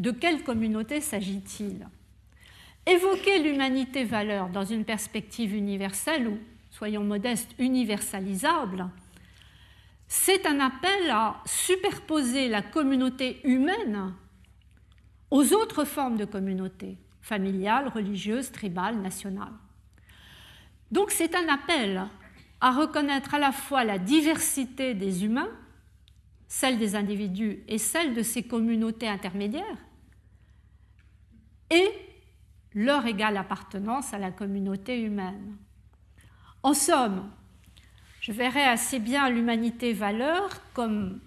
De 0.00 0.10
quelle 0.10 0.42
communauté 0.42 1.00
s'agit-il? 1.00 1.86
Évoquer 2.86 3.38
l'humanité 3.38 4.02
valeur 4.02 4.48
dans 4.48 4.64
une 4.64 4.84
perspective 4.84 5.54
universelle 5.54 6.26
ou, 6.26 6.38
soyons 6.76 7.04
modestes, 7.04 7.54
universalisable, 7.58 8.88
c'est 10.08 10.46
un 10.46 10.60
appel 10.60 11.10
à 11.10 11.42
superposer 11.44 12.48
la 12.48 12.62
communauté 12.62 13.40
humaine 13.44 14.14
aux 15.30 15.52
autres 15.52 15.84
formes 15.84 16.16
de 16.16 16.24
communauté, 16.24 16.96
familiale, 17.20 17.88
religieuse, 17.88 18.52
tribale, 18.52 19.00
nationale. 19.00 19.52
Donc 20.90 21.10
c'est 21.10 21.34
un 21.34 21.48
appel 21.48 22.06
à 22.60 22.70
reconnaître 22.72 23.34
à 23.34 23.38
la 23.38 23.52
fois 23.52 23.84
la 23.84 23.98
diversité 23.98 24.94
des 24.94 25.24
humains 25.24 25.50
celle 26.48 26.78
des 26.78 26.94
individus 26.94 27.64
et 27.68 27.78
celle 27.78 28.14
de 28.14 28.22
ces 28.22 28.42
communautés 28.42 29.08
intermédiaires, 29.08 29.78
et 31.70 31.88
leur 32.72 33.06
égale 33.06 33.36
appartenance 33.36 34.14
à 34.14 34.18
la 34.18 34.30
communauté 34.30 35.00
humaine. 35.00 35.56
En 36.66 36.74
somme, 36.74 37.30
je 38.20 38.32
verrais 38.32 38.64
assez 38.64 38.98
bien 38.98 39.30
l'humanité 39.30 39.92
valeur 39.92 40.48
comme 40.74 41.20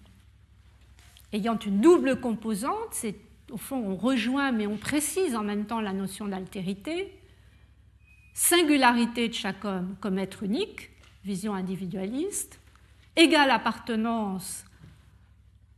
ayant 1.32 1.58
une 1.58 1.80
double 1.80 2.20
composante, 2.20 2.90
c'est 2.92 3.16
au 3.50 3.56
fond 3.56 3.78
on 3.78 3.96
rejoint 3.96 4.52
mais 4.52 4.68
on 4.68 4.76
précise 4.76 5.38
en 5.38 5.44
même 5.44 5.66
temps 5.66 5.80
la 5.80 5.94
notion 5.94 6.28
d'altérité, 6.28 7.18
singularité 8.34 9.30
de 9.30 9.34
chaque 9.34 9.64
homme 9.64 9.96
comme 10.02 10.20
être 10.20 10.44
unique, 10.44 10.90
vision 11.24 11.54
individualiste, 11.54 12.60
égale 13.16 13.52
appartenance 13.52 14.66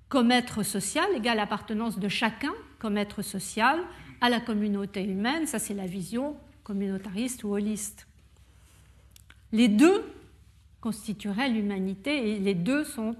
comme 0.09 0.31
être 0.31 0.63
social, 0.63 1.05
égale 1.15 1.39
appartenance 1.39 1.99
de 1.99 2.09
chacun 2.09 2.53
comme 2.79 2.97
être 2.97 3.21
social 3.21 3.79
à 4.21 4.29
la 4.29 4.39
communauté 4.39 5.03
humaine, 5.03 5.45
ça 5.45 5.59
c'est 5.59 5.75
la 5.75 5.85
vision 5.85 6.35
communautariste 6.63 7.43
ou 7.43 7.53
holiste. 7.53 8.07
Les 9.51 9.67
deux 9.67 10.03
constitueraient 10.79 11.49
l'humanité 11.49 12.31
et 12.31 12.39
les 12.39 12.55
deux 12.55 12.83
sont 12.83 13.15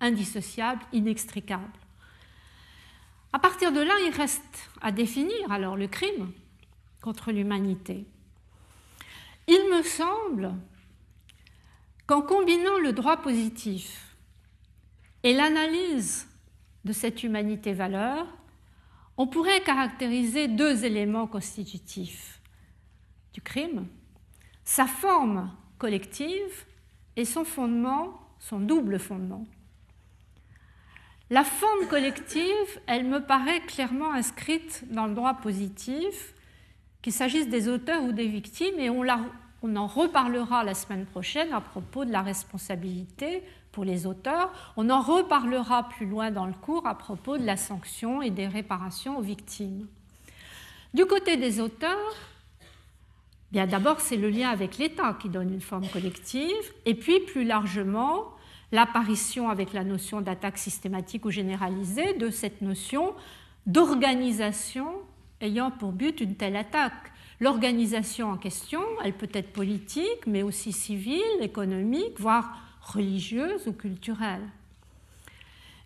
indissociables, 0.00 0.82
inextricables. 0.92 1.64
À 3.32 3.38
partir 3.38 3.72
de 3.72 3.80
là, 3.80 3.94
il 4.06 4.12
reste 4.12 4.70
à 4.80 4.92
définir 4.92 5.50
alors 5.50 5.76
le 5.76 5.86
crime 5.86 6.32
contre 7.00 7.32
l'humanité. 7.32 8.04
Il 9.46 9.70
me 9.72 9.82
semble 9.82 10.54
qu'en 12.06 12.22
combinant 12.22 12.78
le 12.78 12.92
droit 12.92 13.18
positif 13.18 14.16
et 15.22 15.32
l'analyse 15.32 16.28
de 16.84 16.92
cette 16.92 17.22
humanité-valeur, 17.22 18.26
on 19.16 19.26
pourrait 19.26 19.62
caractériser 19.62 20.48
deux 20.48 20.84
éléments 20.84 21.26
constitutifs 21.26 22.40
du 23.32 23.42
crime, 23.42 23.86
sa 24.70 24.86
forme 24.86 25.50
collective 25.78 26.64
et 27.16 27.24
son 27.24 27.44
fondement, 27.44 28.20
son 28.38 28.60
double 28.60 29.00
fondement. 29.00 29.44
La 31.28 31.42
forme 31.42 31.88
collective, 31.88 32.80
elle 32.86 33.04
me 33.04 33.18
paraît 33.18 33.62
clairement 33.62 34.12
inscrite 34.12 34.84
dans 34.92 35.06
le 35.08 35.14
droit 35.14 35.34
positif, 35.34 36.34
qu'il 37.02 37.12
s'agisse 37.12 37.48
des 37.48 37.66
auteurs 37.66 38.04
ou 38.04 38.12
des 38.12 38.28
victimes, 38.28 38.78
et 38.78 38.90
on, 38.90 39.02
en 39.74 39.86
reparlera 39.88 40.62
la 40.62 40.74
semaine 40.74 41.04
prochaine 41.04 41.52
à 41.52 41.60
propos 41.60 42.04
de 42.04 42.12
la 42.12 42.22
responsabilité 42.22 43.42
pour 43.72 43.84
les 43.84 44.06
auteurs. 44.06 44.52
On 44.76 44.88
en 44.88 45.00
reparlera 45.00 45.88
plus 45.88 46.06
loin 46.06 46.30
dans 46.30 46.46
le 46.46 46.54
cours 46.54 46.86
à 46.86 46.96
propos 46.96 47.38
de 47.38 47.44
la 47.44 47.56
sanction 47.56 48.22
et 48.22 48.30
des 48.30 48.46
réparations 48.46 49.18
aux 49.18 49.22
victimes. 49.22 49.88
Du 50.94 51.06
côté 51.06 51.36
des 51.36 51.60
auteurs, 51.60 52.14
bien 53.52 53.66
d'abord 53.66 54.00
c'est 54.00 54.16
le 54.16 54.30
lien 54.30 54.50
avec 54.50 54.78
l'État 54.78 55.16
qui 55.20 55.28
donne 55.28 55.52
une 55.52 55.60
forme 55.60 55.88
collective, 55.88 56.72
et 56.86 56.94
puis 56.94 57.20
plus 57.20 57.44
largement 57.44 58.34
l'apparition 58.72 59.48
avec 59.48 59.72
la 59.72 59.84
notion 59.84 60.20
d'attaque 60.20 60.58
systématique 60.58 61.24
ou 61.24 61.30
généralisée 61.30 62.14
de 62.14 62.30
cette 62.30 62.62
notion 62.62 63.14
d'organisation 63.66 64.86
ayant 65.40 65.70
pour 65.70 65.92
but 65.92 66.20
une 66.20 66.36
telle 66.36 66.56
attaque. 66.56 67.12
L'organisation 67.40 68.30
en 68.30 68.36
question, 68.36 68.82
elle 69.02 69.14
peut 69.14 69.30
être 69.32 69.52
politique, 69.52 70.26
mais 70.26 70.42
aussi 70.42 70.72
civile, 70.72 71.40
économique, 71.40 72.18
voire 72.20 72.54
religieuse 72.82 73.66
ou 73.66 73.72
culturelle. 73.72 74.46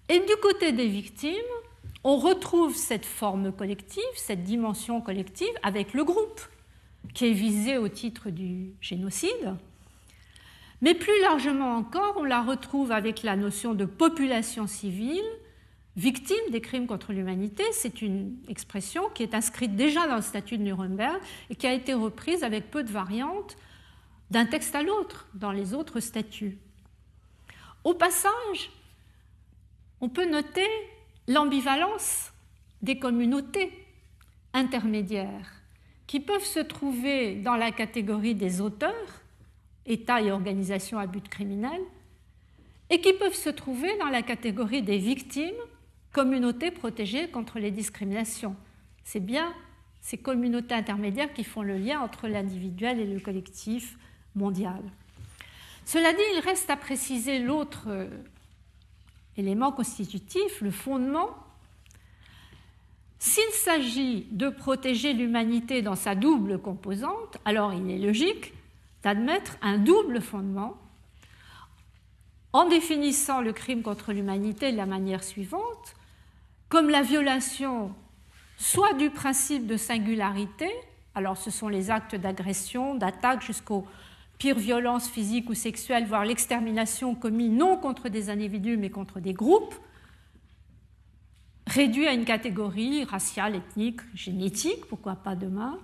Et 0.09 0.19
du 0.19 0.37
côté 0.43 0.73
des 0.73 0.89
victimes, 0.89 1.33
on 2.03 2.17
retrouve 2.17 2.75
cette 2.75 3.07
forme 3.07 3.53
collective, 3.53 4.03
cette 4.17 4.43
dimension 4.43 5.01
collective 5.01 5.55
avec 5.63 5.95
le 5.95 6.05
groupe 6.05 6.41
qui 7.15 7.27
est 7.27 7.33
visé 7.33 7.79
au 7.79 7.89
titre 7.89 8.31
du 8.31 8.75
génocide, 8.81 9.57
Mais 10.83 10.95
plus 10.95 11.19
largement 11.23 11.77
encore, 11.77 12.17
on 12.19 12.25
la 12.25 12.43
retrouve 12.43 12.93
avec 12.93 13.23
la 13.23 13.37
notion 13.37 13.73
de 13.73 13.87
population 13.87 14.67
civile, 14.67 15.25
victime 15.97 16.51
des 16.51 16.61
crimes 16.61 16.87
contre 16.87 17.13
l'humanité. 17.13 17.63
C'est 17.73 18.03
une 18.03 18.37
expression 18.49 19.09
qui 19.15 19.23
est 19.23 19.35
inscrite 19.35 19.77
déjà 19.77 20.07
dans 20.09 20.17
le 20.17 20.23
statut 20.23 20.59
de 20.59 20.65
Nuremberg 20.65 21.19
et 21.49 21.55
qui 21.55 21.67
a 21.67 21.73
été 21.73 21.95
reprise 21.95 22.43
avec 22.43 22.71
peu 22.71 22.83
de 22.83 22.91
variantes 22.91 23.57
d'un 24.31 24.47
texte 24.47 24.75
à 24.75 24.83
l'autre 24.83 25.29
dans 25.35 25.53
les 25.53 25.73
autres 25.73 26.01
statuts. 26.01 26.59
Au 27.85 27.95
passage, 27.95 28.71
on 30.01 30.09
peut 30.09 30.29
noter 30.29 30.67
l'ambivalence 31.29 32.33
des 32.83 32.99
communautés 32.99 33.71
intermédiaires 34.53 35.54
qui 36.07 36.21
peuvent 36.21 36.45
se 36.45 36.61
trouver 36.61 37.37
dans 37.37 37.57
la 37.57 37.73
catégorie 37.73 38.35
des 38.35 38.61
auteurs, 38.61 39.23
États 39.87 40.21
et 40.21 40.31
organisations 40.31 40.99
à 40.99 41.07
but 41.07 41.29
criminel, 41.29 41.81
et 42.91 43.01
qui 43.01 43.13
peuvent 43.15 43.35
se 43.35 43.51
trouver 43.51 43.97
dans 43.99 44.09
la 44.09 44.23
catégorie 44.23 44.83
des 44.83 44.99
victimes, 44.99 45.55
communautés 46.13 46.71
protégées 46.71 47.29
contre 47.29 47.59
les 47.59 47.71
discriminations. 47.71 48.55
C'est 49.03 49.21
bien 49.21 49.53
ces 50.01 50.19
communautés 50.19 50.75
intermédiaires 50.75 51.33
qui 51.33 51.45
font 51.45 51.63
le 51.63 51.79
lien 51.79 52.01
entre 52.01 52.29
l'individuel 52.29 53.01
et 53.01 53.07
le 53.07 53.21
collectif 53.21 53.99
mondial. 54.35 54.83
Cela 55.85 56.13
dit, 56.13 56.23
il 56.35 56.41
reste 56.41 56.71
à 56.71 56.77
préciser 56.77 57.39
l'autre 57.39 57.85
euh, 57.89 58.09
élément 59.37 59.73
constitutif, 59.73 60.61
le 60.61 60.71
fondement. 60.71 61.31
S'il 63.27 63.55
s'agit 63.55 64.27
de 64.33 64.51
protéger 64.51 65.15
l'humanité 65.15 65.81
dans 65.81 65.95
sa 65.95 66.15
double 66.15 66.59
composante, 66.59 67.39
alors 67.47 67.73
il 67.73 67.91
est 67.91 67.97
logique 67.97 68.53
d'admettre 69.03 69.57
un 69.63 69.79
double 69.79 70.21
fondement 70.21 70.77
en 72.53 72.69
définissant 72.69 73.41
le 73.41 73.55
crime 73.55 73.81
contre 73.81 74.13
l'humanité 74.13 74.73
de 74.73 74.77
la 74.77 74.85
manière 74.85 75.25
suivante, 75.25 75.95
comme 76.69 76.91
la 76.91 77.01
violation 77.01 77.95
soit 78.59 78.93
du 78.93 79.09
principe 79.09 79.67
de 79.67 79.79
singularité, 79.79 80.69
alors 81.15 81.39
ce 81.39 81.51
sont 81.51 81.69
les 81.69 81.91
actes 81.91 82.17
d'agression, 82.17 82.95
d'attaque 82.95 83.41
jusqu'aux 83.41 83.87
pire 84.37 84.59
violence 84.59 85.09
physique 85.09 85.49
ou 85.49 85.55
sexuelle, 85.55 86.05
voire 86.05 86.27
l'extermination 86.27 87.15
commis 87.15 87.49
non 87.49 87.79
contre 87.79 88.11
des 88.11 88.29
individus 88.29 88.77
mais 88.77 88.91
contre 88.91 89.19
des 89.19 89.33
groupes, 89.33 89.75
réduit 91.67 92.07
à 92.07 92.13
une 92.13 92.25
catégorie 92.25 93.05
raciale, 93.05 93.57
ethnique, 93.57 94.01
génétique, 94.15 94.87
pourquoi 94.87 95.17
pas 95.17 95.35
demain. 95.35 95.79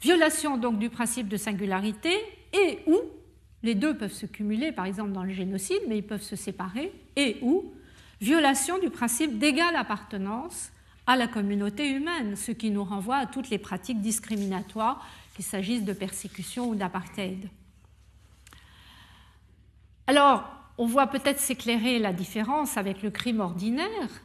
Violation 0.00 0.56
donc 0.56 0.78
du 0.78 0.90
principe 0.90 1.28
de 1.28 1.36
singularité 1.36 2.12
et 2.52 2.78
ou, 2.86 2.98
les 3.62 3.74
deux 3.74 3.96
peuvent 3.96 4.12
se 4.12 4.26
cumuler 4.26 4.72
par 4.72 4.86
exemple 4.86 5.12
dans 5.12 5.24
le 5.24 5.32
génocide, 5.32 5.80
mais 5.88 5.98
ils 5.98 6.06
peuvent 6.06 6.22
se 6.22 6.36
séparer, 6.36 6.92
et 7.16 7.38
ou, 7.42 7.72
violation 8.20 8.78
du 8.78 8.90
principe 8.90 9.38
d'égale 9.38 9.76
appartenance 9.76 10.70
à 11.06 11.16
la 11.16 11.26
communauté 11.26 11.90
humaine, 11.90 12.36
ce 12.36 12.52
qui 12.52 12.70
nous 12.70 12.84
renvoie 12.84 13.16
à 13.16 13.26
toutes 13.26 13.50
les 13.50 13.58
pratiques 13.58 14.00
discriminatoires 14.00 15.06
qu'il 15.34 15.44
s'agisse 15.44 15.84
de 15.84 15.92
persécution 15.92 16.68
ou 16.68 16.74
d'apartheid. 16.74 17.48
Alors, 20.06 20.57
on 20.78 20.86
voit 20.86 21.08
peut-être 21.08 21.40
s'éclairer 21.40 21.98
la 21.98 22.12
différence 22.12 22.76
avec 22.76 23.02
le 23.02 23.10
crime 23.10 23.40
ordinaire, 23.40 24.22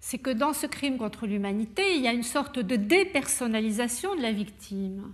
c'est 0.00 0.18
que 0.18 0.30
dans 0.30 0.52
ce 0.52 0.66
crime 0.66 0.96
contre 0.96 1.26
l'humanité, 1.26 1.96
il 1.96 2.02
y 2.02 2.08
a 2.08 2.12
une 2.12 2.22
sorte 2.22 2.58
de 2.58 2.76
dépersonnalisation 2.76 4.14
de 4.14 4.22
la 4.22 4.32
victime. 4.32 5.12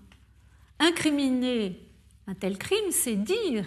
Incriminer 0.78 1.78
un 2.26 2.34
tel 2.34 2.58
crime, 2.58 2.90
c'est 2.90 3.16
dire 3.16 3.66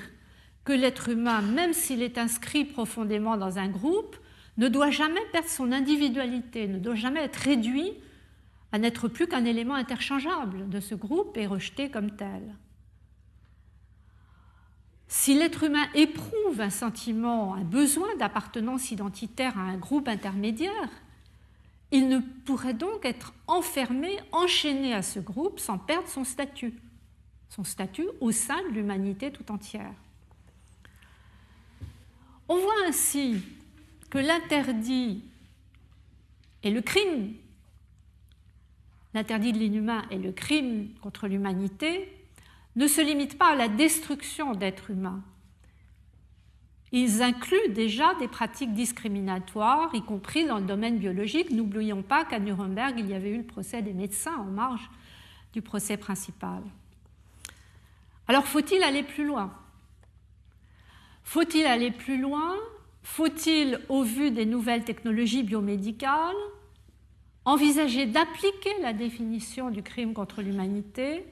que 0.64 0.74
l'être 0.74 1.10
humain, 1.10 1.42
même 1.42 1.74
s'il 1.74 2.04
est 2.04 2.18
inscrit 2.18 2.66
profondément 2.66 3.36
dans 3.36 3.58
un 3.58 3.68
groupe, 3.68 4.16
ne 4.58 4.68
doit 4.68 4.92
jamais 4.92 5.22
perdre 5.32 5.50
son 5.50 5.72
individualité, 5.72 6.68
ne 6.68 6.78
doit 6.78 6.96
jamais 6.96 7.22
être 7.22 7.38
réduit 7.38 7.94
à 8.72 8.78
n'être 8.78 9.08
plus 9.08 9.28
qu'un 9.28 9.46
élément 9.46 9.76
interchangeable 9.76 10.70
de 10.70 10.80
ce 10.80 10.96
groupe 10.96 11.36
et 11.38 11.48
rejeté 11.48 11.90
comme 11.90 12.16
tel. 12.16 12.56
Si 15.14 15.34
l'être 15.34 15.64
humain 15.66 15.88
éprouve 15.94 16.62
un 16.62 16.70
sentiment, 16.70 17.54
un 17.54 17.66
besoin 17.66 18.16
d'appartenance 18.16 18.92
identitaire 18.92 19.60
à 19.60 19.64
un 19.64 19.76
groupe 19.76 20.08
intermédiaire, 20.08 20.90
il 21.92 22.08
ne 22.08 22.20
pourrait 22.20 22.74
donc 22.74 23.04
être 23.04 23.34
enfermé, 23.46 24.18
enchaîné 24.32 24.94
à 24.94 25.02
ce 25.02 25.20
groupe 25.20 25.60
sans 25.60 25.78
perdre 25.78 26.08
son 26.08 26.24
statut, 26.24 26.74
son 27.50 27.66
statut 27.66 28.08
au 28.22 28.32
sein 28.32 28.64
de 28.70 28.70
l'humanité 28.70 29.34
tout 29.34 29.52
entière. 29.52 29.92
On 32.48 32.58
voit 32.58 32.88
ainsi 32.88 33.44
que 34.10 34.18
l'interdit 34.18 35.26
et 36.64 36.72
le 36.72 36.82
crime. 36.82 37.34
L'interdit 39.14 39.52
de 39.52 39.58
l'inhumain 39.58 40.06
et 40.10 40.18
le 40.18 40.32
crime 40.32 40.88
contre 41.02 41.28
l'humanité 41.28 42.21
ne 42.76 42.88
se 42.88 43.02
limitent 43.02 43.38
pas 43.38 43.52
à 43.52 43.56
la 43.56 43.68
destruction 43.68 44.54
d'êtres 44.54 44.92
humains. 44.92 45.22
Ils 46.94 47.22
incluent 47.22 47.70
déjà 47.70 48.16
des 48.16 48.28
pratiques 48.28 48.74
discriminatoires, 48.74 49.90
y 49.94 50.02
compris 50.02 50.46
dans 50.46 50.58
le 50.58 50.66
domaine 50.66 50.98
biologique. 50.98 51.50
N'oublions 51.50 52.02
pas 52.02 52.26
qu'à 52.26 52.40
Nuremberg, 52.40 52.96
il 52.98 53.08
y 53.08 53.14
avait 53.14 53.32
eu 53.32 53.38
le 53.38 53.46
procès 53.46 53.82
des 53.82 53.94
médecins 53.94 54.36
en 54.36 54.46
marge 54.46 54.90
du 55.54 55.62
procès 55.62 55.96
principal. 55.96 56.62
Alors 58.28 58.46
faut-il 58.46 58.84
aller 58.84 59.04
plus 59.04 59.26
loin? 59.26 59.54
Faut-il 61.24 61.66
aller 61.66 61.92
plus 61.92 62.20
loin? 62.20 62.56
Faut-il, 63.04 63.80
au 63.90 64.04
vu 64.04 64.32
des 64.32 64.46
nouvelles 64.46 64.84
technologies 64.84 65.44
biomédicales, 65.44 66.36
envisager 67.46 68.06
d'appliquer 68.06 68.74
la 68.82 68.94
définition 68.94 69.72
du 69.72 69.82
crime 69.82 70.14
contre 70.14 70.42
l'humanité, 70.42 71.26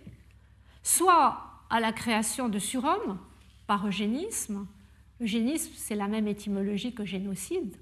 soit 0.89 1.37
à 1.69 1.79
la 1.79 1.91
création 1.91 2.49
de 2.49 2.57
surhommes 2.57 3.19
par 3.67 3.85
eugénisme. 3.85 4.65
Eugénisme, 5.21 5.71
c'est 5.75 5.95
la 5.95 6.07
même 6.07 6.27
étymologie 6.27 6.95
que 6.95 7.05
génocide, 7.05 7.75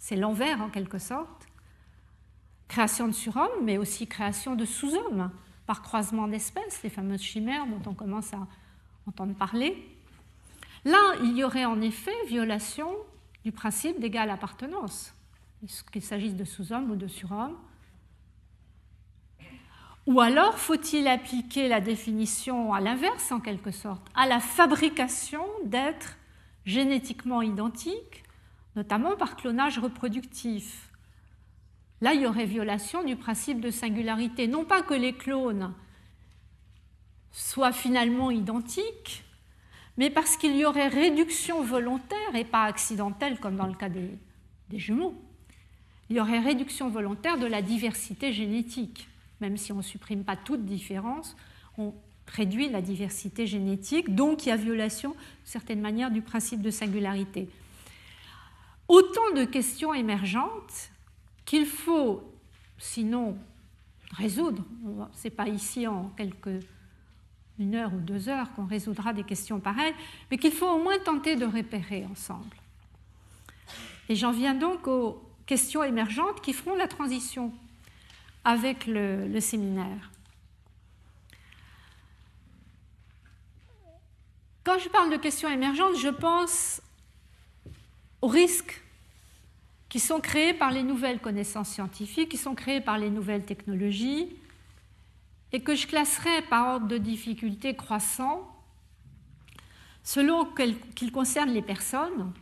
c'est 0.00 0.16
l'envers 0.16 0.60
en 0.60 0.68
quelque 0.68 0.98
sorte. 0.98 1.46
Création 2.66 3.06
de 3.06 3.12
surhommes, 3.12 3.62
mais 3.62 3.78
aussi 3.78 4.08
création 4.08 4.56
de 4.56 4.64
sous-hommes 4.64 5.30
par 5.66 5.82
croisement 5.82 6.26
d'espèces, 6.26 6.82
les 6.82 6.90
fameuses 6.90 7.22
chimères 7.22 7.66
dont 7.66 7.90
on 7.90 7.94
commence 7.94 8.32
à 8.34 8.48
entendre 9.06 9.34
parler. 9.34 9.88
Là, 10.84 11.14
il 11.22 11.36
y 11.36 11.44
aurait 11.44 11.66
en 11.66 11.80
effet 11.80 12.14
violation 12.26 12.90
du 13.44 13.52
principe 13.52 14.00
d'égale 14.00 14.30
appartenance 14.30 15.14
qu'il 15.92 16.02
s'agisse 16.02 16.34
de 16.34 16.44
sous-hommes 16.44 16.90
ou 16.90 16.96
de 16.96 17.06
surhommes 17.06 17.56
Ou 20.06 20.20
alors 20.20 20.58
faut-il 20.58 21.06
appliquer 21.06 21.68
la 21.68 21.80
définition 21.80 22.74
à 22.74 22.80
l'inverse, 22.80 23.30
en 23.30 23.40
quelque 23.40 23.70
sorte, 23.70 24.06
à 24.14 24.26
la 24.26 24.40
fabrication 24.40 25.44
d'êtres 25.64 26.16
génétiquement 26.64 27.42
identiques, 27.42 28.24
notamment 28.74 29.16
par 29.16 29.36
clonage 29.36 29.78
reproductif? 29.78 30.90
Là, 32.00 32.14
il 32.14 32.22
y 32.22 32.26
aurait 32.26 32.46
violation 32.46 33.04
du 33.04 33.14
principe 33.14 33.60
de 33.60 33.70
singularité. 33.70 34.48
Non 34.48 34.64
pas 34.64 34.82
que 34.82 34.94
les 34.94 35.12
clones 35.12 35.72
soient 37.30 37.72
finalement 37.72 38.32
identiques, 38.32 39.24
mais 39.96 40.10
parce 40.10 40.36
qu'il 40.36 40.56
y 40.56 40.64
aurait 40.64 40.88
réduction 40.88 41.62
volontaire 41.62 42.34
et 42.34 42.44
pas 42.44 42.64
accidentelle 42.64 43.38
comme 43.38 43.56
dans 43.56 43.66
le 43.66 43.74
cas 43.74 43.88
des, 43.88 44.18
jumeaux 44.72 45.14
il 46.08 46.16
y 46.16 46.20
aurait 46.20 46.40
réduction 46.40 46.90
volontaire 46.90 47.38
de 47.38 47.46
la 47.46 47.62
diversité 47.62 48.32
génétique. 48.32 49.08
Même 49.42 49.56
si 49.56 49.72
on 49.72 49.78
ne 49.78 49.82
supprime 49.82 50.22
pas 50.22 50.36
toute 50.36 50.64
différence, 50.64 51.36
on 51.76 51.92
réduit 52.28 52.68
la 52.68 52.80
diversité 52.80 53.44
génétique, 53.44 54.14
donc 54.14 54.46
il 54.46 54.50
y 54.50 54.52
a 54.52 54.56
violation, 54.56 55.10
de 55.10 55.16
certaine 55.42 55.80
manière, 55.80 56.12
du 56.12 56.22
principe 56.22 56.62
de 56.62 56.70
singularité. 56.70 57.48
Autant 58.86 59.32
de 59.34 59.44
questions 59.44 59.92
émergentes 59.92 60.90
qu'il 61.44 61.66
faut, 61.66 62.22
sinon, 62.78 63.36
résoudre. 64.12 64.64
Ce 65.16 65.24
n'est 65.24 65.34
pas 65.34 65.48
ici 65.48 65.88
en 65.88 66.10
quelques 66.16 66.64
une 67.58 67.74
heure 67.74 67.92
ou 67.92 67.98
deux 67.98 68.28
heures 68.28 68.52
qu'on 68.54 68.66
résoudra 68.66 69.12
des 69.12 69.24
questions 69.24 69.58
pareilles, 69.58 69.94
mais 70.30 70.38
qu'il 70.38 70.52
faut 70.52 70.68
au 70.68 70.80
moins 70.80 71.00
tenter 71.00 71.34
de 71.34 71.46
repérer 71.46 72.06
ensemble. 72.08 72.56
Et 74.08 74.14
j'en 74.14 74.30
viens 74.30 74.54
donc 74.54 74.86
au, 74.86 75.20
questions 75.46 75.82
émergentes 75.82 76.40
qui 76.40 76.52
feront 76.52 76.76
la 76.76 76.86
transition 76.86 77.52
avec 78.44 78.86
le, 78.86 79.40
séminaire. 79.40 80.10
Quand 84.64 84.78
je 84.78 84.88
parle 84.88 85.10
de 85.10 85.16
questions 85.16 85.48
émergentes, 85.48 85.96
je 85.96 86.08
pense 86.08 86.80
aux 88.20 88.28
risques 88.28 88.82
qui 89.88 90.00
sont 90.00 90.20
créés 90.20 90.54
par 90.54 90.70
les 90.70 90.82
nouvelles 90.82 91.20
connaissances 91.20 91.70
scientifiques, 91.70 92.30
qui 92.30 92.36
sont 92.36 92.54
créés 92.54 92.80
par 92.80 92.98
les 92.98 93.10
nouvelles 93.10 93.44
technologies, 93.44 94.28
et 95.52 95.60
que 95.60 95.74
je 95.74 95.86
classerai 95.86 96.42
par 96.42 96.74
ordre 96.74 96.88
de 96.88 96.98
difficulté 96.98 97.76
croissant 97.76 98.48
selon 100.02 100.46
qu'il 100.96 101.12
concerne 101.12 101.50
les 101.50 101.62
personnes, 101.62 102.32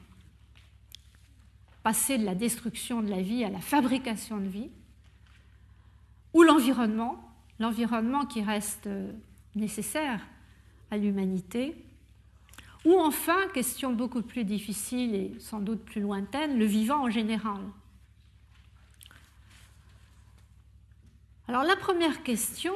passer 1.83 2.19
de 2.19 2.25
la 2.25 2.35
destruction 2.35 3.03
de 3.03 3.11
la 3.11 3.21
vie 3.21 3.45
à 3.45 3.51
la 3.51 3.61
fabrication 3.61 4.39
de 4.39 4.49
vie, 4.49 4.71
ou 6.33 6.43
l'environnement, 6.43 7.33
l'environnement 7.59 8.27
qui 8.27 8.43
reste 8.43 8.89
nécessaire 9.55 10.21
à 10.91 10.97
l'humanité, 10.97 11.77
ou 12.85 12.99
enfin, 12.99 13.37
question 13.53 13.93
beaucoup 13.93 14.23
plus 14.23 14.45
difficile 14.45 15.15
et 15.15 15.39
sans 15.39 15.61
doute 15.61 15.85
plus 15.85 16.01
lointaine, 16.01 16.59
le 16.59 16.65
vivant 16.65 17.05
en 17.05 17.11
général. 17.11 17.61
Alors 21.47 21.65
la 21.65 21.77
première 21.77 22.23
question, 22.23 22.75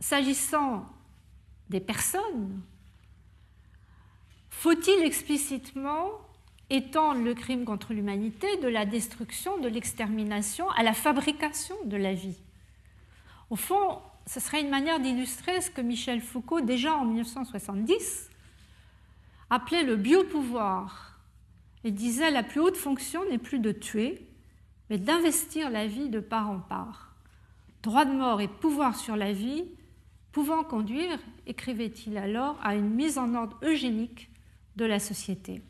s'agissant 0.00 0.88
des 1.68 1.80
personnes, 1.80 2.60
faut-il 4.50 5.02
explicitement 5.04 6.10
étendre 6.70 7.22
le 7.22 7.34
crime 7.34 7.64
contre 7.64 7.92
l'humanité 7.92 8.46
de 8.58 8.68
la 8.68 8.86
destruction, 8.86 9.58
de 9.58 9.68
l'extermination 9.68 10.70
à 10.70 10.82
la 10.82 10.92
fabrication 10.92 11.74
de 11.84 11.96
la 11.96 12.14
vie 12.14 12.38
Au 13.50 13.56
fond, 13.56 13.98
ce 14.26 14.40
serait 14.40 14.60
une 14.60 14.70
manière 14.70 15.00
d'illustrer 15.00 15.60
ce 15.60 15.70
que 15.70 15.80
Michel 15.80 16.20
Foucault, 16.20 16.60
déjà 16.60 16.94
en 16.94 17.04
1970, 17.04 18.30
appelait 19.50 19.82
le 19.82 19.96
biopouvoir. 19.96 21.18
Il 21.82 21.94
disait 21.94 22.30
la 22.30 22.42
plus 22.42 22.60
haute 22.60 22.76
fonction 22.76 23.28
n'est 23.28 23.38
plus 23.38 23.58
de 23.58 23.72
tuer, 23.72 24.26
mais 24.88 24.98
d'investir 24.98 25.70
la 25.70 25.86
vie 25.86 26.08
de 26.08 26.20
part 26.20 26.50
en 26.50 26.60
part. 26.60 27.14
Droit 27.82 28.04
de 28.04 28.12
mort 28.12 28.40
et 28.40 28.48
pouvoir 28.48 28.96
sur 28.96 29.16
la 29.16 29.32
vie 29.32 29.64
pouvant 30.32 30.62
conduire, 30.62 31.18
écrivait-il 31.46 32.16
alors, 32.16 32.56
à 32.62 32.76
une 32.76 32.90
mise 32.90 33.18
en 33.18 33.34
ordre 33.34 33.58
eugénique 33.62 34.30
de 34.76 34.84
la 34.84 35.00
société. 35.00 35.62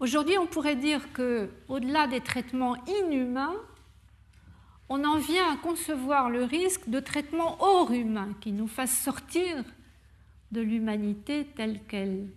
Aujourd'hui, 0.00 0.38
on 0.38 0.46
pourrait 0.46 0.76
dire 0.76 1.12
que, 1.12 1.50
au-delà 1.66 2.06
des 2.06 2.20
traitements 2.20 2.76
inhumains, 2.86 3.56
on 4.88 5.04
en 5.04 5.18
vient 5.18 5.52
à 5.52 5.56
concevoir 5.56 6.30
le 6.30 6.44
risque 6.44 6.88
de 6.88 7.00
traitements 7.00 7.56
hors 7.60 7.92
humains 7.92 8.34
qui 8.40 8.52
nous 8.52 8.68
fassent 8.68 8.98
sortir 8.98 9.64
de 10.52 10.60
l'humanité 10.60 11.46
telle 11.56 11.82
qu'elle 11.84 12.28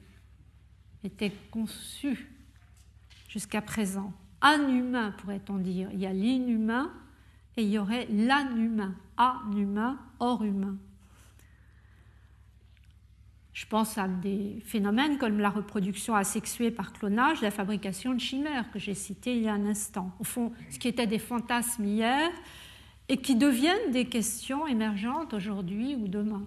était 1.03 1.31
conçue 1.51 2.29
jusqu'à 3.29 3.61
présent. 3.61 4.11
Inhumain, 4.41 5.11
pourrait-on 5.19 5.57
dire. 5.57 5.89
Il 5.93 5.99
y 5.99 6.07
a 6.07 6.13
l'inhumain 6.13 6.91
et 7.57 7.63
il 7.63 7.69
y 7.69 7.77
aurait 7.77 8.07
l'anumain, 8.07 8.95
anumain, 9.17 9.99
hors 10.19 10.43
humain. 10.43 10.77
Je 13.53 13.65
pense 13.65 13.97
à 13.97 14.07
des 14.07 14.59
phénomènes 14.63 15.17
comme 15.17 15.39
la 15.39 15.49
reproduction 15.49 16.15
asexuée 16.15 16.71
par 16.71 16.93
clonage, 16.93 17.41
la 17.41 17.51
fabrication 17.51 18.13
de 18.13 18.19
chimères 18.19 18.71
que 18.71 18.79
j'ai 18.79 18.93
cité 18.93 19.35
il 19.35 19.43
y 19.43 19.49
a 19.49 19.53
un 19.53 19.65
instant. 19.65 20.11
Au 20.19 20.23
fond, 20.23 20.53
ce 20.69 20.79
qui 20.79 20.87
étaient 20.87 21.07
des 21.07 21.19
fantasmes 21.19 21.83
hier 21.83 22.29
et 23.09 23.17
qui 23.17 23.35
deviennent 23.35 23.91
des 23.91 24.05
questions 24.05 24.67
émergentes 24.67 25.33
aujourd'hui 25.33 25.95
ou 25.95 26.07
demain. 26.07 26.43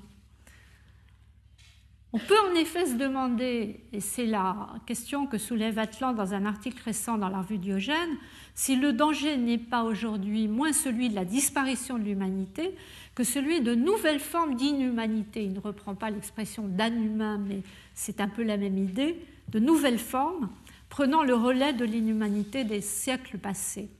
On 2.15 2.19
peut 2.19 2.39
en 2.49 2.55
effet 2.55 2.87
se 2.87 2.95
demander, 2.95 3.81
et 3.93 4.01
c'est 4.01 4.25
la 4.25 4.69
question 4.87 5.27
que 5.27 5.37
soulève 5.37 5.81
Atlan 5.81 6.13
dans 6.13 6.33
un 6.33 6.47
article 6.47 6.81
récent 6.85 7.19
dans 7.19 7.29
la 7.29 7.39
revue 7.39 7.59
Diogène, 7.59 8.17
si 8.55 8.77
le 8.77 8.93
danger 8.93 9.37
n'est 9.37 9.59
pas 9.59 9.83
aujourd'hui 9.83 10.47
moins 10.47 10.73
celui 10.73 11.11
de 11.11 11.17
la 11.17 11.25
disparition 11.25 11.99
de 11.99 12.05
l'humanité 12.05 12.77
que 13.17 13.25
celui 13.25 13.63
de 13.63 13.75
nouvelles 13.75 14.21
formes 14.21 14.55
d'inhumanité. 14.55 15.43
Il 15.43 15.55
ne 15.55 15.59
reprend 15.59 15.97
pas 15.97 16.09
l'expression 16.11 16.69
d'inhumain, 16.69 17.39
mais 17.39 17.63
c'est 17.95 18.21
un 18.21 18.29
peu 18.29 18.45
la 18.45 18.59
même 18.59 18.79
idée, 18.79 19.19
de 19.49 19.59
nouvelles 19.59 19.99
formes 19.99 20.51
prenant 20.91 21.25
le 21.25 21.35
relais 21.35 21.73
de 21.73 21.85
l'inhumanité 21.85 22.63
des 22.63 22.81
siècles 22.81 23.39
passés. 23.39 23.91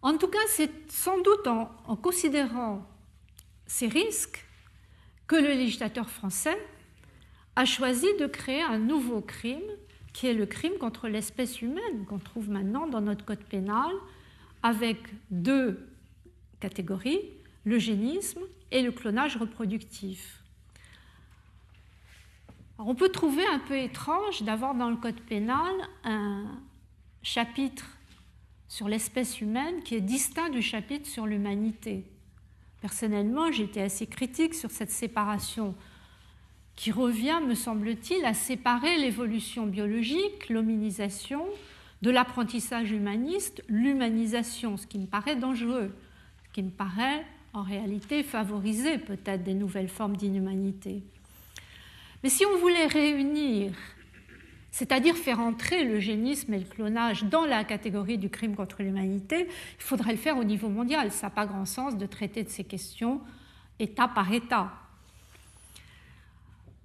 En 0.00 0.16
tout 0.16 0.28
cas, 0.28 0.38
c'est 0.48 0.90
sans 0.90 1.20
doute 1.20 1.46
en 1.48 1.96
considérant 1.96 2.86
ces 3.66 3.88
risques 3.88 4.47
que 5.28 5.36
le 5.36 5.48
législateur 5.48 6.10
français 6.10 6.58
a 7.54 7.64
choisi 7.64 8.06
de 8.18 8.26
créer 8.26 8.62
un 8.62 8.78
nouveau 8.78 9.20
crime, 9.20 9.70
qui 10.12 10.26
est 10.26 10.34
le 10.34 10.46
crime 10.46 10.72
contre 10.80 11.06
l'espèce 11.06 11.60
humaine, 11.60 12.06
qu'on 12.08 12.18
trouve 12.18 12.48
maintenant 12.50 12.88
dans 12.88 13.02
notre 13.02 13.24
code 13.24 13.44
pénal, 13.44 13.92
avec 14.62 14.98
deux 15.30 15.86
catégories, 16.60 17.20
l'eugénisme 17.64 18.40
et 18.70 18.82
le 18.82 18.90
clonage 18.90 19.36
reproductif. 19.36 20.42
on 22.78 22.94
peut 22.94 23.08
trouver 23.08 23.44
un 23.46 23.58
peu 23.58 23.76
étrange 23.76 24.42
d'avoir 24.42 24.74
dans 24.74 24.88
le 24.88 24.96
code 24.96 25.20
pénal 25.20 25.74
un 26.04 26.60
chapitre 27.22 27.86
sur 28.68 28.88
l'espèce 28.88 29.40
humaine 29.40 29.82
qui 29.82 29.96
est 29.96 30.00
distinct 30.00 30.50
du 30.50 30.62
chapitre 30.62 31.06
sur 31.06 31.26
l'humanité. 31.26 32.04
Personnellement, 32.80 33.50
j'étais 33.50 33.82
assez 33.82 34.06
critique 34.06 34.54
sur 34.54 34.70
cette 34.70 34.90
séparation 34.90 35.74
qui 36.76 36.92
revient, 36.92 37.40
me 37.44 37.54
semble-t-il, 37.54 38.24
à 38.24 38.34
séparer 38.34 38.98
l'évolution 38.98 39.66
biologique, 39.66 40.48
l'hominisation, 40.48 41.44
de 42.02 42.10
l'apprentissage 42.10 42.92
humaniste, 42.92 43.64
l'humanisation, 43.68 44.76
ce 44.76 44.86
qui 44.86 44.98
me 44.98 45.06
paraît 45.06 45.34
dangereux, 45.34 45.90
ce 46.46 46.52
qui 46.52 46.62
me 46.62 46.70
paraît 46.70 47.26
en 47.52 47.62
réalité 47.62 48.22
favoriser 48.22 48.98
peut-être 48.98 49.42
des 49.42 49.54
nouvelles 49.54 49.88
formes 49.88 50.16
d'inhumanité. 50.16 51.02
Mais 52.22 52.28
si 52.28 52.44
on 52.46 52.58
voulait 52.58 52.86
réunir 52.86 53.72
c'est-à-dire 54.70 55.16
faire 55.16 55.40
entrer 55.40 55.84
l'eugénisme 55.84 56.52
et 56.54 56.58
le 56.58 56.64
clonage 56.64 57.24
dans 57.24 57.44
la 57.44 57.64
catégorie 57.64 58.18
du 58.18 58.28
crime 58.28 58.54
contre 58.54 58.82
l'humanité, 58.82 59.46
il 59.48 59.82
faudrait 59.82 60.12
le 60.12 60.18
faire 60.18 60.36
au 60.36 60.44
niveau 60.44 60.68
mondial. 60.68 61.10
Ça 61.10 61.26
n'a 61.26 61.30
pas 61.30 61.46
grand 61.46 61.64
sens 61.64 61.96
de 61.96 62.06
traiter 62.06 62.44
de 62.44 62.48
ces 62.48 62.64
questions 62.64 63.20
État 63.80 64.08
par 64.08 64.32
État. 64.32 64.72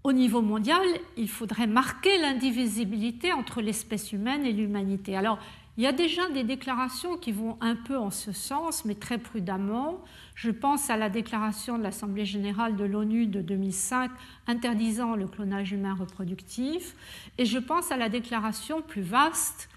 Au 0.03 0.11
niveau 0.11 0.41
mondial, 0.41 0.85
il 1.15 1.29
faudrait 1.29 1.67
marquer 1.67 2.17
l'indivisibilité 2.19 3.31
entre 3.31 3.61
l'espèce 3.61 4.11
humaine 4.11 4.45
et 4.45 4.51
l'humanité. 4.51 5.15
Alors, 5.15 5.39
il 5.77 5.83
y 5.83 5.87
a 5.87 5.91
déjà 5.91 6.29
des 6.29 6.43
déclarations 6.43 7.17
qui 7.17 7.31
vont 7.31 7.57
un 7.59 7.75
peu 7.75 7.97
en 7.97 8.11
ce 8.11 8.31
sens, 8.31 8.85
mais 8.85 8.93
très 8.93 9.17
prudemment. 9.17 10.03
Je 10.35 10.51
pense 10.51 10.89
à 10.89 10.97
la 10.97 11.09
déclaration 11.09 11.77
de 11.77 11.83
l'Assemblée 11.83 12.25
générale 12.25 12.75
de 12.75 12.83
l'ONU 12.83 13.25
de 13.25 13.41
2005 13.41 14.11
interdisant 14.47 15.15
le 15.15 15.27
clonage 15.27 15.71
humain 15.71 15.95
reproductif, 15.95 16.95
et 17.37 17.45
je 17.45 17.57
pense 17.57 17.91
à 17.91 17.97
la 17.97 18.09
déclaration 18.09 18.81
plus 18.81 19.01
vaste 19.01 19.69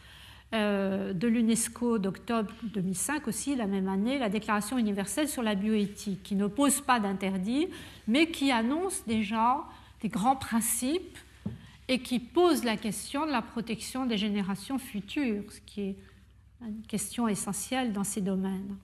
euh, 0.54 1.12
de 1.12 1.26
l'UNESCO 1.26 1.98
d'octobre 1.98 2.52
2005 2.62 3.26
aussi, 3.26 3.56
la 3.56 3.66
même 3.66 3.88
année, 3.88 4.18
la 4.18 4.28
Déclaration 4.28 4.78
universelle 4.78 5.28
sur 5.28 5.42
la 5.42 5.56
bioéthique, 5.56 6.22
qui 6.22 6.36
n'oppose 6.36 6.80
pas 6.80 7.00
d'interdit, 7.00 7.68
mais 8.06 8.30
qui 8.30 8.52
annonce 8.52 9.02
déjà 9.06 9.64
des 10.02 10.08
grands 10.08 10.36
principes 10.36 11.18
et 11.88 12.00
qui 12.00 12.18
pose 12.18 12.64
la 12.64 12.76
question 12.76 13.26
de 13.26 13.30
la 13.30 13.42
protection 13.42 14.06
des 14.06 14.16
générations 14.16 14.78
futures, 14.78 15.44
ce 15.50 15.60
qui 15.60 15.80
est 15.82 15.96
une 16.60 16.82
question 16.86 17.28
essentielle 17.28 17.92
dans 17.92 18.04
ces 18.04 18.20
domaines. 18.20 18.76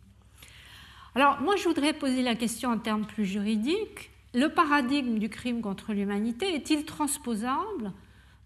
Alors 1.15 1.41
moi, 1.41 1.57
je 1.57 1.65
voudrais 1.65 1.93
poser 1.93 2.23
la 2.23 2.35
question 2.35 2.71
en 2.71 2.79
termes 2.79 3.07
plus 3.07 3.25
juridiques. 3.25 4.11
Le 4.35 4.49
paradigme 4.49 5.19
du 5.19 5.29
crime 5.29 5.61
contre 5.61 5.93
l'humanité 5.93 6.55
est-il 6.55 6.85
transposable 6.85 7.93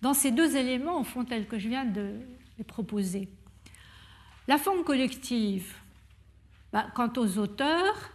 dans 0.03 0.15
ces 0.15 0.31
deux 0.31 0.57
éléments, 0.57 1.01
au 1.01 1.05
fond, 1.05 1.25
tels 1.25 1.47
que 1.47 1.59
je 1.59 1.69
viens 1.69 1.85
de 1.85 2.15
les 2.59 2.65
proposer? 2.65 3.29
La 4.49 4.59
forme 4.59 4.85
collective, 4.85 5.75
bah, 6.73 6.87
quant 6.95 7.13
aux 7.17 7.39
auteurs, 7.39 8.11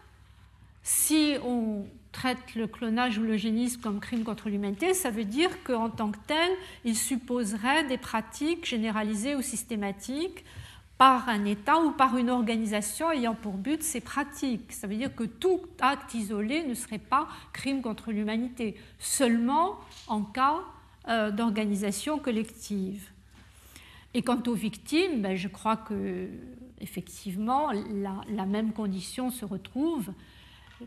si 0.84 1.36
on 1.44 1.86
traite 2.12 2.56
le 2.56 2.68
clonage 2.68 3.18
ou 3.18 3.24
l'eugénisme 3.24 3.82
comme 3.82 4.00
crime 4.00 4.24
contre 4.24 4.50
l'humanité, 4.50 4.94
ça 4.94 5.10
veut 5.10 5.24
dire 5.24 5.50
qu'en 5.64 5.90
tant 5.90 6.12
que 6.12 6.18
tel, 6.28 6.52
il 6.84 6.96
supposerait 6.96 7.86
des 7.86 7.98
pratiques 7.98 8.66
généralisées 8.66 9.36
ou 9.36 9.42
systématiques 9.42 10.44
par 10.98 11.30
un 11.30 11.46
État 11.46 11.80
ou 11.80 11.92
par 11.92 12.16
une 12.18 12.30
organisation 12.30 13.12
ayant 13.12 13.34
pour 13.34 13.54
but 13.54 13.82
ces 13.82 14.02
pratiques. 14.02 14.72
Ça 14.72 14.86
veut 14.86 14.96
dire 14.96 15.16
que 15.16 15.24
tout 15.24 15.62
acte 15.80 16.14
isolé 16.14 16.64
ne 16.64 16.76
serait 16.76 17.00
pas 17.00 17.28
crime 17.54 17.82
contre 17.82 18.12
l'humanité, 18.12 18.76
seulement 19.00 19.80
en 20.08 20.22
cas 20.22 20.60
euh, 21.08 21.32
d'organisation 21.32 22.20
collective. 22.20 23.10
Et 24.14 24.22
quant 24.22 24.44
aux 24.46 24.54
victimes, 24.54 25.22
ben, 25.22 25.36
je 25.36 25.48
crois 25.48 25.78
que 25.78 26.28
effectivement 26.80 27.72
la, 27.72 28.22
la 28.30 28.46
même 28.46 28.74
condition 28.74 29.32
se 29.32 29.46
retrouve 29.46 30.12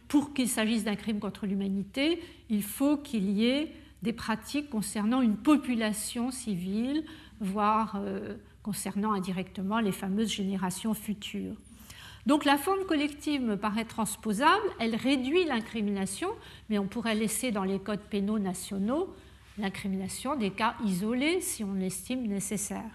pour 0.09 0.35
qu'il 0.35 0.49
s'agisse 0.49 0.85
d'un 0.85 0.97
crime 0.97 1.21
contre 1.21 1.47
l'humanité, 1.47 2.23
il 2.51 2.63
faut 2.63 2.97
qu'il 2.97 3.31
y 3.31 3.47
ait 3.47 3.73
des 4.03 4.13
pratiques 4.13 4.71
concernant 4.71 5.23
une 5.23 5.37
population 5.37 6.31
civile, 6.31 7.05
voire 7.41 7.97
euh, 7.97 8.37
concernant 8.63 9.13
indirectement 9.13 9.81
les 9.81 9.93
fameuses 9.93 10.31
générations 10.31 10.95
futures. 10.95 11.57
Donc 12.27 12.45
la 12.45 12.57
forme 12.57 12.85
collective 12.87 13.43
me 13.43 13.57
paraît 13.57 13.85
transposable, 13.85 14.65
elle 14.79 14.97
réduit 14.97 15.45
l'incrimination, 15.45 16.29
mais 16.71 16.79
on 16.79 16.87
pourrait 16.87 17.15
laisser 17.15 17.51
dans 17.51 17.65
les 17.65 17.79
codes 17.79 18.01
pénaux 18.01 18.39
nationaux 18.39 19.15
l'incrimination 19.59 20.35
des 20.35 20.51
cas 20.51 20.75
isolés 20.85 21.41
si 21.41 21.63
on 21.65 21.75
l'estime 21.75 22.27
nécessaire. 22.27 22.91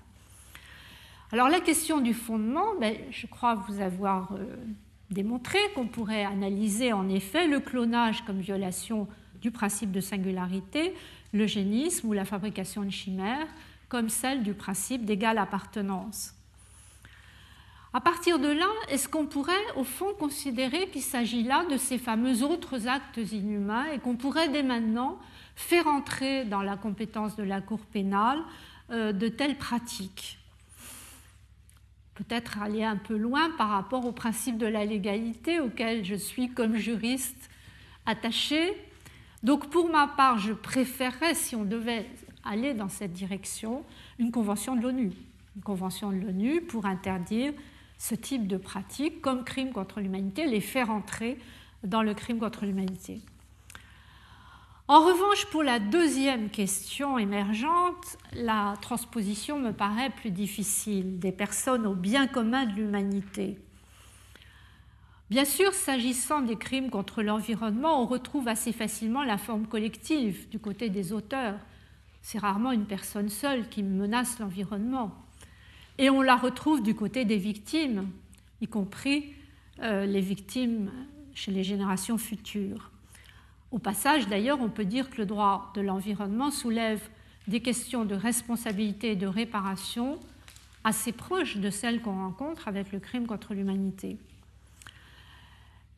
Alors 1.32 1.48
la 1.48 1.60
question 1.60 2.02
du 2.02 2.14
fondement, 2.14 2.76
ben, 2.80 2.96
je 3.12 3.28
crois 3.28 3.54
vous 3.56 3.82
avoir 3.82 4.34
euh, 4.34 4.56
démontré 5.12 5.60
qu'on 5.76 5.88
pourrait 5.88 6.26
analyser 6.26 6.94
en 6.94 7.10
effet 7.10 7.48
le 7.48 7.60
clonage 7.60 8.24
comme 8.26 8.40
violation 8.40 9.08
du 9.42 9.52
principe 9.52 9.92
de 9.92 10.02
singularité, 10.02 10.94
l'eugénisme 11.34 12.08
ou 12.08 12.14
la 12.14 12.26
fabrication 12.26 12.84
de 12.84 12.90
chimères 12.90 13.48
comme 13.88 14.10
celle 14.10 14.44
du 14.44 14.54
principe 14.54 15.06
d'égale 15.06 15.40
appartenance. 15.40 16.34
À 17.92 18.02
partir 18.02 18.38
de 18.38 18.48
là, 18.48 18.68
est-ce 18.90 19.10
qu'on 19.10 19.26
pourrait 19.26 19.54
au 19.76 19.84
fond 19.84 20.14
considérer 20.20 20.90
qu'il 20.90 21.02
s'agit 21.02 21.42
là 21.42 21.66
de 21.66 21.78
ces 21.78 21.98
fameux 21.98 22.44
autres 22.44 22.88
actes 22.88 23.18
inhumains 23.18 23.86
et 23.92 23.98
qu'on 23.98 24.16
pourrait 24.16 24.50
dès 24.50 24.62
maintenant 24.62 25.18
faire 25.56 25.88
entrer 25.88 26.46
dans 26.46 26.62
la 26.62 26.78
compétence 26.78 27.36
de 27.36 27.44
la 27.44 27.62
Cour 27.62 27.80
pénale 27.80 28.40
euh, 28.92 29.12
de 29.12 29.28
telles 29.28 29.58
pratiques? 29.58 30.39
Peut-être 32.20 32.62
aller 32.62 32.84
un 32.84 32.98
peu 32.98 33.16
loin 33.16 33.50
par 33.58 33.70
rapport 33.70 34.06
au 34.06 34.12
principe 34.12 34.58
de 34.58 34.66
la 34.66 34.84
légalité 34.84 35.62
auquel 35.62 36.04
je 36.04 36.16
suis 36.16 36.50
comme 36.50 36.76
juriste 36.76 37.50
attachée. 38.06 38.74
Donc 39.42 39.70
pour 39.70 39.90
ma 39.90 40.06
part, 40.06 40.38
je 40.38 40.52
préférerais, 40.52 41.34
si 41.34 41.56
on 41.56 41.64
devait 41.64 42.06
aller 42.44 42.74
dans 42.74 42.90
cette 42.90 43.14
direction, 43.14 43.86
une 44.18 44.32
convention 44.32 44.76
de 44.76 44.82
l'ONU. 44.82 45.12
Une 45.56 45.62
convention 45.62 46.12
de 46.12 46.18
l'ONU 46.18 46.60
pour 46.60 46.86
interdire 46.86 47.54
ce 47.98 48.16
type 48.16 48.48
de 48.48 48.58
pratique 48.58 49.22
comme 49.22 49.46
crime 49.46 49.72
contre 49.72 50.02
l'humanité, 50.02 50.46
les 50.46 50.60
faire 50.60 50.90
entrer 50.90 51.38
dans 51.86 52.04
le 52.04 52.14
crime 52.14 52.40
contre 52.40 52.66
l'humanité. 52.66 53.22
En 54.90 55.06
revanche, 55.06 55.46
pour 55.52 55.62
la 55.62 55.78
deuxième 55.78 56.50
question 56.50 57.20
émergente, 57.20 58.18
la 58.34 58.74
transposition 58.82 59.60
me 59.60 59.72
paraît 59.72 60.10
plus 60.10 60.32
difficile 60.32 61.20
des 61.20 61.32
personnes 61.32 61.86
au 61.86 61.94
bien 61.94 62.26
commun 62.26 62.66
de 62.66 62.72
l'humanité. 62.72 63.60
Bien 65.30 65.46
sûr, 65.46 65.74
s'agissant 65.74 66.42
des 66.42 66.56
crimes 66.56 66.90
contre 66.90 67.22
l'environnement, 67.22 68.02
on 68.02 68.08
retrouve 68.08 68.48
assez 68.48 68.72
facilement 68.72 69.24
la 69.24 69.38
forme 69.38 69.68
collective 69.68 70.50
du 70.50 70.58
côté 70.58 70.90
des 70.90 71.14
auteurs. 71.14 71.60
C'est 72.24 72.40
rarement 72.40 72.72
une 72.72 72.88
personne 72.88 73.30
seule 73.30 73.70
qui 73.70 73.84
menace 73.84 74.40
l'environnement. 74.40 75.14
Et 76.00 76.10
on 76.10 76.24
la 76.24 76.36
retrouve 76.36 76.82
du 76.82 76.96
côté 76.96 77.26
des 77.26 77.38
victimes, 77.38 78.10
y 78.60 78.68
compris 78.68 79.36
euh, 79.84 80.08
les 80.08 80.22
victimes 80.22 80.90
chez 81.36 81.52
les 81.52 81.64
générations 81.64 82.18
futures. 82.18 82.90
Au 83.72 83.80
passage, 83.80 84.28
d'ailleurs, 84.28 84.60
on 84.62 84.70
peut 84.70 84.86
dire 84.86 85.10
que 85.10 85.18
le 85.18 85.26
droit 85.26 85.72
de 85.76 85.82
l'environnement 85.82 86.50
soulève 86.50 87.02
des 87.48 87.62
questions 87.62 88.06
de 88.06 88.16
responsabilité 88.16 89.12
et 89.12 89.16
de 89.16 89.28
réparation 89.28 90.20
assez 90.84 91.12
proches 91.12 91.58
de 91.58 91.70
celles 91.70 92.02
qu'on 92.02 92.16
rencontre 92.16 92.68
avec 92.68 92.92
le 92.92 93.00
crime 93.00 93.28
contre 93.28 93.54
l'humanité. 93.54 94.18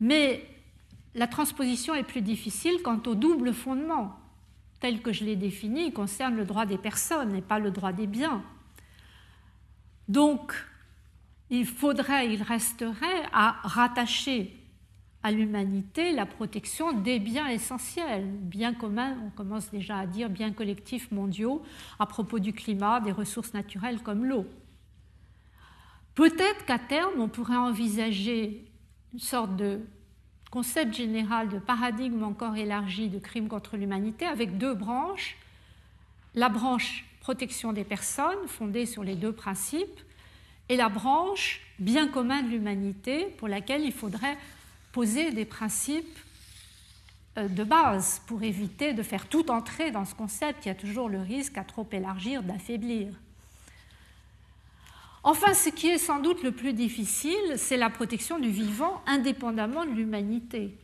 Mais 0.00 0.44
la 1.14 1.26
transposition 1.26 1.94
est 1.94 2.02
plus 2.02 2.22
difficile 2.22 2.82
quant 2.82 3.00
au 3.06 3.14
double 3.14 3.52
fondement, 3.52 4.18
tel 4.80 5.00
que 5.00 5.12
je 5.12 5.24
l'ai 5.24 5.36
défini, 5.36 5.86
il 5.86 5.92
concerne 5.92 6.36
le 6.36 6.44
droit 6.44 6.66
des 6.66 6.78
personnes 6.78 7.36
et 7.36 7.42
pas 7.42 7.58
le 7.58 7.70
droit 7.70 7.92
des 7.92 8.06
biens. 8.06 8.42
Donc, 10.08 10.52
il 11.50 11.66
faudrait, 11.66 12.32
il 12.32 12.42
resterait 12.42 13.22
à 13.32 13.52
rattacher 13.62 14.61
à 15.22 15.30
l'humanité 15.30 16.12
la 16.12 16.26
protection 16.26 16.92
des 16.92 17.18
biens 17.18 17.48
essentiels, 17.48 18.26
biens 18.26 18.74
communs, 18.74 19.16
on 19.24 19.30
commence 19.30 19.70
déjà 19.70 19.98
à 19.98 20.06
dire 20.06 20.28
biens 20.28 20.52
collectifs 20.52 21.10
mondiaux 21.12 21.62
à 21.98 22.06
propos 22.06 22.38
du 22.38 22.52
climat, 22.52 23.00
des 23.00 23.12
ressources 23.12 23.54
naturelles 23.54 24.02
comme 24.02 24.24
l'eau. 24.24 24.46
Peut-être 26.14 26.64
qu'à 26.66 26.78
terme, 26.78 27.20
on 27.20 27.28
pourrait 27.28 27.56
envisager 27.56 28.64
une 29.12 29.20
sorte 29.20 29.56
de 29.56 29.80
concept 30.50 30.94
général 30.94 31.48
de 31.48 31.58
paradigme 31.58 32.22
encore 32.24 32.56
élargi 32.56 33.08
de 33.08 33.18
crime 33.18 33.48
contre 33.48 33.76
l'humanité 33.76 34.26
avec 34.26 34.58
deux 34.58 34.74
branches. 34.74 35.36
La 36.34 36.48
branche 36.48 37.06
protection 37.20 37.72
des 37.72 37.84
personnes, 37.84 38.48
fondée 38.48 38.84
sur 38.84 39.04
les 39.04 39.14
deux 39.14 39.32
principes, 39.32 40.00
et 40.68 40.76
la 40.76 40.88
branche 40.88 41.60
bien 41.78 42.08
commun 42.08 42.42
de 42.42 42.48
l'humanité, 42.48 43.26
pour 43.38 43.48
laquelle 43.48 43.82
il 43.82 43.92
faudrait 43.92 44.36
poser 44.92 45.32
des 45.32 45.44
principes 45.44 46.18
euh, 47.38 47.48
de 47.48 47.64
base 47.64 48.20
pour 48.26 48.42
éviter 48.42 48.92
de 48.92 49.02
faire 49.02 49.26
tout 49.26 49.50
entrer 49.50 49.90
dans 49.90 50.04
ce 50.04 50.14
concept. 50.14 50.64
Il 50.64 50.68
y 50.68 50.70
a 50.70 50.74
toujours 50.74 51.08
le 51.08 51.20
risque 51.20 51.56
à 51.56 51.64
trop 51.64 51.88
élargir 51.90 52.42
d'affaiblir. 52.42 53.08
Enfin, 55.24 55.54
ce 55.54 55.70
qui 55.70 55.88
est 55.88 55.98
sans 55.98 56.18
doute 56.18 56.42
le 56.42 56.52
plus 56.52 56.72
difficile, 56.72 57.54
c'est 57.56 57.76
la 57.76 57.90
protection 57.90 58.38
du 58.38 58.50
vivant 58.50 59.02
indépendamment 59.06 59.86
de 59.86 59.92
l'humanité. 59.92 60.76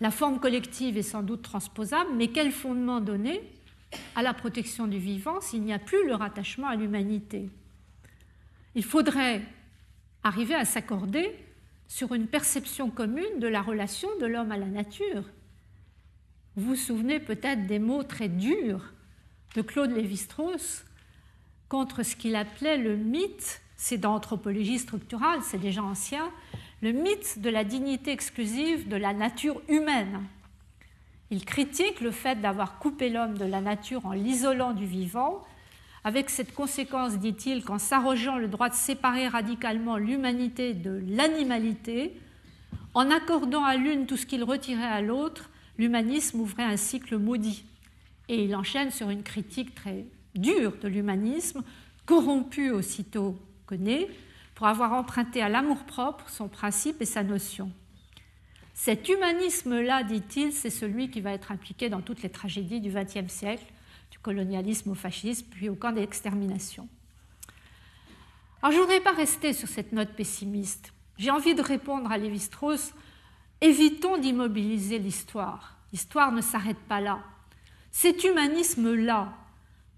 La 0.00 0.10
forme 0.10 0.38
collective 0.38 0.96
est 0.96 1.02
sans 1.02 1.22
doute 1.22 1.42
transposable, 1.42 2.10
mais 2.14 2.28
quel 2.28 2.52
fondement 2.52 3.00
donner 3.00 3.42
à 4.14 4.22
la 4.22 4.32
protection 4.32 4.86
du 4.86 4.98
vivant 4.98 5.40
s'il 5.40 5.62
n'y 5.62 5.72
a 5.72 5.80
plus 5.80 6.06
le 6.06 6.14
rattachement 6.14 6.68
à 6.68 6.76
l'humanité? 6.76 7.50
Il 8.76 8.84
faudrait 8.84 9.42
arriver 10.22 10.54
à 10.54 10.64
s'accorder 10.64 11.34
sur 11.90 12.14
une 12.14 12.28
perception 12.28 12.88
commune 12.88 13.40
de 13.40 13.48
la 13.48 13.60
relation 13.60 14.08
de 14.20 14.26
l'homme 14.26 14.52
à 14.52 14.56
la 14.56 14.66
nature. 14.66 15.24
Vous 16.54 16.68
vous 16.68 16.76
souvenez 16.76 17.18
peut-être 17.18 17.66
des 17.66 17.80
mots 17.80 18.04
très 18.04 18.28
durs 18.28 18.92
de 19.56 19.62
Claude 19.62 19.90
Lévi-Strauss 19.90 20.84
contre 21.68 22.04
ce 22.04 22.14
qu'il 22.14 22.36
appelait 22.36 22.78
le 22.78 22.96
mythe, 22.96 23.60
c'est 23.76 23.98
d'anthropologie 23.98 24.78
structurale, 24.78 25.40
c'est 25.42 25.58
déjà 25.58 25.82
ancien, 25.82 26.30
le 26.80 26.92
mythe 26.92 27.40
de 27.40 27.50
la 27.50 27.64
dignité 27.64 28.12
exclusive 28.12 28.88
de 28.88 28.96
la 28.96 29.12
nature 29.12 29.60
humaine. 29.68 30.22
Il 31.30 31.44
critique 31.44 32.00
le 32.00 32.12
fait 32.12 32.40
d'avoir 32.40 32.78
coupé 32.78 33.10
l'homme 33.10 33.36
de 33.36 33.44
la 33.44 33.60
nature 33.60 34.06
en 34.06 34.12
l'isolant 34.12 34.74
du 34.74 34.86
vivant 34.86 35.44
avec 36.04 36.30
cette 36.30 36.54
conséquence, 36.54 37.18
dit-il, 37.18 37.62
qu'en 37.62 37.78
s'arrogeant 37.78 38.38
le 38.38 38.48
droit 38.48 38.68
de 38.68 38.74
séparer 38.74 39.28
radicalement 39.28 39.96
l'humanité 39.96 40.72
de 40.72 41.02
l'animalité, 41.08 42.18
en 42.94 43.10
accordant 43.10 43.64
à 43.64 43.76
l'une 43.76 44.06
tout 44.06 44.16
ce 44.16 44.26
qu'il 44.26 44.42
retirait 44.42 44.82
à 44.82 45.02
l'autre, 45.02 45.50
l'humanisme 45.78 46.40
ouvrait 46.40 46.64
un 46.64 46.76
cycle 46.76 47.18
maudit. 47.18 47.64
Et 48.28 48.44
il 48.44 48.56
enchaîne 48.56 48.90
sur 48.90 49.10
une 49.10 49.22
critique 49.22 49.74
très 49.74 50.06
dure 50.34 50.74
de 50.80 50.88
l'humanisme, 50.88 51.62
corrompu 52.06 52.70
aussitôt 52.70 53.36
que 53.66 53.74
né, 53.74 54.08
pour 54.54 54.66
avoir 54.66 54.92
emprunté 54.92 55.42
à 55.42 55.48
l'amour-propre 55.48 56.28
son 56.28 56.48
principe 56.48 57.00
et 57.02 57.06
sa 57.06 57.22
notion. 57.22 57.70
Cet 58.74 59.08
humanisme-là, 59.08 60.04
dit-il, 60.04 60.52
c'est 60.52 60.70
celui 60.70 61.10
qui 61.10 61.20
va 61.20 61.32
être 61.32 61.52
impliqué 61.52 61.88
dans 61.88 62.00
toutes 62.00 62.22
les 62.22 62.30
tragédies 62.30 62.80
du 62.80 62.90
XXe 62.90 63.30
siècle, 63.30 63.64
colonialisme 64.22 64.90
au 64.90 64.94
fascisme, 64.94 65.46
puis 65.50 65.68
au 65.68 65.74
camp 65.74 65.92
d'extermination. 65.92 66.88
Alors 68.62 68.72
je 68.72 68.76
ne 68.76 68.82
voudrais 68.82 69.00
pas 69.00 69.12
rester 69.12 69.52
sur 69.52 69.68
cette 69.68 69.92
note 69.92 70.10
pessimiste. 70.10 70.92
J'ai 71.16 71.30
envie 71.30 71.54
de 71.54 71.62
répondre 71.62 72.10
à 72.10 72.18
Lévi-Strauss 72.18 72.92
évitons 73.60 74.18
d'immobiliser 74.18 74.98
l'histoire. 74.98 75.76
L'histoire 75.92 76.32
ne 76.32 76.40
s'arrête 76.40 76.78
pas 76.88 77.00
là. 77.00 77.20
Cet 77.90 78.24
humanisme-là, 78.24 79.32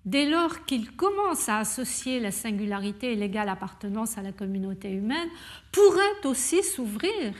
dès 0.04 0.28
lors 0.28 0.64
qu'il 0.64 0.96
commence 0.96 1.48
à 1.48 1.58
associer 1.58 2.18
la 2.18 2.30
singularité 2.30 3.12
et 3.12 3.16
l'égale 3.16 3.48
appartenance 3.48 4.18
à 4.18 4.22
la 4.22 4.32
communauté 4.32 4.90
humaine, 4.90 5.28
pourrait 5.70 6.24
aussi 6.24 6.62
s'ouvrir, 6.62 7.34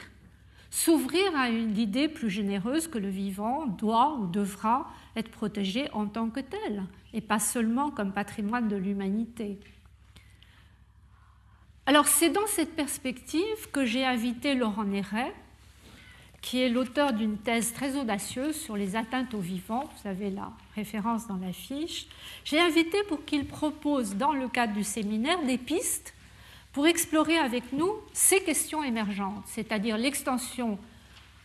s'ouvrir 0.70 1.34
à 1.36 1.48
une 1.48 1.76
idée 1.76 2.08
plus 2.08 2.30
généreuse 2.30 2.88
que 2.88 2.98
le 2.98 3.08
vivant 3.08 3.66
doit 3.66 4.14
ou 4.20 4.26
devra 4.26 4.90
être 5.16 5.30
protégé 5.30 5.90
en 5.92 6.06
tant 6.06 6.30
que 6.30 6.40
tel, 6.40 6.84
et 7.12 7.20
pas 7.20 7.38
seulement 7.38 7.90
comme 7.90 8.12
patrimoine 8.12 8.68
de 8.68 8.76
l'humanité. 8.76 9.58
Alors 11.86 12.06
c'est 12.06 12.30
dans 12.30 12.46
cette 12.46 12.76
perspective 12.76 13.70
que 13.72 13.84
j'ai 13.84 14.04
invité 14.04 14.54
Laurent 14.54 14.84
Néret, 14.84 15.32
qui 16.40 16.60
est 16.60 16.68
l'auteur 16.68 17.12
d'une 17.12 17.38
thèse 17.38 17.72
très 17.72 17.96
audacieuse 17.96 18.56
sur 18.56 18.76
les 18.76 18.96
atteintes 18.96 19.32
aux 19.32 19.40
vivants, 19.40 19.84
vous 19.84 20.08
avez 20.08 20.30
la 20.30 20.52
référence 20.74 21.28
dans 21.28 21.36
la 21.36 21.52
fiche, 21.52 22.06
j'ai 22.44 22.60
invité 22.60 22.98
pour 23.08 23.24
qu'il 23.24 23.46
propose 23.46 24.16
dans 24.16 24.32
le 24.32 24.48
cadre 24.48 24.74
du 24.74 24.84
séminaire 24.84 25.42
des 25.44 25.58
pistes 25.58 26.14
pour 26.72 26.86
explorer 26.86 27.38
avec 27.38 27.72
nous 27.72 27.92
ces 28.12 28.40
questions 28.40 28.82
émergentes, 28.82 29.44
c'est-à-dire 29.46 29.96
l'extension 29.96 30.78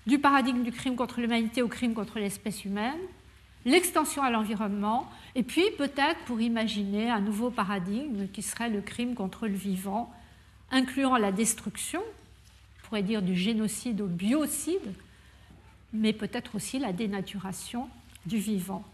du 0.07 0.19
paradigme 0.19 0.63
du 0.63 0.71
crime 0.71 0.95
contre 0.95 1.19
l'humanité 1.19 1.61
au 1.61 1.67
crime 1.67 1.93
contre 1.93 2.17
l'espèce 2.17 2.63
humaine, 2.65 2.99
l'extension 3.67 4.23
à 4.23 4.31
l'environnement, 4.31 5.11
et 5.35 5.43
puis 5.43 5.65
peut-être 5.77 6.19
pour 6.25 6.39
imaginer 6.39 7.11
un 7.11 7.19
nouveau 7.19 7.51
paradigme 7.51 8.27
qui 8.29 8.41
serait 8.41 8.69
le 8.69 8.81
crime 8.81 9.13
contre 9.13 9.45
le 9.45 9.53
vivant, 9.53 10.11
incluant 10.71 11.17
la 11.17 11.31
destruction 11.31 12.01
pourrait 12.83 13.03
dire 13.03 13.21
du 13.21 13.35
génocide 13.35 13.99
au 13.99 14.07
biocide, 14.07 14.93
mais 15.91 16.13
peut-être 16.13 16.55
aussi 16.55 16.79
la 16.79 16.93
dénaturation 16.93 17.89
du 18.25 18.37
vivant. 18.37 18.85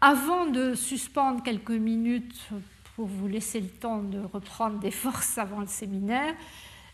Avant 0.00 0.46
de 0.46 0.74
suspendre 0.74 1.42
quelques 1.44 1.70
minutes 1.70 2.48
pour 2.96 3.06
vous 3.06 3.28
laisser 3.28 3.60
le 3.60 3.68
temps 3.68 4.02
de 4.02 4.18
reprendre 4.32 4.80
des 4.80 4.90
forces 5.04 5.38
avant 5.38 5.60
le 5.60 5.68
séminaire, 5.68 6.34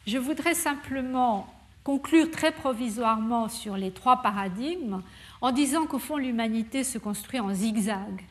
je 0.06 0.18
voudrais 0.18 0.54
simplement 0.54 1.52
conclure 1.84 2.30
très 2.30 2.52
provisoirement 2.52 3.48
sur 3.48 3.76
les 3.76 3.90
trois 3.90 4.22
paradigmes 4.22 5.02
en 5.40 5.52
disant 5.52 5.86
qu'au 5.86 5.98
fond 5.98 6.16
l'humanité 6.16 6.84
se 6.84 6.98
construit 6.98 7.40
en 7.40 7.52
zigzag. 7.52 8.24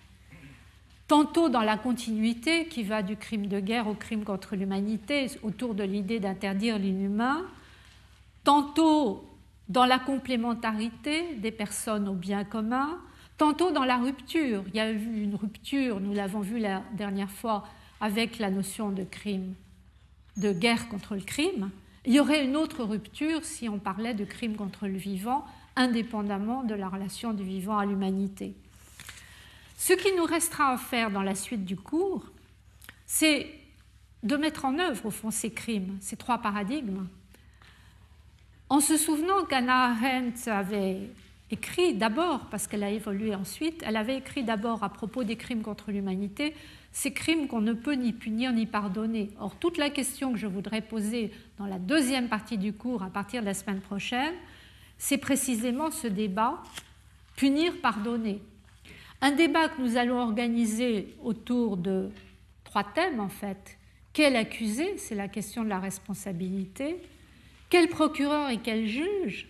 Tantôt 1.07 1.49
dans 1.49 1.61
la 1.61 1.77
continuité 1.77 2.67
qui 2.67 2.83
va 2.83 3.03
du 3.03 3.17
crime 3.17 3.47
de 3.47 3.59
guerre 3.59 3.87
au 3.87 3.93
crime 3.93 4.23
contre 4.23 4.55
l'humanité 4.55 5.27
autour 5.43 5.75
de 5.75 5.83
l'idée 5.83 6.21
d'interdire 6.21 6.79
l'inhumain, 6.79 7.45
tantôt 8.45 9.25
dans 9.67 9.85
la 9.85 9.99
complémentarité 9.99 11.35
des 11.35 11.51
personnes 11.51 12.07
au 12.07 12.13
bien 12.13 12.45
commun, 12.45 12.97
tantôt 13.37 13.71
dans 13.71 13.83
la 13.83 13.97
rupture. 13.97 14.63
Il 14.69 14.75
y 14.75 14.79
a 14.79 14.91
eu 14.91 15.23
une 15.23 15.35
rupture, 15.35 15.99
nous 15.99 16.13
l'avons 16.13 16.39
vu 16.39 16.59
la 16.59 16.81
dernière 16.93 17.31
fois, 17.31 17.67
avec 17.99 18.39
la 18.39 18.49
notion 18.49 18.91
de 18.91 19.03
crime, 19.03 19.53
de 20.37 20.53
guerre 20.53 20.87
contre 20.89 21.15
le 21.15 21.21
crime. 21.21 21.69
Il 22.05 22.13
y 22.13 22.19
aurait 22.19 22.43
une 22.43 22.55
autre 22.57 22.83
rupture 22.83 23.45
si 23.45 23.69
on 23.69 23.77
parlait 23.77 24.13
de 24.13 24.25
crime 24.25 24.55
contre 24.55 24.87
le 24.87 24.97
vivant, 24.97 25.45
indépendamment 25.75 26.63
de 26.63 26.73
la 26.73 26.89
relation 26.89 27.33
du 27.33 27.43
vivant 27.43 27.77
à 27.77 27.85
l'humanité. 27.85 28.55
Ce 29.77 29.93
qui 29.93 30.15
nous 30.15 30.25
restera 30.25 30.73
à 30.73 30.77
faire 30.77 31.11
dans 31.11 31.21
la 31.21 31.35
suite 31.35 31.65
du 31.65 31.75
cours, 31.75 32.23
c'est 33.05 33.47
de 34.23 34.35
mettre 34.35 34.65
en 34.65 34.79
œuvre, 34.79 35.07
au 35.07 35.11
fond, 35.11 35.31
ces 35.31 35.51
crimes, 35.51 35.97
ces 36.01 36.15
trois 36.15 36.39
paradigmes, 36.39 37.07
en 38.69 38.79
se 38.79 38.97
souvenant 38.97 39.43
qu'Anna 39.45 39.91
Arendt 39.91 40.49
avait 40.49 41.09
écrit 41.49 41.93
d'abord, 41.93 42.45
parce 42.49 42.67
qu'elle 42.67 42.83
a 42.83 42.89
évolué 42.89 43.35
ensuite, 43.35 43.83
elle 43.85 43.97
avait 43.97 44.17
écrit 44.17 44.43
d'abord 44.43 44.83
à 44.83 44.89
propos 44.89 45.23
des 45.23 45.35
crimes 45.35 45.61
contre 45.61 45.91
l'humanité, 45.91 46.55
ces 46.91 47.13
crimes 47.13 47.47
qu'on 47.47 47.61
ne 47.61 47.73
peut 47.73 47.93
ni 47.93 48.13
punir 48.13 48.51
ni 48.51 48.65
pardonner. 48.65 49.29
Or, 49.39 49.55
toute 49.55 49.77
la 49.77 49.89
question 49.89 50.33
que 50.33 50.37
je 50.37 50.47
voudrais 50.47 50.81
poser 50.81 51.31
dans 51.57 51.65
la 51.65 51.79
deuxième 51.79 52.27
partie 52.27 52.57
du 52.57 52.73
cours 52.73 53.03
à 53.03 53.09
partir 53.09 53.41
de 53.41 53.45
la 53.45 53.53
semaine 53.53 53.79
prochaine, 53.79 54.33
c'est 54.97 55.17
précisément 55.17 55.89
ce 55.89 56.07
débat 56.07 56.61
punir, 57.35 57.79
pardonner. 57.81 58.41
Un 59.21 59.31
débat 59.31 59.69
que 59.69 59.81
nous 59.81 59.97
allons 59.97 60.19
organiser 60.19 61.15
autour 61.23 61.77
de 61.77 62.09
trois 62.63 62.83
thèmes 62.83 63.19
en 63.19 63.29
fait. 63.29 63.77
Quel 64.13 64.35
accusé 64.35 64.97
C'est 64.97 65.15
la 65.15 65.27
question 65.27 65.63
de 65.63 65.69
la 65.69 65.79
responsabilité. 65.79 66.97
Quel 67.69 67.87
procureur 67.87 68.49
et 68.49 68.57
quel 68.57 68.85
juge 68.85 69.47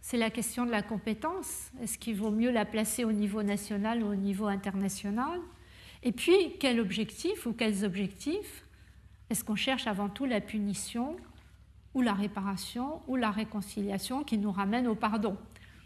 C'est 0.00 0.16
la 0.16 0.30
question 0.30 0.66
de 0.66 0.70
la 0.70 0.82
compétence. 0.82 1.70
Est-ce 1.80 1.96
qu'il 1.96 2.16
vaut 2.16 2.32
mieux 2.32 2.50
la 2.50 2.64
placer 2.64 3.04
au 3.04 3.12
niveau 3.12 3.42
national 3.42 4.02
ou 4.02 4.08
au 4.10 4.16
niveau 4.16 4.46
international? 4.46 5.40
Et 6.02 6.12
puis, 6.12 6.54
quel 6.60 6.80
objectif 6.80 7.46
ou 7.46 7.52
quels 7.52 7.84
objectifs 7.84 8.64
Est-ce 9.30 9.44
qu'on 9.44 9.56
cherche 9.56 9.86
avant 9.86 10.08
tout 10.08 10.24
la 10.24 10.40
punition 10.40 11.16
ou 11.94 12.02
la 12.02 12.12
réparation 12.12 13.00
ou 13.08 13.16
la 13.16 13.30
réconciliation 13.30 14.22
qui 14.22 14.38
nous 14.38 14.52
ramène 14.52 14.86
au 14.86 14.94
pardon? 14.94 15.36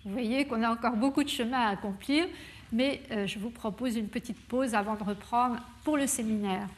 Vous 0.04 0.12
voyez 0.12 0.44
qu'on 0.46 0.62
a 0.62 0.70
encore 0.70 0.96
beaucoup 0.96 1.22
de 1.22 1.28
chemin 1.28 1.60
à 1.60 1.68
accomplir, 1.68 2.26
mais 2.72 3.02
euh, 3.10 3.26
je 3.26 3.38
vous 3.38 3.50
propose 3.50 3.96
une 3.96 4.08
petite 4.08 4.40
pause 4.48 4.74
avant 4.74 4.96
de 4.96 5.04
reprendre 5.04 5.58
pour 5.84 5.96
le 5.96 6.06
séminaire. 6.06 6.68